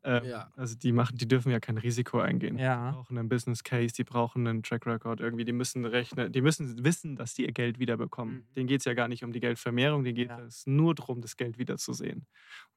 Ähm, 0.03 0.23
Ja. 0.25 0.51
Also 0.55 0.75
die 0.75 0.91
machen, 0.93 1.17
die 1.17 1.27
dürfen 1.27 1.51
ja 1.51 1.59
kein 1.59 1.77
Risiko 1.77 2.19
eingehen. 2.19 2.55
Die 2.57 2.63
Ja. 2.63 2.91
brauchen 2.91 3.17
einen 3.17 3.27
Business 3.29 3.63
Case, 3.63 3.93
die 3.93 4.05
brauchen 4.05 4.47
einen 4.47 4.63
Track 4.63 4.85
Record 4.85 5.19
irgendwie, 5.19 5.43
die 5.45 5.51
müssen 5.53 5.85
rechnen, 5.85 6.31
die 6.31 6.41
müssen 6.41 6.83
wissen, 6.85 7.15
dass 7.17 7.33
die 7.33 7.45
ihr 7.45 7.51
Geld 7.51 7.77
wiederbekommen. 7.79 8.35
Mhm. 8.35 8.53
Denen 8.55 8.67
geht 8.67 8.81
es 8.81 8.85
ja 8.85 8.93
gar 8.93 9.07
nicht 9.09 9.23
um 9.23 9.33
die 9.33 9.41
Geldvermehrung, 9.41 10.03
denen 10.05 10.15
geht 10.15 10.29
Ja. 10.29 10.39
es 10.41 10.65
nur 10.65 10.95
darum, 10.95 11.21
das 11.21 11.35
Geld 11.37 11.57
wiederzusehen. 11.57 12.25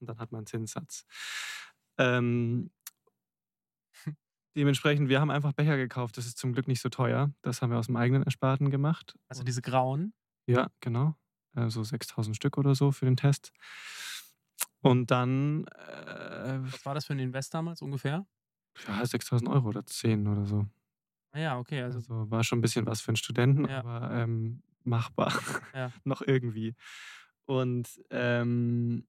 Und 0.00 0.08
dann 0.08 0.18
hat 0.18 0.32
man 0.32 0.40
einen 0.40 0.46
Zinssatz. 0.46 1.06
Ähm, 1.98 2.70
dementsprechend, 4.57 5.09
wir 5.09 5.20
haben 5.20 5.30
einfach 5.30 5.53
Becher 5.53 5.76
gekauft. 5.76 6.16
Das 6.18 6.26
ist 6.26 6.38
zum 6.38 6.53
Glück 6.53 6.68
nicht 6.68 6.80
so 6.80 6.88
teuer. 6.88 7.32
Das 7.42 7.62
haben 7.62 7.70
wir 7.70 7.78
aus 7.78 7.86
dem 7.86 7.96
eigenen 7.96 8.22
Ersparten 8.22 8.70
gemacht. 8.70 9.16
Also 9.28 9.42
diese 9.44 9.62
grauen. 9.62 10.14
Ja, 10.46 10.68
genau. 10.80 11.14
Äh, 11.55 11.68
so 11.70 11.82
6000 11.84 12.36
Stück 12.36 12.59
oder 12.59 12.74
so 12.74 12.92
für 12.92 13.05
den 13.05 13.16
Test. 13.16 13.53
Und 14.80 15.11
dann, 15.11 15.64
äh, 15.66 16.59
Was 16.62 16.84
war 16.84 16.94
das 16.94 17.07
für 17.07 17.12
ein 17.12 17.18
Invest 17.20 17.55
damals 17.55 17.82
ungefähr? 17.82 18.26
ja, 18.88 19.05
6000 19.05 19.48
Euro 19.50 19.68
oder 19.68 19.84
10 19.86 20.26
oder 20.26 20.46
so. 20.46 20.66
Ah 21.32 21.38
Ja, 21.38 21.59
okay, 21.59 21.82
also 21.82 21.98
Also 21.98 22.30
war 22.30 22.42
schon 22.44 22.59
ein 22.59 22.62
bisschen 22.62 22.86
was 22.86 23.00
für 23.00 23.09
einen 23.09 23.16
Studenten, 23.16 23.66
Ja. 23.68 23.78
aber 23.80 24.11
ähm, 24.12 24.62
machbar. 24.84 25.32
Ja. 25.74 25.92
Noch 26.05 26.22
irgendwie. 26.22 26.74
Und, 27.46 27.88
ähm, 28.11 29.07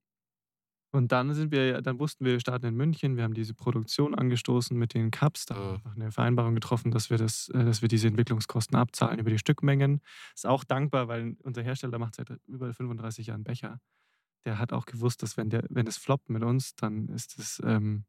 und 0.94 1.12
dann 1.12 1.34
sind 1.34 1.52
wir, 1.52 1.82
dann 1.82 2.00
wussten 2.00 2.24
wir, 2.26 2.34
wir 2.34 2.40
starten 2.40 2.68
in 2.68 2.76
München. 2.76 3.18
Wir 3.18 3.24
haben 3.24 3.34
diese 3.34 3.54
Produktion 3.54 4.16
angestoßen 4.16 4.78
mit 4.78 4.94
den 4.94 5.12
Cups. 5.12 5.46
Da 5.48 5.56
haben 5.56 5.70
wir 5.84 5.92
Mhm. 5.92 6.02
eine 6.04 6.12
Vereinbarung 6.12 6.56
getroffen, 6.56 6.92
dass 6.92 7.10
wir, 7.10 7.18
das, 7.18 7.50
äh, 7.50 7.66
dass 7.66 7.82
wir 7.82 7.90
diese 7.90 8.08
Entwicklungskosten 8.08 8.78
abzahlen 8.78 9.20
über 9.20 9.30
die 9.32 9.40
Stückmengen. 9.40 10.02
Ist 10.36 10.46
auch 10.48 10.64
dankbar, 10.64 11.08
weil 11.10 11.36
unser 11.44 11.64
Hersteller 11.64 12.00
macht 12.00 12.16
seit 12.16 12.30
über 12.48 12.74
35 12.74 13.28
Jahren 13.28 13.44
Becher. 13.44 13.80
Der 14.46 14.60
hat 14.60 14.74
auch 14.74 14.86
gewusst, 14.86 15.24
dass 15.24 15.38
wenn, 15.38 15.50
der, 15.50 15.66
wenn 15.70 15.88
es 15.88 15.98
floppt 15.98 16.30
mit 16.30 16.44
uns, 16.44 16.76
dann 16.76 17.10
ist 17.10 17.40
es 17.40 17.62
ähm, 17.66 18.06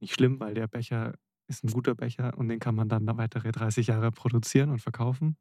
nicht 0.00 0.14
schlimm, 0.14 0.40
weil 0.40 0.54
der 0.54 0.68
Becher 0.68 1.14
ist 1.48 1.64
ein 1.64 1.70
guter 1.72 1.94
Becher 1.94 2.36
und 2.38 2.48
den 2.48 2.60
kann 2.60 2.74
man 2.76 2.88
dann 2.88 3.04
noch 3.04 3.18
weitere 3.18 3.52
30 3.52 3.88
Jahre 3.88 4.12
produzieren 4.12 4.70
und 4.70 4.80
verkaufen. 4.80 5.36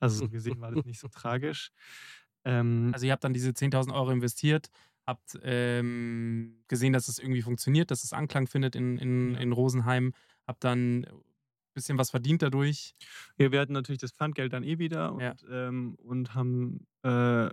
Also 0.00 0.16
so 0.18 0.28
gesehen 0.28 0.60
war 0.60 0.70
das 0.72 0.84
nicht 0.84 1.00
so 1.00 1.08
tragisch. 1.12 1.70
Ähm, 2.44 2.90
Also 2.92 3.06
ihr 3.06 3.12
habt 3.12 3.24
dann 3.24 3.32
diese 3.32 3.52
10.000 3.54 3.92
Euro 3.94 4.10
investiert, 4.10 4.70
habt 5.08 5.38
ähm, 5.42 6.64
gesehen, 6.68 6.92
dass 6.92 7.08
es 7.08 7.18
irgendwie 7.18 7.42
funktioniert, 7.42 7.90
dass 7.90 8.04
es 8.04 8.12
Anklang 8.12 8.46
findet 8.46 8.76
in, 8.76 8.98
in, 8.98 9.34
in 9.36 9.52
Rosenheim, 9.52 10.12
habt 10.46 10.64
dann 10.64 11.04
ein 11.06 11.22
bisschen 11.74 11.98
was 11.98 12.10
verdient 12.10 12.42
dadurch. 12.42 12.94
ja, 13.38 13.52
wir 13.52 13.60
hatten 13.60 13.72
natürlich 13.72 14.00
das 14.00 14.12
Pfandgeld 14.12 14.52
dann 14.52 14.64
eh 14.64 14.78
wieder 14.78 15.14
und, 15.14 15.22
Ja. 15.22 15.34
ähm, 15.50 15.96
und 15.96 16.34
haben, 16.34 16.86
äh, 17.02 17.50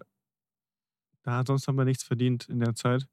da 1.23 1.43
sonst 1.45 1.67
haben 1.67 1.77
wir 1.77 1.85
nichts 1.85 2.03
verdient 2.03 2.47
in 2.49 2.59
der 2.59 2.75
Zeit. 2.75 3.07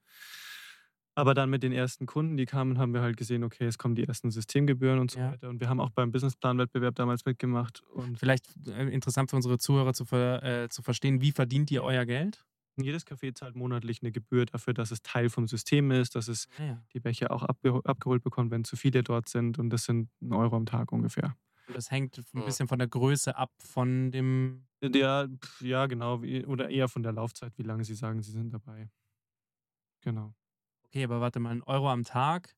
Aber 1.15 1.35
dann 1.35 1.51
mit 1.51 1.63
den 1.63 1.73
ersten 1.73 2.07
Kunden, 2.07 2.39
die 2.39 2.47
kamen, 2.47 2.79
haben 2.79 2.95
wir 2.95 3.03
halt 3.03 3.19
gesehen, 3.19 3.45
okay, 3.45 3.67
es 3.67 3.77
kommen 3.77 3.95
die 3.95 4.05
ersten 4.05 4.31
Systemgebühren 4.31 4.99
und 4.99 5.11
so 5.11 5.21
Ja. 5.21 5.33
weiter. 5.33 5.51
Und 5.51 5.61
wir 5.61 5.69
haben 5.69 5.81
auch 5.81 5.91
beim 5.91 6.11
Businessplan-Wettbewerb 6.11 6.95
damals 6.95 7.27
mitgemacht. 7.27 7.83
Und 7.93 8.19
Vielleicht 8.19 8.47
äh, 8.67 8.89
interessant 8.89 9.29
für 9.29 9.37
unsere 9.37 9.59
Zuhörer 9.59 9.93
zu, 9.93 10.07
ver, 10.07 10.43
äh, 10.43 10.69
zu 10.71 10.81
verstehen, 10.83 11.21
wie 11.21 11.33
verdient 11.33 11.71
ihr 11.71 11.85
euer 11.85 12.07
Geld? 12.07 12.45
Jedes 12.77 13.07
Café 13.07 13.35
zahlt 13.35 13.55
monatlich 13.57 14.03
eine 14.03 14.13
Gebühr 14.13 14.47
dafür, 14.47 14.75
dass 14.75 14.91
es 14.91 15.03
Teil 15.03 15.29
vom 15.29 15.47
System 15.49 15.91
ist, 15.91 16.15
dass 16.15 16.29
es 16.29 16.49
Ja, 16.59 16.65
ja. 16.65 16.83
die 16.95 17.01
Becher 17.01 17.31
auch 17.31 17.43
abge 17.43 17.81
abgeholt 17.85 18.23
bekommt, 18.23 18.51
wenn 18.51 18.65
zu 18.65 18.77
viele 18.77 19.03
dort 19.03 19.29
sind. 19.29 19.59
Und 19.59 19.71
das 19.71 19.85
sind 19.85 20.09
ein 20.23 20.33
Euro 20.33 20.57
am 20.57 20.67
Tag 20.67 20.93
ungefähr. 20.93 21.37
Das 21.73 21.91
hängt 21.91 22.19
ein 22.19 22.45
bisschen 22.45 22.69
von 22.69 22.79
der 22.79 22.89
Größe 22.89 23.37
ab 23.37 23.53
von 23.63 24.11
dem. 24.11 24.67
Ja, 24.83 25.29
ja, 25.61 25.87
genau. 25.87 26.19
Oder 26.47 26.71
eher 26.71 26.89
von 26.89 27.03
der 27.03 27.13
Laufzeit, 27.13 27.57
wie 27.57 27.63
lange 27.63 27.85
Sie 27.85 27.95
sagen, 27.95 28.23
Sie 28.23 28.33
sind 28.33 28.53
dabei. 28.53 28.91
Genau. 30.03 30.35
Okay, 30.87 31.05
aber 31.05 31.21
warte 31.21 31.41
mal, 31.41 31.51
ein 31.51 31.63
Euro 31.63 31.91
am 31.91 32.05
Tag, 32.05 32.55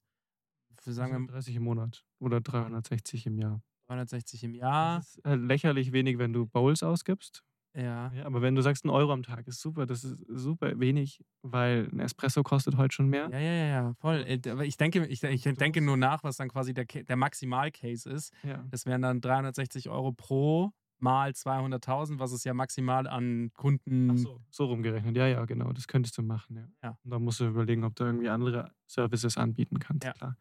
für 0.81 0.93
sagen 0.93 1.27
wir 1.27 1.33
30 1.33 1.57
im 1.57 1.65
Monat 1.65 2.05
oder 2.19 2.41
360 2.41 3.27
im 3.27 3.39
Jahr. 3.39 3.63
360 3.87 4.45
im 4.45 4.55
Jahr. 4.55 4.99
Das 4.99 5.17
ist 5.17 5.25
halt 5.25 5.43
lächerlich 5.43 5.93
wenig, 5.93 6.19
wenn 6.19 6.33
du 6.33 6.47
Bowls 6.47 6.83
ausgibst. 6.83 7.45
Ja. 7.77 8.13
Ja, 8.15 8.25
aber 8.27 8.41
wenn 8.41 8.55
du 8.55 8.63
sagst, 8.63 8.85
ein 8.85 8.91
Euro 8.91 9.13
am 9.13 9.23
Tag 9.23 9.47
ist 9.49 9.61
super, 9.61 9.87
das 9.87 10.05
ist 10.05 10.17
super 10.29 10.79
wenig, 10.79 11.21
weil 11.43 11.89
ein 11.93 12.01
Espresso 12.01 12.43
kostet 12.43 12.77
heute 12.77 12.95
schon 12.95 13.09
mehr. 13.09 13.29
Ja, 13.33 13.39
ja, 13.39 13.53
ja, 13.53 13.67
ja, 13.67 13.95
voll. 13.95 14.25
Äh, 14.27 14.41
Aber 14.51 14.65
ich 14.65 14.77
denke, 14.77 15.07
ich, 15.07 15.23
ich 15.23 15.43
denke 15.43 15.81
nur 15.81 15.97
nach, 15.97 16.23
was 16.23 16.37
dann 16.37 16.49
quasi 16.49 16.73
der, 16.73 16.85
der 16.85 17.17
Maximal-Case 17.17 18.09
ist. 18.09 18.33
Ja. 18.45 18.65
Das 18.71 18.87
wären 18.87 19.03
dann 19.03 19.21
360 19.21 19.89
Euro 19.89 20.13
pro 20.13 20.73
mal 21.05 21.31
200.000, 21.31 22.19
was 22.19 22.33
es 22.33 22.45
ja 22.45 22.55
maximal 22.55 23.07
an 23.07 23.51
Kunden. 23.53 24.17
So, 24.17 24.41
so 24.51 24.65
rumgerechnet. 24.65 25.15
Ja, 25.17 25.27
ja, 25.27 25.45
genau. 25.45 25.73
Das 25.73 25.87
könntest 25.87 26.17
du 26.19 26.23
machen, 26.23 26.57
ja. 26.57 26.69
Ja. 26.83 26.99
Und 27.05 27.11
dann 27.11 27.23
musst 27.23 27.41
du 27.41 27.45
überlegen, 27.47 27.85
ob 27.85 27.95
du 27.95 28.05
irgendwie 28.05 28.29
andere 28.31 28.73
Services 28.87 29.37
anbieten 29.37 29.79
kannst, 29.79 30.05
Ja. 30.05 30.13
klar. 30.15 30.37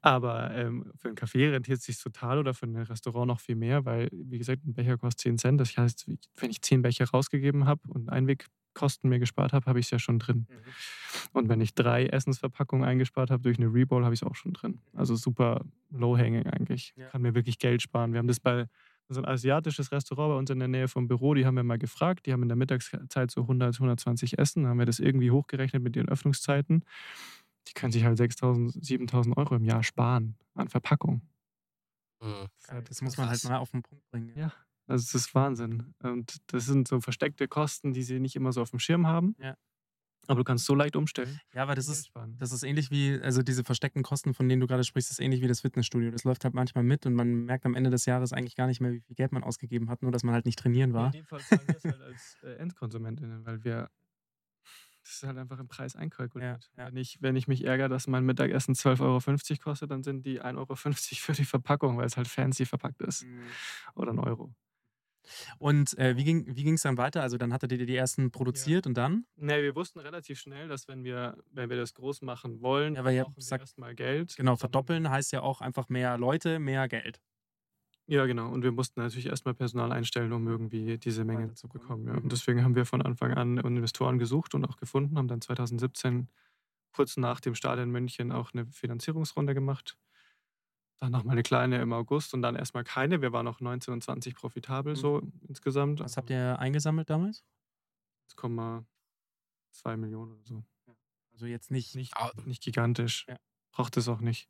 Aber 0.00 0.50
ähm, 0.54 0.90
für 0.96 1.08
ein 1.08 1.14
Café 1.14 1.52
rentiert 1.52 1.78
es 1.78 1.84
sich 1.84 1.98
total 2.02 2.38
oder 2.38 2.54
für 2.54 2.66
ein 2.66 2.76
Restaurant 2.76 3.28
noch 3.28 3.40
viel 3.40 3.56
mehr, 3.56 3.84
weil, 3.84 4.08
wie 4.12 4.38
gesagt, 4.38 4.64
ein 4.64 4.74
Becher 4.74 4.96
kostet 4.98 5.20
10 5.20 5.38
Cent. 5.38 5.60
Das 5.60 5.76
heißt, 5.76 6.08
wenn 6.36 6.50
ich 6.50 6.62
10 6.62 6.82
Becher 6.82 7.08
rausgegeben 7.08 7.66
habe 7.66 7.82
und 7.88 8.08
Einwegkosten 8.08 9.10
mir 9.10 9.18
gespart 9.18 9.52
habe, 9.52 9.66
habe 9.66 9.78
ich 9.78 9.86
es 9.86 9.90
ja 9.90 9.98
schon 9.98 10.18
drin. 10.18 10.46
Mhm. 10.48 10.54
Und 11.32 11.48
wenn 11.48 11.60
ich 11.60 11.74
drei 11.74 12.06
Essensverpackungen 12.06 12.86
eingespart 12.86 13.30
habe 13.30 13.42
durch 13.42 13.58
eine 13.58 13.72
Rebowl, 13.72 14.04
habe 14.04 14.14
ich 14.14 14.22
es 14.22 14.26
auch 14.26 14.34
schon 14.34 14.52
drin. 14.52 14.80
Also 14.94 15.16
super 15.16 15.64
low-hanging 15.90 16.46
eigentlich. 16.46 16.94
Ja. 16.96 17.08
Kann 17.08 17.22
mir 17.22 17.34
wirklich 17.34 17.58
Geld 17.58 17.82
sparen. 17.82 18.12
Wir 18.12 18.18
haben 18.18 18.28
das 18.28 18.40
bei 18.40 18.68
so 19.08 19.20
ein 19.20 19.24
asiatisches 19.24 19.92
Restaurant 19.92 20.32
bei 20.32 20.38
uns 20.38 20.50
in 20.50 20.58
der 20.58 20.68
Nähe 20.68 20.88
vom 20.88 21.08
Büro, 21.08 21.34
die 21.34 21.46
haben 21.46 21.54
wir 21.54 21.62
mal 21.62 21.78
gefragt. 21.78 22.26
Die 22.26 22.32
haben 22.32 22.42
in 22.42 22.48
der 22.48 22.56
Mittagszeit 22.56 23.30
so 23.30 23.42
100, 23.42 23.74
120 23.74 24.38
Essen. 24.38 24.62
Dann 24.62 24.70
haben 24.70 24.78
wir 24.78 24.86
das 24.86 24.98
irgendwie 24.98 25.30
hochgerechnet 25.30 25.82
mit 25.82 25.96
ihren 25.96 26.08
Öffnungszeiten. 26.08 26.84
Die 27.68 27.72
können 27.72 27.92
sich 27.92 28.04
halt 28.04 28.18
6.000, 28.18 28.80
7.000 28.80 29.36
Euro 29.36 29.56
im 29.56 29.64
Jahr 29.64 29.82
sparen 29.82 30.36
an 30.54 30.68
Verpackung. 30.68 31.22
Mhm. 32.22 32.46
Ja, 32.68 32.80
das 32.80 33.02
muss 33.02 33.16
man 33.16 33.28
halt 33.28 33.42
mal 33.44 33.58
auf 33.58 33.70
den 33.70 33.82
Punkt 33.82 34.04
bringen. 34.10 34.32
Ja. 34.36 34.46
Ja. 34.46 34.52
Also 34.88 35.04
das 35.04 35.14
ist 35.14 35.34
Wahnsinn. 35.34 35.94
Und 36.02 36.36
das 36.46 36.66
sind 36.66 36.86
so 36.86 37.00
versteckte 37.00 37.48
Kosten, 37.48 37.92
die 37.92 38.02
sie 38.02 38.20
nicht 38.20 38.36
immer 38.36 38.52
so 38.52 38.62
auf 38.62 38.70
dem 38.70 38.78
Schirm 38.78 39.06
haben. 39.06 39.34
Ja. 39.38 39.56
Aber 40.28 40.38
du 40.40 40.44
kannst 40.44 40.64
so 40.66 40.74
leicht 40.74 40.96
umstellen. 40.96 41.38
ja, 41.54 41.62
aber 41.62 41.74
das 41.74 41.88
ist, 41.88 42.10
das 42.38 42.52
ist 42.52 42.62
ähnlich 42.62 42.90
wie, 42.90 43.18
also 43.20 43.42
diese 43.42 43.64
versteckten 43.64 44.02
Kosten, 44.02 44.34
von 44.34 44.48
denen 44.48 44.60
du 44.60 44.66
gerade 44.66 44.84
sprichst, 44.84 45.10
ist 45.10 45.20
ähnlich 45.20 45.40
wie 45.42 45.48
das 45.48 45.60
Fitnessstudio. 45.60 46.10
Das 46.10 46.24
läuft 46.24 46.44
halt 46.44 46.54
manchmal 46.54 46.84
mit 46.84 47.06
und 47.06 47.14
man 47.14 47.44
merkt 47.44 47.64
am 47.66 47.74
Ende 47.74 47.90
des 47.90 48.06
Jahres 48.06 48.32
eigentlich 48.32 48.56
gar 48.56 48.66
nicht 48.66 48.80
mehr, 48.80 48.92
wie 48.92 49.00
viel 49.00 49.14
Geld 49.16 49.32
man 49.32 49.44
ausgegeben 49.44 49.88
hat, 49.90 50.02
nur 50.02 50.10
dass 50.12 50.24
man 50.24 50.34
halt 50.34 50.46
nicht 50.46 50.58
trainieren 50.58 50.92
war. 50.92 51.06
In 51.06 51.12
dem 51.12 51.26
Fall 51.26 51.40
zahlen 51.40 51.66
wir 51.66 51.76
es 51.76 51.84
halt 51.84 52.00
als 52.02 52.38
äh, 52.42 52.54
Endkonsumentinnen, 52.56 53.44
weil 53.44 53.62
wir 53.64 53.90
Das 55.02 55.14
ist 55.14 55.22
halt 55.22 55.38
einfach 55.38 55.60
im 55.60 55.68
Preis 55.68 55.94
einkalkuliert. 55.94 56.70
Ja, 56.76 56.84
ja. 56.84 56.88
Wenn, 56.88 56.96
ich, 56.96 57.18
wenn 57.20 57.36
ich 57.36 57.46
mich 57.46 57.64
ärgere, 57.64 57.88
dass 57.88 58.08
mein 58.08 58.24
Mittagessen 58.24 58.74
12,50 58.74 59.00
Euro 59.02 59.62
kostet, 59.62 59.90
dann 59.90 60.02
sind 60.02 60.26
die 60.26 60.42
1,50 60.42 60.56
Euro 60.56 60.74
für 60.74 61.32
die 61.32 61.44
Verpackung, 61.44 61.96
weil 61.96 62.06
es 62.06 62.16
halt 62.16 62.26
fancy 62.26 62.66
verpackt 62.66 63.00
ist. 63.02 63.24
Oder 63.94 64.12
ein 64.12 64.18
Euro. 64.18 64.52
Und 65.58 65.96
äh, 65.98 66.16
wie 66.16 66.24
ging 66.24 66.44
wie 66.56 66.68
es 66.72 66.82
dann 66.82 66.98
weiter? 66.98 67.22
Also 67.22 67.36
dann 67.36 67.52
hattet 67.52 67.72
ihr 67.72 67.86
die 67.86 67.96
ersten 67.96 68.30
produziert 68.30 68.86
und 68.86 68.94
dann? 68.94 69.26
Nee, 69.36 69.62
wir 69.62 69.74
wussten 69.74 70.00
relativ 70.00 70.38
schnell, 70.38 70.68
dass 70.68 70.88
wenn 70.88 71.04
wir, 71.04 71.36
wenn 71.52 71.70
wir 71.70 71.76
das 71.76 71.94
groß 71.94 72.22
machen 72.22 72.60
wollen, 72.60 72.94
Ja, 72.94 73.02
brauchen 73.02 73.34
wir 73.36 73.58
erstmal 73.58 73.94
Geld. 73.94 74.36
Genau, 74.36 74.56
verdoppeln 74.56 75.10
heißt 75.10 75.32
ja 75.32 75.42
auch 75.42 75.60
einfach 75.60 75.88
mehr 75.88 76.18
Leute, 76.18 76.58
mehr 76.58 76.88
Geld. 76.88 77.20
Ja, 78.08 78.24
genau. 78.26 78.50
Und 78.52 78.62
wir 78.62 78.70
mussten 78.70 79.00
natürlich 79.00 79.26
erstmal 79.26 79.54
Personal 79.54 79.90
einstellen, 79.90 80.32
um 80.32 80.46
irgendwie 80.46 80.96
diese 80.96 81.24
Menge 81.24 81.54
zu 81.54 81.68
bekommen. 81.68 82.06
Ja. 82.06 82.14
Und 82.14 82.30
deswegen 82.30 82.62
haben 82.62 82.76
wir 82.76 82.86
von 82.86 83.02
Anfang 83.02 83.34
an 83.34 83.58
Investoren 83.58 84.18
gesucht 84.18 84.54
und 84.54 84.64
auch 84.64 84.76
gefunden, 84.76 85.18
haben 85.18 85.26
dann 85.26 85.40
2017 85.40 86.28
kurz 86.92 87.16
nach 87.16 87.40
dem 87.40 87.54
Start 87.54 87.80
in 87.80 87.90
München 87.90 88.30
auch 88.30 88.54
eine 88.54 88.66
Finanzierungsrunde 88.66 89.54
gemacht. 89.54 89.96
Dann 90.98 91.12
nochmal 91.12 91.32
eine 91.34 91.42
kleine 91.42 91.80
im 91.82 91.92
August 91.92 92.32
und 92.32 92.40
dann 92.42 92.56
erstmal 92.56 92.84
keine. 92.84 93.20
Wir 93.20 93.32
waren 93.32 93.44
noch 93.44 93.60
19 93.60 93.92
und 93.92 94.02
20 94.02 94.34
profitabel 94.34 94.96
so 94.96 95.22
insgesamt. 95.46 96.00
Mhm. 96.00 96.04
Was 96.04 96.16
habt 96.16 96.30
ihr 96.30 96.58
eingesammelt 96.58 97.10
damals? 97.10 97.44
1,2 98.30 99.96
Millionen 99.96 100.32
oder 100.32 100.44
so. 100.44 100.64
Also 101.32 101.46
jetzt 101.46 101.70
nicht. 101.70 101.94
Nicht, 101.94 102.14
nicht 102.46 102.62
gigantisch. 102.62 103.26
Ja. 103.28 103.36
Braucht 103.72 103.96
es 103.98 104.08
auch 104.08 104.20
nicht. 104.20 104.48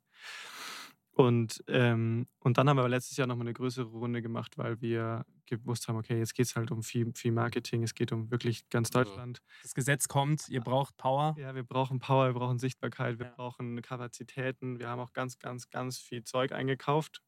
Und, 1.17 1.63
ähm, 1.67 2.27
und 2.39 2.59
dann 2.59 2.69
haben 2.69 2.77
wir 2.77 2.81
aber 2.81 2.89
letztes 2.89 3.17
Jahr 3.17 3.25
nochmal 3.25 3.47
eine 3.47 3.53
größere 3.53 3.87
Runde 3.87 4.21
gemacht, 4.21 4.57
weil 4.59 4.81
wir 4.81 5.25
gewusst 5.47 5.87
haben, 5.87 5.95
okay, 5.97 6.19
jetzt 6.19 6.35
geht 6.35 6.45
es 6.45 6.55
halt 6.55 6.69
um 6.69 6.83
viel, 6.83 7.11
viel 7.15 7.31
Marketing, 7.31 7.81
es 7.81 7.95
geht 7.95 8.11
um 8.11 8.29
wirklich 8.29 8.69
ganz 8.69 8.89
Ja. 8.89 8.91
Deutschland. 8.91 9.41
Das 9.63 9.73
Gesetz 9.73 10.07
kommt, 10.07 10.47
ihr 10.47 10.61
braucht 10.61 10.95
Power. 10.97 11.35
Ja, 11.39 11.55
wir 11.55 11.63
brauchen 11.63 11.97
Power, 11.99 12.27
wir 12.27 12.33
brauchen 12.33 12.59
Sichtbarkeit, 12.59 13.17
wir 13.17 13.25
Ja. 13.25 13.35
brauchen 13.35 13.81
Kapazitäten. 13.81 14.77
Wir 14.79 14.89
haben 14.89 14.99
auch 14.99 15.13
ganz, 15.13 15.39
ganz, 15.39 15.69
ganz 15.71 15.97
viel 15.97 16.23
Zeug 16.23 16.51
eingekauft, 16.51 17.23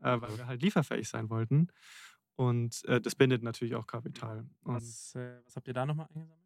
äh, 0.00 0.18
weil 0.20 0.38
wir 0.38 0.46
halt 0.46 0.62
lieferfähig 0.62 1.08
sein 1.08 1.28
wollten. 1.30 1.68
Und 2.36 2.84
äh, 2.86 3.00
das 3.02 3.14
bindet 3.16 3.42
natürlich 3.42 3.74
auch 3.74 3.86
Kapital. 3.86 4.48
Und 4.62 4.76
Was, 4.76 5.14
äh, 5.14 5.42
was 5.44 5.56
habt 5.56 5.68
ihr 5.68 5.74
da 5.74 5.84
nochmal 5.86 6.06
eingesammelt? 6.14 6.40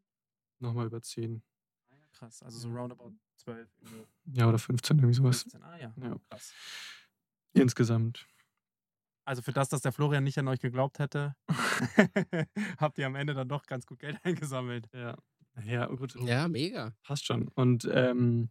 nochmal 0.58 0.86
über 0.86 1.00
10, 1.02 1.42
Ah 1.42 1.42
ja, 1.42 1.53
krass. 2.14 2.42
Also 2.42 2.58
so 2.58 2.68
roundabout 2.70 3.12
12. 3.36 3.68
irgendwie 3.80 4.06
ja, 4.38 4.48
oder 4.48 4.58
15, 4.58 4.98
irgendwie 4.98 5.14
sowas. 5.14 5.42
15. 5.42 5.62
Ah 5.62 5.78
ja, 5.78 5.94
Ja. 6.02 6.16
krass. 6.30 6.52
Insgesamt. 7.52 8.26
Also 9.26 9.40
für 9.42 9.52
das, 9.52 9.68
dass 9.70 9.80
der 9.80 9.92
Florian 9.92 10.24
nicht 10.24 10.38
an 10.38 10.48
euch 10.48 10.60
geglaubt 10.60 10.98
hätte, 10.98 11.34
habt 12.78 12.98
ihr 12.98 13.06
am 13.06 13.14
Ende 13.14 13.32
dann 13.34 13.48
doch 13.48 13.64
ganz 13.66 13.86
gut 13.86 13.98
Geld 14.00 14.18
eingesammelt. 14.24 14.88
Ja. 14.92 15.16
Ja, 15.64 15.86
gut. 15.86 16.14
Ja, 16.20 16.48
mega. 16.48 16.92
Passt 17.02 17.24
schon. 17.26 17.48
Und 17.48 17.88
ähm, 17.92 18.50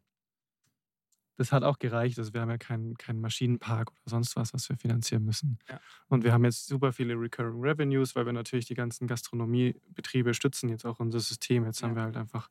das 1.36 1.52
hat 1.52 1.64
auch 1.64 1.78
gereicht. 1.80 2.18
Also 2.18 2.34
wir 2.34 2.42
haben 2.42 2.50
ja 2.50 2.58
keinen 2.58 2.96
keinen 2.96 3.20
Maschinenpark 3.20 3.90
oder 3.92 4.00
sonst 4.06 4.36
was, 4.36 4.54
was 4.54 4.70
wir 4.70 4.78
finanzieren 4.78 5.26
müssen. 5.26 5.60
Ja. 5.68 5.80
Und 6.08 6.24
wir 6.24 6.32
haben 6.32 6.46
jetzt 6.46 6.68
super 6.68 6.94
viele 6.94 7.16
Recurring 7.16 7.60
Revenues, 7.62 8.16
weil 8.16 8.26
wir 8.26 8.34
natürlich 8.34 8.66
die 8.66 8.76
ganzen 8.76 9.08
Gastronomiebetriebe 9.08 10.34
stützen 10.34 10.70
jetzt 10.70 10.86
auch 10.86 11.00
unser 11.00 11.20
System. 11.20 11.66
Jetzt 11.66 11.84
haben 11.84 11.92
Ja. 11.92 11.96
wir 11.98 12.04
halt 12.04 12.18
einfach 12.18 12.50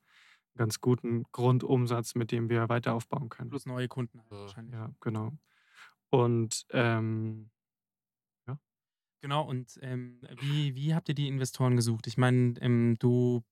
ganz 0.57 0.81
guten 0.81 1.25
Grundumsatz, 1.33 2.15
mit 2.15 2.33
dem 2.33 2.49
wir 2.51 2.69
weiter 2.69 2.95
aufbauen 2.95 3.29
können. 3.29 3.51
Plus 3.51 3.67
neue 3.67 3.89
Kunden 3.89 4.19
halt 4.21 4.31
Ja. 4.31 4.39
wahrscheinlich. 4.43 4.75
Ja, 4.79 4.91
genau. 5.01 5.33
Und 6.11 6.67
ähm, 6.71 7.51
Genau, 9.21 9.49
und 9.49 9.79
ähm, 9.83 10.21
wie, 10.39 10.75
wie 10.75 10.95
habt 10.95 11.09
ihr 11.09 11.15
die 11.15 11.29
Investoren 11.29 11.77
gesucht? 11.77 12.09
Ich 12.09 12.17
meine, 12.19 12.55
ähm, 12.61 12.97
du 12.99 13.45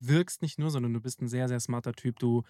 wirkst 0.00 0.42
nicht 0.42 0.58
nur, 0.58 0.70
sondern 0.70 0.94
du 0.94 1.00
bist 1.00 1.22
ein 1.22 1.28
sehr, 1.28 1.48
sehr 1.48 1.60
smarter 1.60 1.92
Typ. 1.92 2.18
Du 2.18 2.44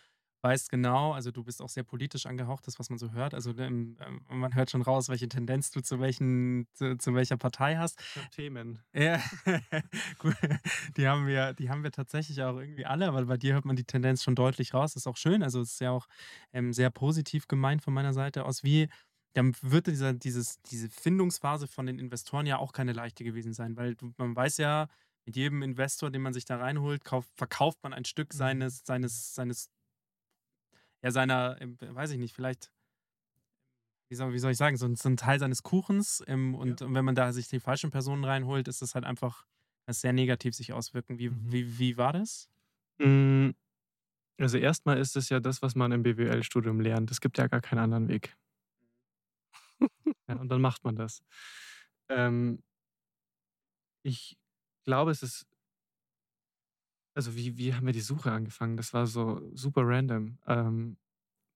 weißt 0.45 0.70
genau, 0.70 1.12
also 1.12 1.30
du 1.30 1.42
bist 1.42 1.62
auch 1.62 1.70
sehr 1.70 1.84
politisch 1.84 2.26
angehaucht, 2.26 2.66
das, 2.66 2.78
was 2.78 2.90
man 2.90 2.99
so 2.99 3.12
hört. 3.12 3.32
Also 3.32 3.51
ähm, 3.57 3.97
ähm, 4.01 4.20
man 4.28 4.55
hört 4.55 4.70
schon 4.70 4.82
raus, 4.82 5.09
welche 5.09 5.26
Tendenz 5.26 5.70
du 5.70 5.80
zu, 5.80 6.01
welchen, 6.01 6.68
zu, 6.74 6.99
zu 6.99 7.14
welcher 7.14 7.38
Partei 7.38 7.76
hast. 7.76 7.99
ich 8.14 8.28
Themen. 8.28 8.78
Ja, 8.92 9.20
gut. 10.18 10.36
Die 10.99 11.09
haben 11.09 11.26
wir, 11.26 11.55
die 11.55 11.70
haben 11.70 11.82
wir 11.82 11.90
tatsächlich 11.90 12.42
auch 12.42 12.59
irgendwie 12.59 12.84
alle, 12.84 13.09
aber 13.09 13.24
bei 13.24 13.38
dir 13.38 13.55
hört 13.55 13.64
man 13.64 13.74
die 13.74 13.84
Tendenz 13.84 14.22
schon 14.22 14.34
deutlich 14.34 14.74
raus. 14.74 14.92
Das 14.92 15.03
ist 15.03 15.07
auch 15.07 15.16
schön. 15.16 15.42
Also 15.42 15.62
es 15.62 15.72
ist 15.72 15.80
ja 15.80 15.90
auch 15.90 16.07
ähm, 16.53 16.74
sehr 16.74 16.90
positiv 16.90 17.49
gemeint 17.49 17.82
von 17.82 17.95
meiner 17.95 18.12
Seite 18.12 18.45
aus. 18.45 18.62
Wie 18.62 18.88
dann 19.32 19.57
wird 19.62 19.86
dieser, 19.86 20.12
dieses, 20.12 20.61
diese 20.62 20.90
Findungsphase 20.90 21.66
von 21.66 21.86
den 21.86 21.99
Investoren 21.99 22.47
ja 22.47 22.59
auch 22.59 22.72
keine 22.72 22.92
leichte 22.92 23.24
gewesen 23.24 23.55
sein, 23.55 23.76
weil 23.76 23.95
du, 23.95 24.12
man 24.18 24.36
weiß 24.36 24.59
ja, 24.59 24.88
mit 25.26 25.36
jedem 25.36 25.62
Investor, 25.62 26.11
den 26.11 26.22
man 26.22 26.34
sich 26.34 26.45
da 26.45 26.57
reinholt, 26.57 27.05
kauft, 27.05 27.30
verkauft 27.36 27.78
man 27.82 27.92
ein 27.92 28.05
Stück 28.05 28.32
seines, 28.32 28.82
seines, 28.84 29.34
seines, 29.34 29.70
ja, 31.05 31.11
seiner, 31.12 31.61
ähm, 31.61 31.78
weiß 31.80 32.11
ich 32.12 32.18
nicht, 32.18 32.34
vielleicht, 32.34 32.72
wie 34.11 34.16
soll, 34.16 34.32
wie 34.32 34.38
soll 34.38 34.52
ich 34.52 34.57
sagen, 34.59 34.76
so 34.76 34.86
ein, 34.86 34.96
so 34.96 35.09
ein 35.09 35.16
Teil 35.16 35.38
seines 35.38 35.62
Kuchens. 35.62 36.22
Ähm, 36.26 36.55
und, 36.55 36.82
und 36.82 36.94
wenn 36.94 37.05
man 37.05 37.14
da 37.14 37.32
sich 37.32 37.48
die 37.48 37.61
falschen 37.61 37.90
Personen 37.90 38.24
reinholt, 38.24 38.68
ist 38.68 38.82
das 38.82 38.94
halt 38.94 39.05
einfach 39.05 39.46
das 39.86 40.00
sehr 40.00 40.12
negativ 40.12 40.55
sich 40.55 40.72
auswirken. 40.72 41.18
Wie, 41.18 41.30
Mhm. 41.30 41.52
wie, 41.52 41.78
wie 41.78 41.96
war 41.96 42.12
das? 42.12 42.48
Mm, 43.00 43.50
Also 44.38 44.59
erstmal 44.59 44.98
ist 44.98 45.16
es 45.16 45.28
ja 45.30 45.40
das, 45.40 45.62
was 45.62 45.74
man 45.76 45.92
im 45.92 46.02
BWL-Studium 46.02 46.80
lernt. 46.80 47.11
Es 47.11 47.20
gibt 47.20 47.38
ja 47.38 47.46
gar 47.48 47.61
keinen 47.61 47.80
anderen 47.80 48.09
Weg. 48.09 48.36
ja, 50.28 50.36
und 50.36 50.48
dann 50.48 50.61
macht 50.61 50.84
man 50.84 50.96
das. 50.96 51.22
Ähm, 52.09 52.62
ich 54.02 54.36
glaube, 54.84 55.11
es 55.11 55.22
ist. 55.22 55.46
Also, 57.15 57.37
wie, 57.37 57.57
wie 57.59 57.75
haben 57.75 57.87
wir 57.87 57.93
die 57.93 58.01
Suche 58.01 58.33
angefangen? 58.33 58.77
Das 58.77 58.93
war 58.93 59.07
so 59.07 59.41
super 59.55 59.83
random. 59.87 60.39
Ähm, 60.47 60.97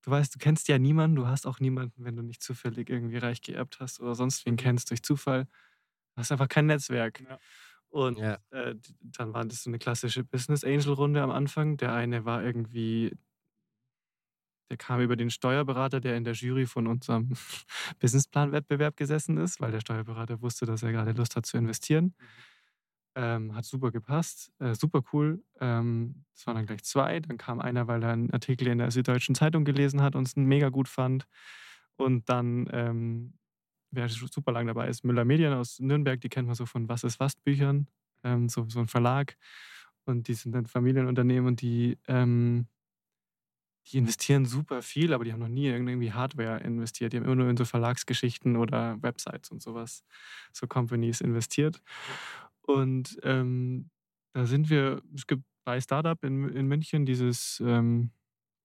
du 0.04 0.10
weißt, 0.12 0.34
du 0.34 0.38
kennst 0.40 0.68
ja 0.68 0.78
niemanden, 0.78 1.16
du 1.16 1.26
hast 1.28 1.46
auch 1.46 1.60
niemanden, 1.60 2.04
wenn 2.04 2.16
du 2.16 2.22
nicht 2.22 2.42
zufällig 2.42 2.90
irgendwie 2.90 3.18
reich 3.18 3.42
geerbt 3.42 3.80
hast 3.80 4.00
oder 4.00 4.14
sonst 4.14 4.46
wen 4.46 4.56
kennst 4.56 4.90
durch 4.90 5.02
Zufall. 5.02 5.44
Du 5.46 6.20
hast 6.22 6.32
einfach 6.32 6.48
kein 6.48 6.66
Netzwerk. 6.66 7.22
Ja. 7.22 7.38
Und 7.90 8.18
Ja. 8.18 8.38
äh, 8.50 8.74
dann 9.02 9.34
war 9.34 9.44
das 9.46 9.64
so 9.64 9.70
eine 9.70 9.78
klassische 9.78 10.24
Business 10.24 10.64
Angel 10.64 10.92
Runde 10.94 11.22
am 11.22 11.30
Anfang. 11.30 11.76
Der 11.78 11.92
eine 11.94 12.24
war 12.24 12.42
irgendwie, 12.44 13.12
der 14.70 14.76
kam 14.76 15.00
über 15.00 15.16
den 15.16 15.30
Steuerberater, 15.30 16.00
der 16.00 16.16
in 16.16 16.24
der 16.24 16.34
Jury 16.34 16.66
von 16.66 16.86
unserem 16.86 17.30
Businessplan-Wettbewerb 18.00 18.96
gesessen 18.96 19.38
ist, 19.38 19.60
weil 19.60 19.72
der 19.72 19.80
Steuerberater 19.80 20.42
wusste, 20.42 20.66
dass 20.66 20.82
er 20.82 20.92
gerade 20.92 21.12
Lust 21.12 21.36
hat 21.36 21.46
zu 21.46 21.56
investieren. 21.56 22.14
Ähm, 23.18 23.56
hat 23.56 23.64
super 23.64 23.90
gepasst, 23.90 24.52
äh, 24.60 24.74
super 24.76 25.02
cool. 25.12 25.42
Ähm, 25.60 26.24
das 26.34 26.46
waren 26.46 26.54
dann 26.54 26.66
gleich 26.66 26.84
zwei. 26.84 27.18
Dann 27.18 27.36
kam 27.36 27.58
einer, 27.60 27.88
weil 27.88 28.04
er 28.04 28.12
einen 28.12 28.30
Artikel 28.32 28.68
in 28.68 28.78
der 28.78 28.92
Süddeutschen 28.92 29.34
Zeitung 29.34 29.64
gelesen 29.64 30.02
hat 30.02 30.14
und 30.14 30.28
es 30.28 30.36
mega 30.36 30.68
gut 30.68 30.86
fand. 30.88 31.26
Und 31.96 32.28
dann, 32.28 32.68
ähm, 32.72 33.34
wer 33.90 34.08
super 34.08 34.52
lang 34.52 34.68
dabei 34.68 34.88
ist, 34.88 35.04
Müller 35.04 35.24
Medien 35.24 35.52
aus 35.52 35.80
Nürnberg, 35.80 36.20
die 36.20 36.28
kennt 36.28 36.46
man 36.46 36.54
so 36.54 36.64
von 36.66 36.88
Was 36.88 37.02
ist 37.02 37.18
was 37.18 37.34
Büchern, 37.34 37.88
ähm, 38.22 38.48
so, 38.48 38.66
so 38.68 38.78
ein 38.80 38.88
Verlag. 38.88 39.36
Und 40.04 40.28
die 40.28 40.34
sind 40.34 40.52
dann 40.52 40.66
Familienunternehmen 40.66 41.48
und 41.48 41.60
die, 41.60 41.98
ähm, 42.06 42.68
die 43.88 43.98
investieren 43.98 44.44
super 44.44 44.82
viel, 44.82 45.14
aber 45.14 45.24
die 45.24 45.32
haben 45.32 45.40
noch 45.40 45.48
nie 45.48 45.66
irgendwie 45.66 46.12
Hardware 46.12 46.60
investiert. 46.60 47.12
Die 47.12 47.16
haben 47.16 47.24
immer 47.24 47.36
nur 47.36 47.48
in 47.48 47.56
so 47.56 47.64
Verlagsgeschichten 47.64 48.56
oder 48.56 49.02
Websites 49.02 49.50
und 49.50 49.62
sowas, 49.62 50.04
so 50.52 50.66
Companies 50.66 51.20
investiert. 51.22 51.80
Und 52.68 53.18
ähm, 53.22 53.90
da 54.34 54.44
sind 54.44 54.68
wir, 54.68 55.02
es 55.14 55.26
gibt 55.26 55.42
bei 55.64 55.80
Startup 55.80 56.22
in, 56.22 56.48
in 56.50 56.66
München 56.66 57.06
dieses 57.06 57.62
ähm, 57.64 58.10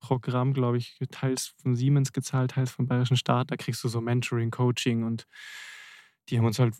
Programm, 0.01 0.53
glaube 0.53 0.77
ich, 0.77 0.99
teils 1.11 1.55
von 1.61 1.75
Siemens 1.75 2.11
gezahlt, 2.11 2.51
teils 2.51 2.71
vom 2.71 2.85
Bayerischen 2.85 3.15
Staat. 3.15 3.51
Da 3.51 3.55
kriegst 3.55 3.83
du 3.83 3.87
so 3.87 4.01
Mentoring, 4.01 4.51
Coaching 4.51 5.03
und 5.03 5.25
die 6.27 6.37
haben 6.37 6.45
uns 6.45 6.59
halt 6.59 6.75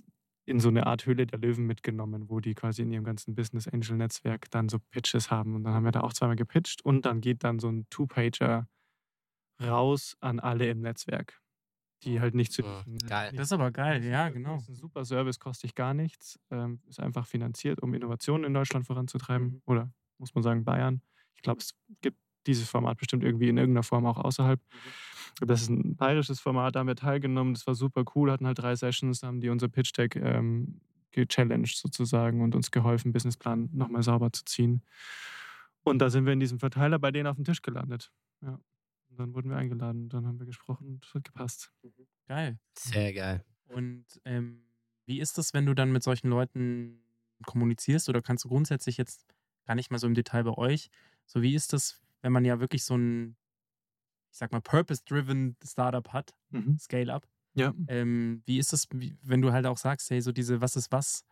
in 0.46 0.60
so 0.60 0.68
eine 0.68 0.86
Art 0.86 1.06
Höhle 1.06 1.26
der 1.26 1.40
Löwen 1.40 1.66
mitgenommen, 1.66 2.30
wo 2.30 2.42
die 2.42 2.54
quasi 2.54 2.82
in 2.82 2.92
ihrem 2.92 3.06
ganzen 3.06 3.36
Business 3.36 3.70
Angel 3.70 3.96
Netzwerk 3.96 4.52
dann 4.52 4.68
so 4.68 4.80
Pitches 4.92 5.32
haben. 5.32 5.56
Und 5.56 5.64
dann 5.64 5.74
haben 5.74 5.86
wir 5.86 5.94
da 5.94 6.02
auch 6.02 6.12
zweimal 6.12 6.36
gepitcht 6.36 6.84
und 6.84 7.06
dann 7.06 7.22
geht 7.22 7.46
dann 7.46 7.60
so 7.60 7.70
ein 7.70 7.88
Two-Pager 7.90 8.68
raus 9.62 10.18
an 10.20 10.42
alle 10.42 10.70
im 10.70 10.82
Netzwerk, 10.82 11.40
die 12.04 12.20
halt 12.20 12.36
nicht 12.36 12.52
zu. 12.52 12.64
Ja, 12.64 12.84
geil. 13.08 13.32
Das 13.36 13.48
ist 13.48 13.54
aber 13.54 13.72
geil, 13.72 14.04
ja, 14.04 14.30
genau. 14.30 14.56
Das 14.56 14.64
ist 14.64 14.70
ein 14.70 14.76
super 14.76 15.06
Service, 15.06 15.40
kostet 15.40 15.76
gar 15.76 15.94
nichts. 15.94 16.40
Ähm, 16.52 16.80
ist 16.88 17.00
einfach 17.00 17.26
finanziert, 17.26 17.82
um 17.82 17.94
Innovationen 17.94 18.46
in 18.46 18.54
Deutschland 18.54 18.86
voranzutreiben. 18.86 19.48
Mhm. 19.48 19.62
Oder 19.66 19.92
muss 20.18 20.34
man 20.36 20.44
sagen, 20.44 20.64
Bayern. 20.64 21.02
Ich 21.36 21.42
glaube, 21.42 21.60
es 21.60 21.74
gibt 22.02 22.18
dieses 22.48 22.70
Format 22.70 22.98
bestimmt 22.98 23.24
irgendwie 23.24 23.50
in 23.50 23.58
irgendeiner 23.58 23.84
Form 23.84 24.06
auch 24.06 24.18
außerhalb. 24.18 24.60
Mhm. 24.60 25.48
Das 25.48 25.62
ist 25.64 25.70
ein 25.70 25.96
bayerisches 25.96 26.40
Format, 26.40 26.76
da 26.76 26.80
haben 26.80 26.88
wir 26.88 26.96
teilgenommen. 26.96 27.54
Das 27.54 27.66
war 27.66 27.76
super 27.76 28.04
cool, 28.16 28.32
hatten 28.32 28.46
halt 28.46 28.60
drei 28.60 28.76
Sessions, 28.76 29.22
da 29.22 29.28
haben 29.28 29.42
die 29.42 29.50
unser 29.50 29.68
Pitch 29.68 29.92
Deck 29.98 30.16
ähm, 30.16 30.82
gechallenged 31.12 31.78
sozusagen 31.78 32.42
und 32.42 32.56
uns 32.56 32.72
geholfen, 32.72 33.14
Businessplan 33.14 33.70
nochmal 33.74 34.04
sauber 34.04 34.32
zu 34.32 34.46
ziehen. 34.46 34.84
Und 35.84 36.00
da 36.00 36.10
sind 36.10 36.26
wir 36.26 36.34
in 36.34 36.40
diesem 36.40 36.60
Verteiler 36.60 37.00
bei 37.00 37.12
denen 37.12 37.28
auf 37.28 37.36
dem 37.36 37.46
Tisch 37.46 37.62
gelandet. 37.62 38.12
Ja. 38.42 38.60
Und 39.14 39.20
dann 39.20 39.36
wurden 39.36 39.52
wir 39.52 39.58
eingeladen, 39.58 40.10
dann 40.10 40.26
haben 40.26 40.40
wir 40.40 40.48
gesprochen 40.48 40.88
und 40.88 41.06
es 41.06 41.14
hat 41.14 41.24
gepasst. 41.24 41.72
Geil. 42.28 42.58
Sehr 42.76 43.14
geil. 43.14 43.46
Und 43.68 44.06
ähm, 44.26 44.66
wie 45.06 45.20
ist 45.20 45.38
das, 45.38 45.54
wenn 45.54 45.68
du 45.68 45.76
dann 45.76 45.92
mit 45.92 46.02
solchen 46.02 46.30
Leuten 46.30 47.00
kommunizierst 47.46 48.10
oder 48.10 48.24
kannst 48.24 48.44
du 48.46 48.50
grundsätzlich 48.50 48.98
jetzt 48.98 49.28
gar 49.66 49.76
nicht 49.76 49.92
mal 49.92 50.00
so 50.00 50.08
im 50.08 50.16
Detail 50.16 50.44
bei 50.46 50.58
euch, 50.58 50.90
So 51.28 51.44
wie 51.44 51.54
ist 51.54 51.74
das, 51.74 52.02
wenn 52.24 52.32
man 52.32 52.44
ja 52.44 52.60
wirklich 52.60 52.84
so 52.86 52.96
ein, 52.98 53.36
ich 54.32 54.38
sag 54.40 54.52
mal, 54.52 54.62
purpose-driven 54.62 55.58
Startup 55.64 56.12
hat, 56.12 56.34
Mhm. 56.50 56.80
Scale-Up? 56.80 57.28
Ja. 57.54 57.72
Ähm, 57.88 58.42
wie 58.48 58.58
ist 58.58 58.74
das, 58.74 58.88
wenn 58.92 59.42
du 59.44 59.52
halt 59.52 59.68
auch 59.68 59.78
sagst, 59.78 60.10
hey, 60.10 60.22
so 60.22 60.32
diese 60.32 60.60
Was 60.60 60.76
ist 60.76 60.92
was 60.92 61.24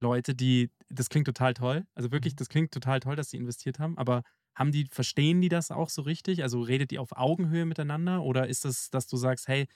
Leute, 0.00 0.34
die, 0.34 0.70
das 0.88 1.08
klingt 1.08 1.26
total 1.26 1.54
toll. 1.54 1.86
Also 1.94 2.10
wirklich, 2.10 2.34
das 2.34 2.48
klingt 2.48 2.72
total 2.72 2.98
toll, 2.98 3.14
dass 3.14 3.30
sie 3.30 3.36
investiert 3.36 3.78
haben, 3.78 3.96
aber 3.96 4.24
haben 4.54 4.72
die, 4.72 4.86
verstehen 4.90 5.40
die 5.40 5.48
das 5.48 5.70
auch 5.70 5.88
so 5.90 6.02
richtig? 6.02 6.42
Also 6.42 6.62
redet 6.62 6.92
ihr 6.92 7.00
auf 7.02 7.12
Augenhöhe 7.16 7.64
miteinander 7.66 8.22
oder 8.22 8.48
ist 8.48 8.64
das, 8.64 8.90
dass 8.90 9.06
du 9.06 9.16
sagst, 9.16 9.48
hey, 9.48 9.66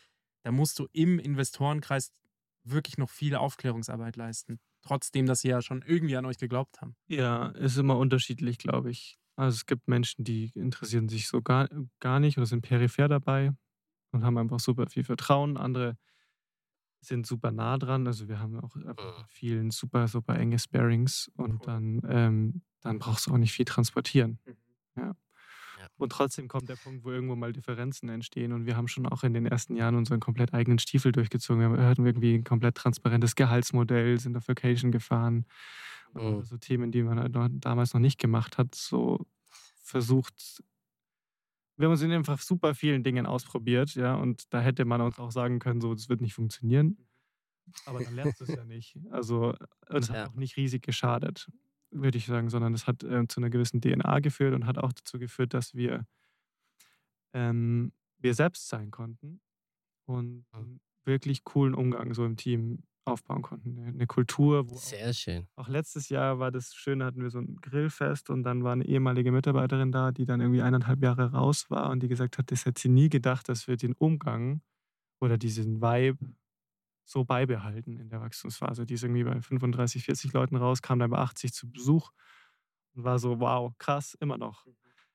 da 0.45 0.53
musst 0.53 0.79
du 0.79 0.89
im 0.93 1.18
Investorenkreis 1.18 2.12
wirklich 2.64 2.99
noch 2.99 3.11
viel 3.11 3.35
Aufklärungsarbeit 3.37 4.16
leisten, 4.16 4.61
trotzdem, 4.83 5.27
dass 5.27 5.41
sie 5.41 5.49
ja 5.49 5.62
schon 5.62 5.83
irgendwie 5.87 6.16
an 6.16 6.27
euch 6.27 6.39
geglaubt 6.39 6.81
haben? 6.81 6.97
Ja, 7.09 7.49
ist 7.51 7.77
immer 7.79 7.97
unterschiedlich, 7.99 8.59
glaube 8.59 8.91
ich. 8.91 9.18
Also 9.37 9.57
es 9.57 9.66
gibt 9.66 9.87
Menschen, 9.89 10.24
die 10.24 10.51
interessieren 10.55 11.09
sich 11.09 11.29
so 11.29 11.43
gar, 11.43 11.68
gar 12.01 12.20
nicht 12.20 12.37
oder 12.39 12.47
sind 12.47 12.62
peripher 12.62 13.07
dabei 13.09 13.53
und 14.12 14.24
haben 14.24 14.39
einfach 14.39 14.61
super 14.61 14.87
viel 14.89 15.05
Vertrauen. 15.05 15.57
Andere 15.57 15.97
sind 17.01 17.27
super 17.27 17.53
nah 17.53 17.79
dran. 17.79 18.07
Also 18.07 18.29
wir 18.29 18.41
haben 18.41 18.59
auch 18.61 18.74
einfach 18.77 19.18
mit 19.18 19.29
vielen 19.29 19.70
super, 19.70 20.09
super 20.09 20.37
enge 20.39 20.59
Sparings 20.59 21.31
und 21.37 21.66
dann, 21.66 22.01
ähm, 22.09 22.62
dann 22.83 22.99
brauchst 22.99 23.27
du 23.27 23.33
auch 23.33 23.39
nicht 23.39 23.53
viel 23.53 23.64
transportieren. 23.64 24.39
Ja. 24.97 25.13
Ja. 25.79 25.89
Und 25.99 26.13
trotzdem 26.13 26.49
kommt 26.49 26.69
der 26.71 26.77
Punkt, 26.77 27.05
wo 27.05 27.11
irgendwo 27.11 27.37
mal 27.37 27.53
Differenzen 27.53 28.09
entstehen. 28.09 28.53
Und 28.53 28.67
wir 28.67 28.77
haben 28.77 28.89
schon 28.89 29.07
auch 29.07 29.23
in 29.25 29.35
den 29.35 29.47
ersten 29.47 29.77
Jahren 29.77 29.95
unseren 29.97 30.21
komplett 30.21 30.55
eigenen 30.55 30.79
Stiefel 30.79 31.13
durchgezogen. 31.13 31.77
Wir 31.77 31.85
hatten 31.87 32.07
irgendwie 32.07 32.35
ein 32.35 32.45
komplett 32.45 32.77
transparentes 32.77 33.35
Gehaltsmodell, 33.35 34.19
sind 34.19 34.37
auf 34.37 34.49
Vacation 34.49 34.91
gefahren. 34.93 35.47
Und 36.15 36.39
Mhm. 36.39 36.43
so 36.45 36.57
Themen, 36.59 36.93
die 36.93 37.03
man 37.03 37.21
halt 37.21 37.35
noch, 37.35 37.49
damals 37.53 37.93
noch 37.95 38.01
nicht 38.01 38.19
gemacht 38.19 38.59
hat, 38.59 38.75
so 38.75 39.27
versucht. 39.83 40.63
Wir 41.77 41.87
haben 41.87 41.93
uns 41.93 42.03
in 42.03 42.13
einfach 42.13 42.41
super 42.41 42.75
vielen 42.75 43.03
Dingen 43.05 43.27
ausprobiert, 43.27 43.95
ja, 43.97 44.15
und 44.15 44.53
da 44.55 44.61
hätte 44.61 44.85
man 44.87 45.01
uns 45.03 45.19
auch 45.19 45.31
sagen 45.31 45.59
können, 45.59 45.81
so, 45.83 45.93
das 45.95 46.09
wird 46.09 46.23
nicht 46.23 46.33
funktionieren. 46.35 46.97
Aber 47.85 48.01
dann 48.01 48.15
lernst 48.15 48.41
du 48.41 48.45
es 48.45 48.55
ja 48.55 48.65
nicht. 48.67 48.97
Also, 49.11 49.55
es 49.89 50.09
hat 50.11 50.17
Ja. 50.17 50.27
auch 50.29 50.35
nicht 50.35 50.57
riesig 50.57 50.83
geschadet, 50.83 51.49
würde 52.01 52.19
ich 52.19 52.27
sagen, 52.27 52.51
sondern 52.51 52.75
es 52.75 52.87
hat 52.87 53.03
äh, 53.03 53.27
zu 53.29 53.41
einer 53.41 53.51
gewissen 53.51 53.81
DNA 53.81 54.21
geführt 54.21 54.55
und 54.55 54.67
hat 54.67 54.79
auch 54.79 54.93
dazu 54.93 55.19
geführt, 55.19 55.55
dass 55.55 55.75
wir, 55.75 56.07
ähm, 57.33 57.93
wir 58.19 58.35
selbst 58.35 58.69
sein 58.69 58.91
konnten 58.91 59.41
und 60.07 60.47
wirklich 61.05 61.45
coolen 61.45 61.75
Umgang 61.75 62.15
so 62.15 62.25
im 62.25 62.37
Team 62.37 62.83
aufbauen 63.05 63.43
konnten. 63.43 63.79
Eine 63.79 64.07
Kultur, 64.07 64.69
wo 64.69 64.75
auch 64.75 64.79
Sehr 64.81 65.13
schön. 65.15 65.47
auch 65.55 65.69
letztes 65.69 66.09
Jahr 66.09 66.39
war 66.41 66.51
das 66.51 66.75
schön, 66.75 67.03
hatten 67.03 67.23
wir 67.23 67.31
so 67.31 67.39
ein 67.39 67.57
Grillfest 67.61 68.31
und 68.31 68.43
dann 68.43 68.65
war 68.65 68.73
eine 68.73 68.85
ehemalige 68.85 69.31
Mitarbeiterin 69.31 69.93
da, 69.93 70.11
die 70.11 70.27
dann 70.27 70.41
irgendwie 70.41 70.63
eineinhalb 70.63 71.03
Jahre 71.03 71.31
raus 71.33 71.71
war 71.71 71.91
und 71.91 72.03
die 72.03 72.09
gesagt 72.09 72.37
hat, 72.39 72.51
das 72.51 72.67
hätte 72.67 72.81
sie 72.83 72.89
nie 72.89 73.09
gedacht, 73.09 73.49
dass 73.49 73.69
wir 73.69 73.77
den 73.77 73.93
Umgang 73.95 74.61
oder 75.21 75.39
diesen 75.39 75.81
Vibe 75.81 76.19
so 77.07 77.25
beibehalten 77.25 77.99
in 77.99 78.09
der 78.09 78.21
Wachstumsphase. 78.21 78.85
Die 78.85 78.95
ist 78.95 79.05
irgendwie 79.05 79.25
bei 79.25 79.41
35, 79.41 80.05
40 80.05 80.33
Leuten 80.33 80.57
raus, 80.57 80.83
kam 80.83 80.99
dann 80.99 81.11
bei 81.11 81.19
80 81.19 81.53
zu 81.53 81.71
Besuch 81.71 82.11
und 82.95 83.05
war 83.05 83.19
so, 83.19 83.41
wow, 83.41 83.73
krass, 83.79 84.15
immer 84.21 84.37
noch. 84.37 84.67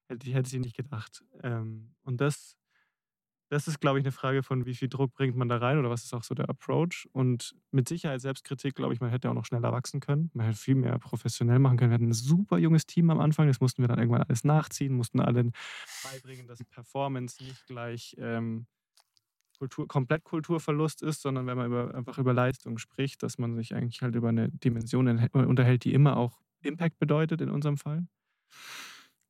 Hätte, 0.07 0.31
hätte 0.31 0.49
sie 0.49 0.59
nicht 0.59 0.75
gedacht. 0.75 1.23
Ähm, 1.43 1.93
und 2.03 2.21
das, 2.21 2.57
das 3.49 3.67
ist, 3.67 3.81
glaube 3.81 3.99
ich, 3.99 4.05
eine 4.05 4.13
Frage 4.13 4.41
von, 4.41 4.65
wie 4.65 4.73
viel 4.73 4.87
Druck 4.87 5.13
bringt 5.13 5.35
man 5.35 5.49
da 5.49 5.57
rein 5.57 5.77
oder 5.77 5.89
was 5.89 6.05
ist 6.05 6.13
auch 6.13 6.23
so 6.23 6.33
der 6.33 6.49
Approach. 6.49 7.09
Und 7.11 7.55
mit 7.71 7.89
Sicherheit 7.89 8.21
Selbstkritik, 8.21 8.75
glaube 8.75 8.93
ich, 8.93 9.01
man 9.01 9.09
hätte 9.09 9.29
auch 9.29 9.33
noch 9.33 9.45
schneller 9.45 9.73
wachsen 9.73 9.99
können. 9.99 10.31
Man 10.33 10.45
hätte 10.45 10.57
viel 10.57 10.75
mehr 10.75 10.97
professionell 10.97 11.59
machen 11.59 11.75
können. 11.75 11.91
Wir 11.91 11.95
hatten 11.95 12.09
ein 12.09 12.13
super 12.13 12.57
junges 12.57 12.85
Team 12.85 13.09
am 13.09 13.19
Anfang, 13.19 13.47
das 13.47 13.59
mussten 13.59 13.83
wir 13.83 13.89
dann 13.89 13.99
irgendwann 13.99 14.23
alles 14.23 14.45
nachziehen, 14.45 14.93
mussten 14.93 15.19
allen 15.19 15.51
beibringen, 16.03 16.47
dass 16.47 16.63
Performance 16.63 17.43
nicht 17.43 17.65
gleich 17.67 18.15
ähm, 18.17 18.67
Kultur, 19.61 19.87
komplett 19.87 20.23
Kulturverlust 20.23 21.03
ist, 21.03 21.21
sondern 21.21 21.45
wenn 21.45 21.55
man 21.55 21.67
über, 21.67 21.93
einfach 21.93 22.17
über 22.17 22.33
Leistung 22.33 22.79
spricht, 22.79 23.21
dass 23.21 23.37
man 23.37 23.55
sich 23.55 23.75
eigentlich 23.75 24.01
halt 24.01 24.15
über 24.15 24.29
eine 24.29 24.49
Dimension 24.49 25.07
enthält- 25.07 25.35
unterhält, 25.35 25.83
die 25.83 25.93
immer 25.93 26.17
auch 26.17 26.41
Impact 26.63 26.97
bedeutet 26.97 27.41
in 27.41 27.51
unserem 27.51 27.77
Fall. 27.77 28.07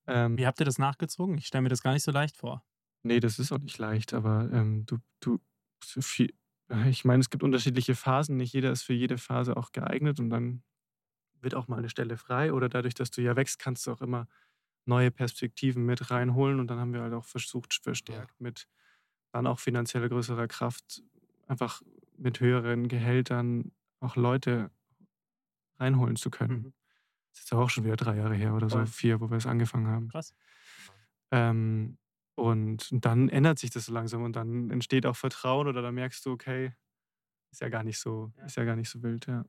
Ähm, 0.08 0.38
Wie 0.38 0.46
habt 0.48 0.60
ihr 0.62 0.66
das 0.66 0.78
nachgezogen? 0.78 1.38
Ich 1.38 1.48
stelle 1.48 1.64
mir 1.64 1.70
das 1.70 1.84
gar 1.84 1.92
nicht 1.94 2.04
so 2.04 2.12
leicht 2.12 2.38
vor. 2.38 2.64
Nee, 3.04 3.20
das 3.20 3.40
ist 3.40 3.52
auch 3.52 3.60
nicht 3.60 3.78
leicht, 3.78 4.14
aber 4.14 4.50
ähm, 4.54 4.86
du, 4.86 5.00
du, 5.20 5.40
viel, 5.84 6.34
ich 6.88 7.04
meine, 7.04 7.20
es 7.22 7.30
gibt 7.30 7.44
unterschiedliche 7.44 7.96
Phasen, 7.96 8.38
nicht 8.38 8.54
jeder 8.54 8.72
ist 8.72 8.84
für 8.84 8.94
jede 8.94 9.18
Phase 9.18 9.58
auch 9.58 9.72
geeignet 9.72 10.20
und 10.20 10.30
dann 10.30 10.64
wird 11.42 11.56
auch 11.56 11.68
mal 11.68 11.80
eine 11.80 11.90
Stelle 11.90 12.18
frei 12.18 12.54
oder 12.54 12.70
dadurch, 12.70 12.94
dass 12.96 13.12
du 13.12 13.22
ja 13.22 13.36
wächst, 13.36 13.60
kannst 13.60 13.88
du 13.88 13.92
auch 13.92 14.02
immer 14.02 14.28
neue 14.86 15.12
Perspektiven 15.12 15.86
mit 15.86 16.12
reinholen 16.12 16.60
und 16.60 16.68
dann 16.68 16.80
haben 16.80 16.94
wir 16.94 17.02
halt 17.02 17.14
auch 17.14 17.26
versucht, 17.26 17.74
verstärkt 17.74 18.42
mit 18.42 18.68
dann 19.32 19.48
auch 19.48 19.60
finanziell 19.60 20.08
größerer 20.10 20.48
Kraft, 20.48 21.04
einfach 21.48 21.82
mit 22.18 22.40
höheren 22.40 22.88
Gehältern 22.88 23.72
auch 24.00 24.16
Leute 24.16 24.72
reinholen 25.80 26.16
zu 26.16 26.30
können. 26.30 26.54
Mhm. 26.54 26.74
Das 27.32 27.40
ist 27.40 27.52
jetzt 27.52 27.54
auch 27.54 27.70
schon 27.70 27.86
wieder 27.86 27.96
drei 27.96 28.18
Jahre 28.18 28.36
her 28.36 28.54
oder 28.54 28.70
so, 28.70 28.86
vier, 28.86 29.22
wo 29.22 29.30
wir 29.30 29.38
es 29.38 29.48
angefangen 29.48 29.88
haben. 29.88 30.10
Krass. 30.10 30.36
Ähm, 31.32 31.98
und 32.36 32.90
dann 32.92 33.30
ändert 33.30 33.60
sich 33.60 33.70
das 33.70 33.86
so 33.86 33.94
langsam 33.94 34.24
und 34.24 34.36
dann 34.36 34.70
entsteht 34.70 35.06
auch 35.06 35.16
Vertrauen 35.16 35.68
oder 35.68 35.82
dann 35.82 35.96
merkst 35.96 36.26
du, 36.26 36.32
okay, 36.32 36.74
ist 37.52 37.62
ja 37.62 37.70
gar 37.70 37.84
nicht 37.84 38.00
so, 38.00 38.32
Ja. 38.38 38.46
ist 38.46 38.58
ja 38.58 38.64
gar 38.66 38.76
nicht 38.76 38.90
so 38.90 39.02
wild, 39.02 39.28
ja. 39.28 39.46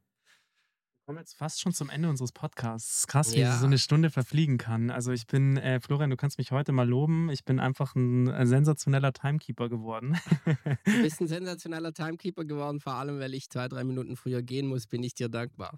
Wir 1.02 1.06
kommen 1.06 1.18
jetzt 1.18 1.36
fast 1.36 1.60
schon 1.60 1.72
zum 1.72 1.90
Ende 1.90 2.08
unseres 2.08 2.30
Podcasts. 2.30 3.08
Krass, 3.08 3.34
wie 3.34 3.40
Ja. 3.40 3.58
so 3.58 3.66
eine 3.66 3.78
Stunde 3.78 4.08
verfliegen 4.08 4.56
kann. 4.56 4.88
Also 4.88 5.10
ich 5.10 5.26
bin, 5.26 5.56
äh, 5.56 5.80
Florian, 5.80 6.10
du 6.10 6.16
kannst 6.16 6.38
mich 6.38 6.52
heute 6.52 6.70
mal 6.70 6.88
loben. 6.88 7.28
Ich 7.28 7.44
bin 7.44 7.58
einfach 7.58 7.96
ein, 7.96 8.28
äh, 8.28 8.46
sensationeller 8.46 9.12
Timekeeper 9.12 9.68
geworden. 9.68 10.16
Du 10.44 10.46
bist 11.10 11.20
ein 11.20 11.26
sensationeller 11.26 11.92
Timekeeper 11.92 12.44
geworden, 12.44 12.78
vor 12.78 12.94
allem, 12.94 13.18
weil 13.18 13.34
ich 13.34 13.50
zwei, 13.50 13.66
drei 13.66 13.82
Minuten 13.82 14.14
früher 14.14 14.42
gehen 14.42 14.68
muss, 14.68 14.86
bin 14.86 15.02
ich 15.02 15.12
dir 15.14 15.28
dankbar. 15.28 15.74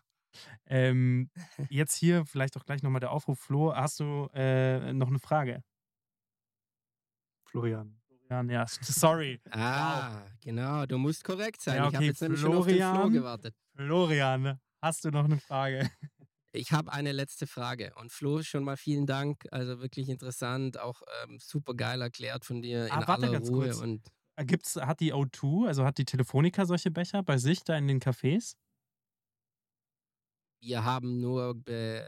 ähm, 0.67 1.31
jetzt 1.71 1.97
hier 1.97 2.27
vielleicht 2.27 2.59
auch 2.59 2.67
gleich 2.67 2.83
nochmal 2.83 3.01
der 3.01 3.11
Aufruf. 3.11 3.39
Flo, 3.41 3.75
hast 3.75 4.01
du 4.01 4.29
äh, 4.35 4.93
noch 4.93 5.09
eine 5.09 5.21
Frage? 5.21 5.63
Florian. 7.47 7.97
Florian, 8.27 8.51
ja, 8.51 8.67
sorry. 8.83 9.41
Ah, 9.51 10.21
genau, 10.43 10.85
du 10.85 10.99
musst 10.99 11.25
korrekt 11.25 11.63
sein. 11.63 11.77
Ja, 11.77 11.83
Ich 11.89 11.95
habe 11.95 11.97
okay, 11.97 12.07
jetzt 12.09 12.21
nämlich 12.21 12.41
schon 12.43 12.53
auf 12.55 12.67
den 12.67 12.77
Flo 12.77 12.91
Florian. 12.91 13.13
gewartet. 13.13 13.55
Florian, 13.75 14.61
hast 14.85 15.05
du 15.05 15.11
noch 15.11 15.25
eine 15.25 15.39
Frage? 15.39 15.91
Ich 16.53 16.71
habe 16.71 16.93
eine 16.93 17.11
letzte 17.11 17.49
Frage. 17.49 17.93
Und 17.97 18.13
Flo, 18.13 18.43
schon 18.43 18.63
mal 18.63 18.77
vielen 18.77 19.07
Dank. 19.07 19.45
Also 19.51 19.81
wirklich 19.81 20.09
interessant, 20.09 20.79
auch 20.79 21.03
ähm, 21.25 21.39
super 21.41 21.75
geil 21.75 22.01
erklärt 22.01 22.45
von 22.45 22.63
dir 22.63 22.87
in 22.87 22.93
Ah, 22.93 23.09
warte 23.09 23.25
aller 23.25 23.33
ganz 23.33 23.49
Ruhe. 23.51 23.67
kurz. 23.67 23.81
Und 23.81 24.07
Äh, 24.37 24.45
Gibt's, 24.45 24.77
hat 24.77 25.01
die 25.01 25.13
O2, 25.13 25.67
also 25.67 25.85
hat 25.85 25.99
die 25.99 26.05
Telefonica 26.05 26.65
solche 26.65 26.91
Becher 26.93 27.23
bei 27.25 27.39
sich 27.39 27.65
da 27.65 27.77
in 27.77 27.89
den 27.89 27.99
Cafés? 28.01 28.55
wir 30.61 30.85
haben 30.85 31.21
nur 31.21 31.61
äh, 31.69 32.03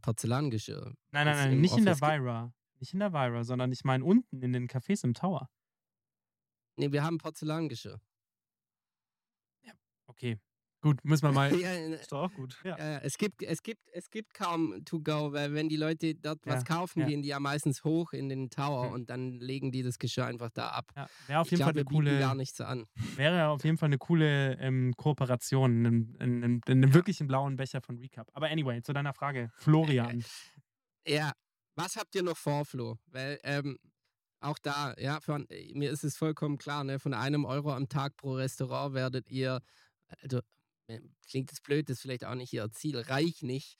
Porzellangeschirr. 0.00 0.94
Nein, 1.10 1.26
nein, 1.26 1.36
nein, 1.36 1.60
nicht 1.60 1.76
in 1.76 1.84
der 1.84 2.00
Vira. 2.00 2.52
Nicht 2.78 2.94
in 2.94 3.00
der 3.00 3.12
Vira, 3.12 3.44
sondern 3.44 3.72
ich 3.72 3.84
meine 3.84 4.04
unten 4.04 4.40
in 4.42 4.52
den 4.52 4.68
Cafés 4.68 5.04
im 5.04 5.12
Tower. 5.14 5.50
Nee, 6.76 6.92
wir 6.92 7.02
haben 7.02 7.18
Porzellangeschirr. 7.18 8.00
Okay, 10.08 10.40
gut, 10.80 11.04
müssen 11.04 11.22
wir 11.24 11.32
mal. 11.32 11.54
Ja, 11.58 11.72
Ist 11.74 12.12
doch 12.12 12.22
auch 12.22 12.32
gut. 12.34 12.56
Ja. 12.64 12.76
äh, 12.76 13.00
es, 13.02 13.16
gibt, 13.18 13.42
es, 13.42 13.62
gibt, 13.62 13.82
es 13.92 14.10
gibt 14.10 14.34
kaum 14.34 14.84
To-Go, 14.84 15.32
weil 15.32 15.52
wenn 15.54 15.68
die 15.68 15.76
Leute 15.76 16.14
dort 16.14 16.38
was 16.46 16.62
Ja, 16.68 16.76
kaufen, 16.76 17.00
ja. 17.00 17.06
gehen 17.06 17.22
die 17.22 17.28
ja 17.28 17.40
meistens 17.40 17.84
hoch 17.84 18.12
in 18.12 18.28
den 18.28 18.50
Tower 18.50 18.88
Mhm. 18.88 18.92
und 18.94 19.10
dann 19.10 19.32
legen 19.40 19.72
die 19.72 19.82
das 19.82 19.98
Geschirr 19.98 20.26
einfach 20.26 20.50
da 20.50 20.68
ab. 20.70 20.90
Ja, 20.96 21.08
wäre 21.26 21.40
auf 21.40 21.46
ich 21.46 21.50
jeden 21.52 21.58
glaube, 21.64 21.72
Fall 21.72 21.80
eine 21.80 21.84
coole. 22.10 22.18
gar 22.18 22.34
nichts 22.34 22.60
an. 22.60 22.86
Wäre 23.16 23.48
auf 23.48 23.64
jeden 23.64 23.78
Fall 23.78 23.88
eine 23.88 23.98
coole 23.98 24.58
ähm, 24.58 24.92
Kooperation, 24.96 25.84
in, 25.84 26.14
in, 26.16 26.42
in, 26.42 26.42
in 26.42 26.62
einem 26.84 26.94
wirklichen 26.94 27.26
blauen 27.26 27.56
Becher 27.56 27.80
von 27.80 27.98
Recap. 27.98 28.28
Aber 28.32 28.48
anyway, 28.48 28.82
zu 28.82 28.92
deiner 28.92 29.12
Frage. 29.14 29.50
Florian. 29.56 30.24
Ja, 31.06 31.32
was 31.76 31.96
habt 31.96 32.14
ihr 32.14 32.22
noch 32.22 32.36
vor, 32.36 32.64
Flo? 32.66 32.98
Weil 33.06 33.38
ähm, 33.42 33.78
auch 34.40 34.58
da, 34.58 34.94
ja, 34.98 35.18
von, 35.20 35.48
äh, 35.48 35.72
mir 35.74 35.90
ist 35.90 36.04
es 36.04 36.16
vollkommen 36.16 36.58
klar, 36.58 36.84
ne, 36.84 36.98
von 36.98 37.14
einem 37.14 37.44
Euro 37.46 37.72
am 37.72 37.88
Tag 37.88 38.16
pro 38.16 38.34
Restaurant 38.34 38.94
werdet 38.94 39.28
ihr, 39.30 39.60
also 40.22 40.40
klingt 41.28 41.50
jetzt 41.50 41.62
blöd, 41.62 41.88
das 41.88 41.98
ist 41.98 42.02
vielleicht 42.02 42.24
auch 42.24 42.34
nicht 42.34 42.52
ihr 42.52 42.70
Ziel, 42.72 42.98
reich 42.98 43.42
nicht. 43.42 43.76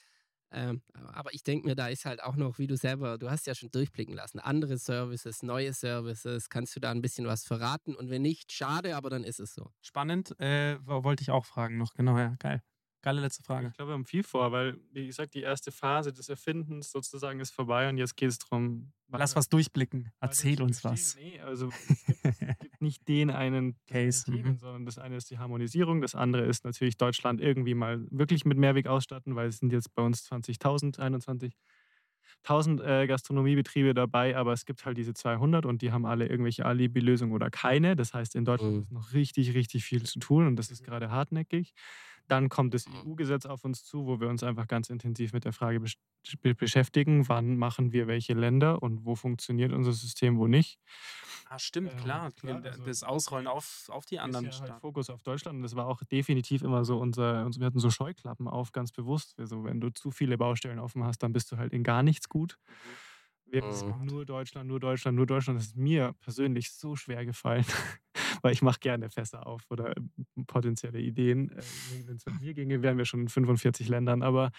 Ähm, 0.53 0.83
aber 0.95 1.33
ich 1.35 1.45
denke 1.45 1.67
mir, 1.69 1.77
da 1.77 1.89
ist 1.89 2.05
halt 2.07 2.23
auch 2.23 2.37
noch, 2.37 2.59
wie 2.59 2.67
du 2.67 2.77
selber, 2.77 3.19
du 3.19 3.31
hast 3.31 3.47
ja 3.47 3.55
schon 3.55 3.71
durchblicken 3.71 4.15
lassen, 4.15 4.41
andere 4.41 4.79
Services, 4.79 5.43
neue 5.45 5.73
Services, 5.73 6.49
kannst 6.51 6.75
du 6.77 6.81
da 6.81 6.91
ein 6.91 7.03
bisschen 7.03 7.27
was 7.27 7.45
verraten? 7.45 7.95
Und 7.95 8.11
wenn 8.11 8.23
nicht, 8.23 8.53
schade, 8.53 8.97
aber 8.97 9.11
dann 9.11 9.25
ist 9.25 9.39
es 9.41 9.55
so. 9.55 9.71
Spannend, 9.83 10.39
äh, 10.41 10.79
wo- 10.87 11.05
wollte 11.05 11.23
ich 11.23 11.31
auch 11.31 11.45
fragen 11.47 11.77
noch. 11.77 11.93
Genau, 11.95 12.17
ja, 12.19 12.35
geil. 12.39 12.63
Geile 13.03 13.21
letzte 13.21 13.43
Frage. 13.43 13.69
Ich 13.69 13.75
glaube, 13.75 13.91
wir 13.91 13.95
haben 13.95 14.05
viel 14.05 14.23
vor, 14.23 14.53
weil, 14.53 14.79
wie 14.93 15.07
gesagt, 15.07 15.35
die 15.35 15.41
erste 15.41 15.73
Phase 15.73 16.13
des 16.13 16.29
Erfindens 16.29 16.91
sozusagen 16.91 17.41
ist 17.41 17.51
vorbei 17.51 17.89
und 17.89 17.97
jetzt 17.97 18.17
geht 18.17 18.29
es 18.29 18.39
darum, 18.39 18.93
Lass 19.13 19.35
was 19.35 19.49
durchblicken. 19.49 20.13
Erzähl 20.21 20.63
uns 20.63 20.85
was. 20.85 21.17
Nee, 21.17 21.41
also 21.41 21.69
es 21.89 22.07
gibt, 22.07 22.21
es 22.23 22.59
gibt 22.59 22.81
nicht 22.81 23.09
den 23.09 23.31
einen 23.31 23.77
Case, 23.87 24.25
Themen, 24.25 24.53
mhm. 24.53 24.59
sondern 24.59 24.87
das 24.87 24.99
eine 24.99 25.17
ist 25.17 25.31
die 25.31 25.39
Harmonisierung, 25.39 26.01
das 26.01 26.15
andere 26.15 26.45
ist 26.45 26.65
natürlich 26.65 26.97
Deutschland 26.97 27.41
irgendwie 27.41 27.75
mal 27.75 28.07
wirklich 28.11 28.45
mit 28.45 28.59
Mehrweg 28.59 28.87
ausstatten, 28.87 29.35
weil 29.35 29.49
es 29.49 29.59
sind 29.59 29.73
jetzt 29.73 29.95
bei 29.95 30.03
uns 30.03 30.25
20.000, 30.31 31.01
21. 31.01 31.55
1000 32.45 32.81
äh, 32.81 33.07
Gastronomiebetriebe 33.07 33.93
dabei, 33.93 34.37
aber 34.37 34.53
es 34.53 34.65
gibt 34.65 34.85
halt 34.87 34.97
diese 34.97 35.13
200 35.13 35.67
und 35.67 35.83
die 35.83 35.93
haben 35.93 36.07
alle 36.07 36.27
irgendwelche 36.27 36.65
Alibi-Lösungen 36.65 37.33
oder 37.35 37.51
keine. 37.51 37.97
Das 37.97 38.15
heißt, 38.15 38.35
in 38.37 38.45
Deutschland 38.45 38.75
Mhm. 38.77 38.83
ist 38.83 38.93
noch 38.93 39.13
richtig, 39.13 39.55
richtig 39.55 39.85
viel 39.85 40.05
zu 40.05 40.21
tun 40.21 40.47
und 40.47 40.57
das 40.57 40.71
ist 40.71 40.83
gerade 40.85 41.11
hartnäckig. 41.11 41.75
Dann 42.31 42.49
kommt 42.49 42.75
das 42.75 42.87
Mhm. 42.87 42.95
EU-Gesetz 43.07 43.47
auf 43.47 43.65
uns 43.65 43.85
zu, 43.85 44.07
wo 44.07 44.21
wir 44.21 44.29
uns 44.29 44.43
einfach 44.43 44.67
ganz 44.69 44.89
intensiv 44.91 45.33
mit 45.33 45.45
der 45.45 45.53
Frage 45.53 45.81
besch 45.81 45.97
be- 46.41 46.55
beschäftigen, 46.55 47.29
wann 47.29 47.57
machen 47.57 47.93
wir 47.93 48.07
welche 48.07 48.35
Länder 48.35 48.83
und 48.83 49.05
wo 49.05 49.15
funktioniert 49.17 49.73
unser 49.73 49.93
System, 49.93 50.39
wo 50.39 50.47
nicht. 50.47 50.79
Ah, 51.49 51.59
stimmt, 51.59 51.93
Äh, 51.93 51.97
klar. 51.97 52.31
klar, 52.33 52.63
also 52.63 52.85
das 52.85 53.03
Ausrollen 53.03 53.49
auf, 53.49 53.89
auf 53.89 54.07
die 54.07 54.21
anderen 54.21 54.45
Bisher 54.47 54.61
halt 54.61 54.69
Staaten. 54.69 54.81
Fokus 54.83 55.11
auf 55.11 55.23
Deutschland 55.23 55.57
und 55.57 55.63
das 55.63 55.75
war 55.75 55.87
auch 55.87 56.03
definitiv 56.05 56.63
immer 56.63 56.85
so 56.85 56.99
unser, 57.01 57.45
uns- 57.45 57.59
wir 57.59 57.67
hatten 57.67 57.81
so 57.81 57.91
Scheuklappen 57.91 58.47
auf, 58.47 58.71
ganz 58.73 58.93
bewusst. 58.93 59.35
Also 59.39 59.65
wenn 59.65 59.81
du 59.81 59.91
zu 59.91 60.11
viele 60.13 60.39
Baustellen 60.39 60.79
offen 60.79 61.03
hast, 61.05 61.23
dann 61.25 61.33
bist 61.33 61.51
du 61.51 61.57
halt 61.57 61.73
in 61.73 61.83
gar 61.83 62.03
nichts 62.05 62.29
gut. 62.29 62.57
Wir 63.47 63.63
Mhm. 63.65 64.05
nur 64.05 64.25
Deutschland, 64.25 64.69
nur 64.69 64.79
Deutschland, 64.79 65.17
nur 65.17 65.27
Deutschland. 65.27 65.59
Das 65.59 65.67
ist 65.67 65.77
mir 65.77 66.13
persönlich 66.21 66.71
so 66.73 66.95
schwer 66.95 67.25
gefallen, 67.27 67.65
weil 68.43 68.53
ich 68.53 68.63
mache 68.63 68.81
gerne 68.81 69.11
Fässer 69.11 69.47
auf 69.47 69.63
oder 69.71 69.97
äh, 69.97 70.01
potenzielle 70.47 71.01
Ideen. 71.01 71.51
Wenn 72.07 72.17
es 72.17 72.27
mit 72.27 72.41
mir 72.41 72.55
ginge, 72.55 72.83
wären 72.83 72.99
wir 72.99 73.05
schon 73.05 73.21
in 73.23 73.29
45 73.29 73.89
Ländern, 73.89 74.23
aber 74.23 74.51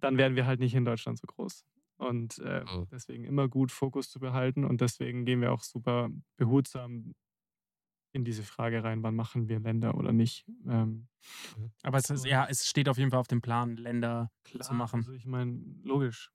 dann 0.00 0.18
wären 0.18 0.36
wir 0.36 0.46
halt 0.46 0.60
nicht 0.60 0.74
in 0.74 0.84
Deutschland 0.84 1.18
so 1.18 1.26
groß. 1.26 1.64
Und 1.96 2.38
äh, 2.40 2.64
Mhm. 2.64 2.88
deswegen 2.90 3.24
immer 3.24 3.48
gut 3.48 3.70
Fokus 3.70 4.10
zu 4.10 4.18
behalten 4.18 4.64
und 4.64 4.80
deswegen 4.80 5.24
gehen 5.24 5.40
wir 5.40 5.52
auch 5.52 5.62
super 5.62 6.08
behutsam 6.36 7.14
in 8.12 8.24
diese 8.24 8.42
Frage 8.42 8.84
rein, 8.84 9.02
wann 9.02 9.14
machen 9.14 9.48
wir 9.48 9.60
Länder 9.60 9.94
oder 9.94 10.12
nicht. 10.12 10.44
Ähm, 10.68 11.08
Aber 11.82 11.98
es, 11.98 12.10
ist, 12.10 12.26
ja, 12.26 12.46
es 12.46 12.66
steht 12.66 12.88
auf 12.88 12.98
jeden 12.98 13.10
Fall 13.10 13.20
auf 13.20 13.28
dem 13.28 13.40
Plan, 13.40 13.76
Länder 13.76 14.30
klar, 14.44 14.62
zu 14.62 14.74
machen. 14.74 15.00
Also 15.00 15.12
ich 15.12 15.24
meine, 15.24 15.58
logisch. 15.82 16.30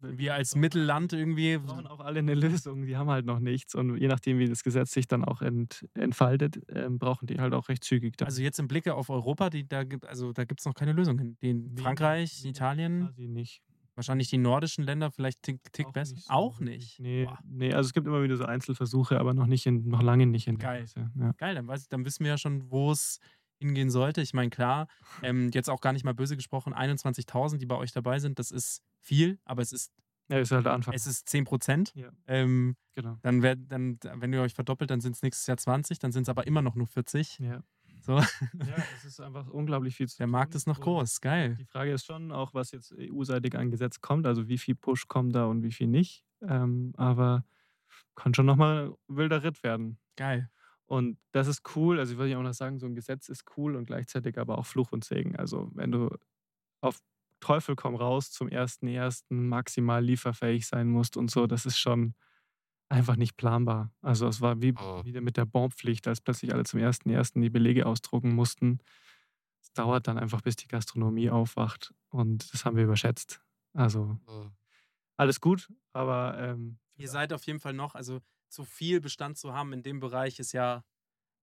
Wir 0.00 0.34
als 0.34 0.54
Mittelland 0.54 1.12
irgendwie. 1.12 1.42
Wir 1.52 1.58
brauchen 1.60 1.86
auch 1.86 2.00
alle 2.00 2.20
eine 2.20 2.34
Lösung. 2.34 2.86
Die 2.86 2.96
haben 2.96 3.10
halt 3.10 3.26
noch 3.26 3.40
nichts. 3.40 3.74
Und 3.74 3.96
je 3.98 4.06
nachdem, 4.08 4.38
wie 4.38 4.48
das 4.48 4.62
Gesetz 4.62 4.92
sich 4.92 5.08
dann 5.08 5.24
auch 5.24 5.42
ent, 5.42 5.86
entfaltet, 5.94 6.60
ähm, 6.68 6.98
brauchen 6.98 7.26
die 7.26 7.38
halt 7.40 7.52
auch 7.54 7.68
recht 7.68 7.82
zügig. 7.84 8.16
Dann. 8.16 8.26
Also 8.26 8.42
jetzt 8.42 8.58
im 8.58 8.68
Blicke 8.68 8.94
auf 8.94 9.10
Europa, 9.10 9.50
die, 9.50 9.66
da 9.68 9.84
gibt 9.84 10.06
also 10.06 10.32
da 10.32 10.44
gibt 10.44 10.60
es 10.60 10.66
noch 10.66 10.74
keine 10.74 10.92
Lösung 10.92 11.18
hin. 11.18 11.36
Die 11.42 11.50
in 11.50 11.64
Wenig- 11.70 11.82
Frankreich, 11.82 12.42
wenig 12.44 12.50
Italien, 12.56 13.00
quasi 13.06 13.26
nicht. 13.28 13.62
wahrscheinlich 13.96 14.28
die 14.30 14.38
nordischen 14.38 14.84
Länder 14.84 15.10
vielleicht 15.10 15.42
tick, 15.42 15.60
tick 15.72 15.86
Auch 15.88 15.92
besser. 15.92 16.14
nicht 16.14 16.26
so 16.26 16.32
auch 16.32 16.60
nicht. 16.60 17.00
Nee, 17.00 17.24
Boah. 17.24 17.38
nee, 17.44 17.72
also 17.74 17.88
es 17.88 17.92
gibt 17.92 18.06
immer 18.06 18.22
wieder 18.22 18.36
so 18.36 18.44
Einzelversuche, 18.44 19.18
aber 19.18 19.34
noch 19.34 19.46
nicht 19.46 19.66
in, 19.66 19.88
noch 19.88 20.02
lange 20.02 20.26
nicht 20.26 20.46
in 20.46 20.58
der 20.58 20.68
Geil. 20.68 20.84
Ja. 21.18 21.32
Geil, 21.38 21.56
dann, 21.56 21.66
weiß, 21.66 21.82
ich- 21.82 21.88
dann 21.88 22.04
wissen 22.04 22.22
wir 22.24 22.30
ja 22.30 22.38
schon, 22.38 22.70
wo 22.70 22.92
es 22.92 23.18
hingehen 23.58 23.90
sollte. 23.90 24.20
Ich 24.20 24.34
meine, 24.34 24.50
klar, 24.50 24.88
ähm, 25.22 25.50
jetzt 25.52 25.68
auch 25.68 25.80
gar 25.80 25.92
nicht 25.92 26.04
mal 26.04 26.14
böse 26.14 26.36
gesprochen, 26.36 26.74
21.000, 26.74 27.58
die 27.58 27.66
bei 27.66 27.76
euch 27.76 27.92
dabei 27.92 28.18
sind, 28.18 28.38
das 28.38 28.50
ist 28.50 28.82
viel, 29.00 29.38
aber 29.44 29.62
es 29.62 29.72
ist, 29.72 29.92
ja, 30.28 30.38
ist 30.38 30.50
halt 30.50 30.66
der 30.66 30.74
Anfang. 30.74 30.94
es 30.94 31.06
ist 31.06 31.28
10 31.28 31.44
Prozent. 31.44 31.92
Ja. 31.94 32.10
Ähm, 32.26 32.76
genau. 32.94 33.18
dann, 33.22 33.42
wär, 33.42 33.56
dann, 33.56 33.98
wenn 34.02 34.32
ihr 34.32 34.42
euch 34.42 34.54
verdoppelt, 34.54 34.90
dann 34.90 35.00
sind 35.00 35.16
es 35.16 35.22
nächstes 35.22 35.46
Jahr 35.46 35.56
20, 35.56 35.98
dann 35.98 36.12
sind 36.12 36.22
es 36.24 36.28
aber 36.28 36.46
immer 36.46 36.62
noch 36.62 36.74
nur 36.74 36.86
40. 36.86 37.38
Ja. 37.38 37.62
So, 38.00 38.18
ja, 38.18 38.26
es 38.96 39.04
ist 39.04 39.20
einfach 39.20 39.48
unglaublich 39.48 39.96
viel 39.96 40.08
zu 40.08 40.18
der 40.18 40.28
Markt 40.28 40.52
tun 40.52 40.58
ist 40.58 40.66
noch 40.66 40.80
groß, 40.80 41.20
geil. 41.20 41.56
Die 41.56 41.64
Frage 41.64 41.92
ist 41.92 42.06
schon 42.06 42.32
auch, 42.32 42.54
was 42.54 42.70
jetzt 42.70 42.94
EU-seitig 42.96 43.56
an 43.56 43.70
Gesetz 43.70 44.00
kommt, 44.00 44.26
also 44.26 44.48
wie 44.48 44.58
viel 44.58 44.74
Push 44.74 45.08
kommt 45.08 45.34
da 45.34 45.46
und 45.46 45.62
wie 45.62 45.72
viel 45.72 45.88
nicht. 45.88 46.24
Ähm, 46.42 46.92
aber 46.96 47.44
kann 48.14 48.34
schon 48.34 48.46
nochmal 48.46 48.94
wilder 49.08 49.42
Ritt 49.42 49.62
werden. 49.62 49.98
Geil. 50.16 50.50
Und 50.88 51.18
das 51.32 51.48
ist 51.48 51.62
cool. 51.76 51.98
Also 52.00 52.12
ich 52.14 52.18
würde 52.18 52.32
ja 52.32 52.38
auch 52.38 52.42
noch 52.42 52.54
sagen, 52.54 52.78
so 52.80 52.86
ein 52.86 52.94
Gesetz 52.96 53.28
ist 53.28 53.44
cool 53.56 53.76
und 53.76 53.86
gleichzeitig 53.86 54.38
aber 54.38 54.58
auch 54.58 54.66
Fluch 54.66 54.92
und 54.92 55.04
Segen. 55.04 55.36
Also 55.36 55.70
wenn 55.74 55.92
du 55.92 56.10
auf 56.82 56.98
Teufel 57.40 57.76
komm 57.76 57.96
raus 57.96 58.30
zum 58.32 58.48
ersten 58.48 58.88
ersten 58.88 59.48
maximal 59.48 60.04
lieferfähig 60.04 60.66
sein 60.66 60.88
musst 60.90 61.16
und 61.16 61.30
so, 61.30 61.46
das 61.46 61.66
ist 61.66 61.78
schon 61.78 62.14
einfach 62.90 63.16
nicht 63.16 63.36
planbar. 63.36 63.92
Also 64.02 64.26
es 64.28 64.40
war 64.40 64.62
wie 64.62 64.78
Mhm. 64.78 65.02
wieder 65.02 65.20
mit 65.20 65.36
der 65.36 65.46
Bonpflicht, 65.46 66.08
als 66.08 66.20
plötzlich 66.20 66.54
alle 66.54 66.64
zum 66.64 66.80
ersten 66.80 67.10
ersten 67.10 67.42
die 67.42 67.50
Belege 67.50 67.86
ausdrucken 67.86 68.34
mussten. 68.34 68.78
Es 69.62 69.72
dauert 69.74 70.08
dann 70.08 70.18
einfach, 70.18 70.42
bis 70.42 70.56
die 70.56 70.68
Gastronomie 70.68 71.30
aufwacht 71.30 71.94
und 72.10 72.52
das 72.54 72.64
haben 72.64 72.76
wir 72.76 72.84
überschätzt. 72.84 73.42
Also 73.74 74.18
Mhm. 74.28 74.56
alles 75.18 75.40
gut, 75.40 75.68
aber 75.92 76.38
ähm, 76.38 76.78
Ihr 76.96 77.08
seid 77.08 77.32
auf 77.32 77.44
jeden 77.46 77.60
Fall 77.60 77.72
noch, 77.72 77.94
also 77.94 78.20
zu 78.48 78.64
viel 78.64 79.00
Bestand 79.00 79.38
zu 79.38 79.52
haben 79.52 79.72
in 79.72 79.82
dem 79.82 80.00
Bereich 80.00 80.38
ist 80.38 80.52
ja 80.52 80.84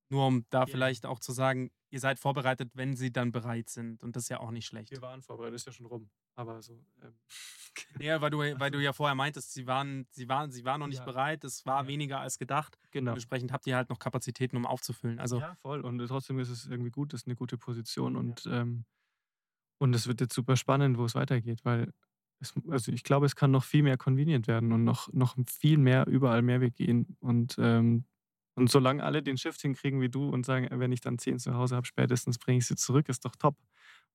nur 0.10 0.28
um 0.28 0.46
da 0.50 0.62
Ja. 0.62 0.66
vielleicht 0.68 1.06
auch 1.06 1.20
zu 1.20 1.32
sagen, 1.32 1.72
ihr 1.90 2.00
seid 2.00 2.20
vorbereitet, 2.20 2.72
wenn 2.74 2.96
sie 2.96 3.12
dann 3.12 3.32
bereit 3.32 3.70
sind. 3.70 4.04
Und 4.04 4.16
das 4.16 4.24
ist 4.24 4.30
ja 4.30 4.40
auch 4.40 4.52
nicht 4.52 4.66
schlecht. 4.68 4.92
wir 4.92 5.02
waren 5.02 5.22
vorbereitet, 5.22 5.56
ist 5.56 5.66
ja 5.66 5.72
schon 5.72 5.86
rum. 5.88 6.10
Aber 6.36 6.62
so. 6.62 6.86
Ähm, 7.02 7.16
Ja, 8.02 8.22
weil 8.22 8.30
du, 8.30 8.40
weil 8.40 8.72
du 8.72 8.82
ja 8.82 8.94
vorher 8.94 9.16
meintest, 9.16 9.54
sie 9.54 9.68
waren, 9.68 10.08
sie 10.12 10.28
waren, 10.30 10.52
sie 10.52 10.64
waren 10.66 10.80
noch 10.80 10.88
nicht 10.88 11.00
Ja. 11.00 11.06
bereit, 11.06 11.44
es 11.44 11.66
war 11.66 11.84
Ja. 11.84 11.88
weniger 11.88 12.20
als 12.20 12.38
gedacht. 12.38 12.78
genau. 12.92 13.12
Dementsprechend 13.12 13.52
habt 13.52 13.66
ihr 13.68 13.76
halt 13.76 13.90
noch 13.90 14.00
Kapazitäten, 14.00 14.58
um 14.58 14.66
aufzufüllen. 14.66 15.20
Also 15.20 15.40
ja, 15.40 15.56
voll. 15.56 15.82
Und 15.82 15.98
trotzdem 16.08 16.40
ist 16.40 16.50
es 16.50 16.66
irgendwie 16.68 16.92
gut, 16.92 17.14
das 17.14 17.22
ist 17.22 17.28
eine 17.28 17.36
gute 17.36 17.58
Position 17.58 18.16
und, 18.16 18.46
ähm, 18.48 18.86
und 19.80 19.94
es 19.94 20.08
wird 20.08 20.22
jetzt 20.22 20.34
super 20.34 20.56
spannend, 20.56 20.98
wo 20.98 21.06
es 21.06 21.16
weitergeht, 21.16 21.64
weil 21.64 21.92
es, 22.40 22.54
also 22.70 22.92
ich 22.92 23.04
glaube, 23.04 23.26
es 23.26 23.36
kann 23.36 23.52
noch 23.52 23.64
viel 23.64 23.84
mehr 23.84 23.98
convenient 23.98 24.48
werden 24.48 24.72
und 24.72 24.84
noch, 24.84 25.12
noch 25.14 25.36
viel 25.48 25.78
mehr 25.78 26.08
überall 26.08 26.42
Mehrweg 26.42 26.76
gehen. 26.76 27.18
Und, 27.20 27.56
ähm, 27.60 28.06
und 28.56 28.70
solange 28.70 29.04
alle 29.04 29.24
den 29.24 29.38
Shift 29.38 29.62
hinkriegen 29.62 30.02
wie 30.02 30.10
du 30.10 30.30
und 30.30 30.46
sagen, 30.46 30.68
wenn 30.80 30.92
ich 30.92 31.02
dann 31.02 31.18
zehn 31.20 31.40
zu 31.40 31.56
Hause 31.56 31.76
habe, 31.76 31.86
spätestens 31.88 32.38
bringe 32.40 32.60
ich 32.60 32.68
sie 32.68 32.76
zurück, 32.76 33.10
ist 33.10 33.26
doch 33.26 33.36
top. 33.36 33.58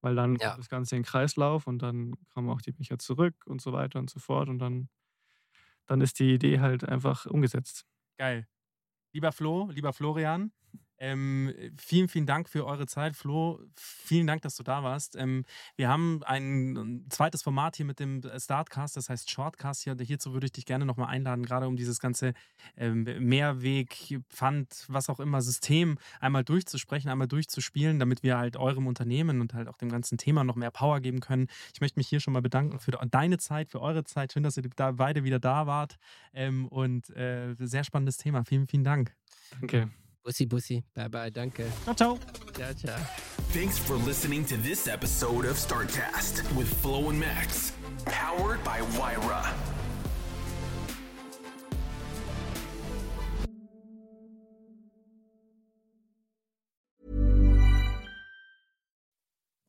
Weil 0.02 0.14
dann 0.14 0.40
Ja. 0.40 0.50
kommt 0.50 0.58
das 0.58 0.68
Ganze 0.70 0.96
in 0.96 1.02
den 1.02 1.06
Kreislauf 1.08 1.66
und 1.66 1.82
dann 1.82 2.14
kommen 2.30 2.48
auch 2.50 2.62
die 2.62 2.72
Becher 2.72 2.98
zurück 2.98 3.34
und 3.46 3.60
so 3.60 3.72
weiter 3.72 3.98
und 3.98 4.10
so 4.10 4.18
fort. 4.20 4.48
Und 4.48 4.58
dann, 4.60 4.88
dann 5.86 6.00
ist 6.00 6.18
die 6.20 6.34
Idee 6.34 6.60
halt 6.60 6.84
einfach 6.88 7.26
umgesetzt. 7.26 7.86
geil. 8.18 8.46
Lieber 9.14 9.32
Flo, 9.32 9.70
lieber 9.70 9.92
Florian, 9.92 10.52
ähm, 11.01 11.53
vielen, 11.78 12.09
vielen 12.09 12.26
Dank 12.26 12.48
für 12.48 12.66
eure 12.66 12.86
Zeit. 12.86 13.16
Flo, 13.16 13.59
vielen 13.74 14.26
Dank, 14.26 14.42
dass 14.42 14.57
du 14.57 14.62
da 14.62 14.82
warst. 14.82 15.16
Ähm, 15.16 15.44
wir 15.76 15.88
haben 15.88 16.22
ein, 16.24 17.07
zweites 17.09 17.42
Format 17.42 17.76
hier 17.76 17.86
mit 17.86 17.98
dem 18.01 18.20
Startcast, 18.36 18.98
das 18.98 19.09
heißt 19.09 19.30
Shortcast 19.30 19.82
hier. 19.82 19.96
Hierzu 19.98 20.34
würde 20.34 20.46
ich 20.46 20.53
dich 20.53 20.66
gerne 20.66 20.84
nochmal 20.84 21.09
einladen, 21.09 21.44
gerade 21.44 21.66
um 21.66 21.76
dieses 21.76 22.01
ganze 22.01 22.34
ähm, 22.76 23.05
Mehrweg, 23.05 24.20
Pfand, 24.28 24.84
was 24.88 25.09
auch 25.09 25.20
immer, 25.20 25.40
System 25.40 25.98
einmal 26.20 26.44
durchzusprechen, 26.44 27.11
einmal 27.11 27.28
durchzuspielen, 27.28 27.98
damit 27.98 28.22
wir 28.22 28.36
halt 28.36 28.59
eurem 28.59 28.86
Unternehmen 28.86 29.40
und 29.40 29.55
halt 29.55 29.68
auch 29.68 29.78
dem 29.78 29.88
ganzen 29.88 30.18
Thema 30.18 30.44
noch 30.44 30.57
mehr 30.57 30.70
Power 30.70 31.01
geben 31.01 31.20
können. 31.20 31.46
Ich 31.72 31.80
möchte 31.80 31.98
mich 31.98 32.09
hier 32.09 32.20
schon 32.20 32.34
mal 32.34 32.42
bedanken 32.42 32.78
für 32.78 32.90
deine 32.90 33.38
Zeit, 33.38 33.70
für 33.70 33.80
eure 33.80 34.05
Zeit. 34.05 34.34
Schön, 34.34 34.42
dass 34.42 34.59
ihr 34.59 34.64
da 34.76 34.92
beide 34.92 35.24
wieder 35.24 35.38
da 35.38 35.66
wart. 35.66 35.96
Ähm, 36.34 36.68
und 36.68 37.09
äh, 37.16 37.55
sehr 37.55 37.84
spannendes 37.84 38.18
Thema. 38.18 38.44
Vielen, 38.44 38.68
vielen 38.68 38.84
Dank. 38.84 39.14
Danke. 39.59 39.90
Bussi, 40.26 40.46
Bussi. 40.46 40.82
Bye, 40.94 41.08
bye. 41.08 41.30
Danke. 41.30 41.70
Ciao, 41.84 41.94
ciao. 41.94 42.18
Ciao, 42.56 42.72
ciao. 42.72 42.96
Thanks 43.52 43.78
for 43.78 43.94
listening 43.96 44.44
to 44.46 44.56
this 44.58 44.86
episode 44.86 45.44
of 45.44 45.56
Startcast 45.56 46.54
with 46.56 46.72
Flo 46.82 47.08
and 47.08 47.18
Max, 47.18 47.72
powered 48.04 48.62
by 48.62 48.80
Wyra. 48.98 49.54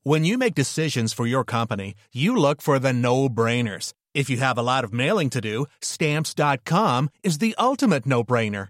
When 0.03 0.25
you 0.25 0.39
make 0.39 0.55
decisions 0.55 1.13
for 1.13 1.27
your 1.27 1.43
company, 1.43 1.93
you 2.11 2.35
look 2.35 2.59
for 2.59 2.79
the 2.79 2.91
no 2.91 3.29
brainers. 3.29 3.93
If 4.15 4.31
you 4.31 4.37
have 4.37 4.57
a 4.57 4.63
lot 4.63 4.83
of 4.83 4.91
mailing 4.91 5.29
to 5.29 5.39
do, 5.39 5.67
stamps.com 5.81 7.09
is 7.23 7.37
the 7.37 7.53
ultimate 7.59 8.07
no 8.07 8.23
brainer. 8.23 8.69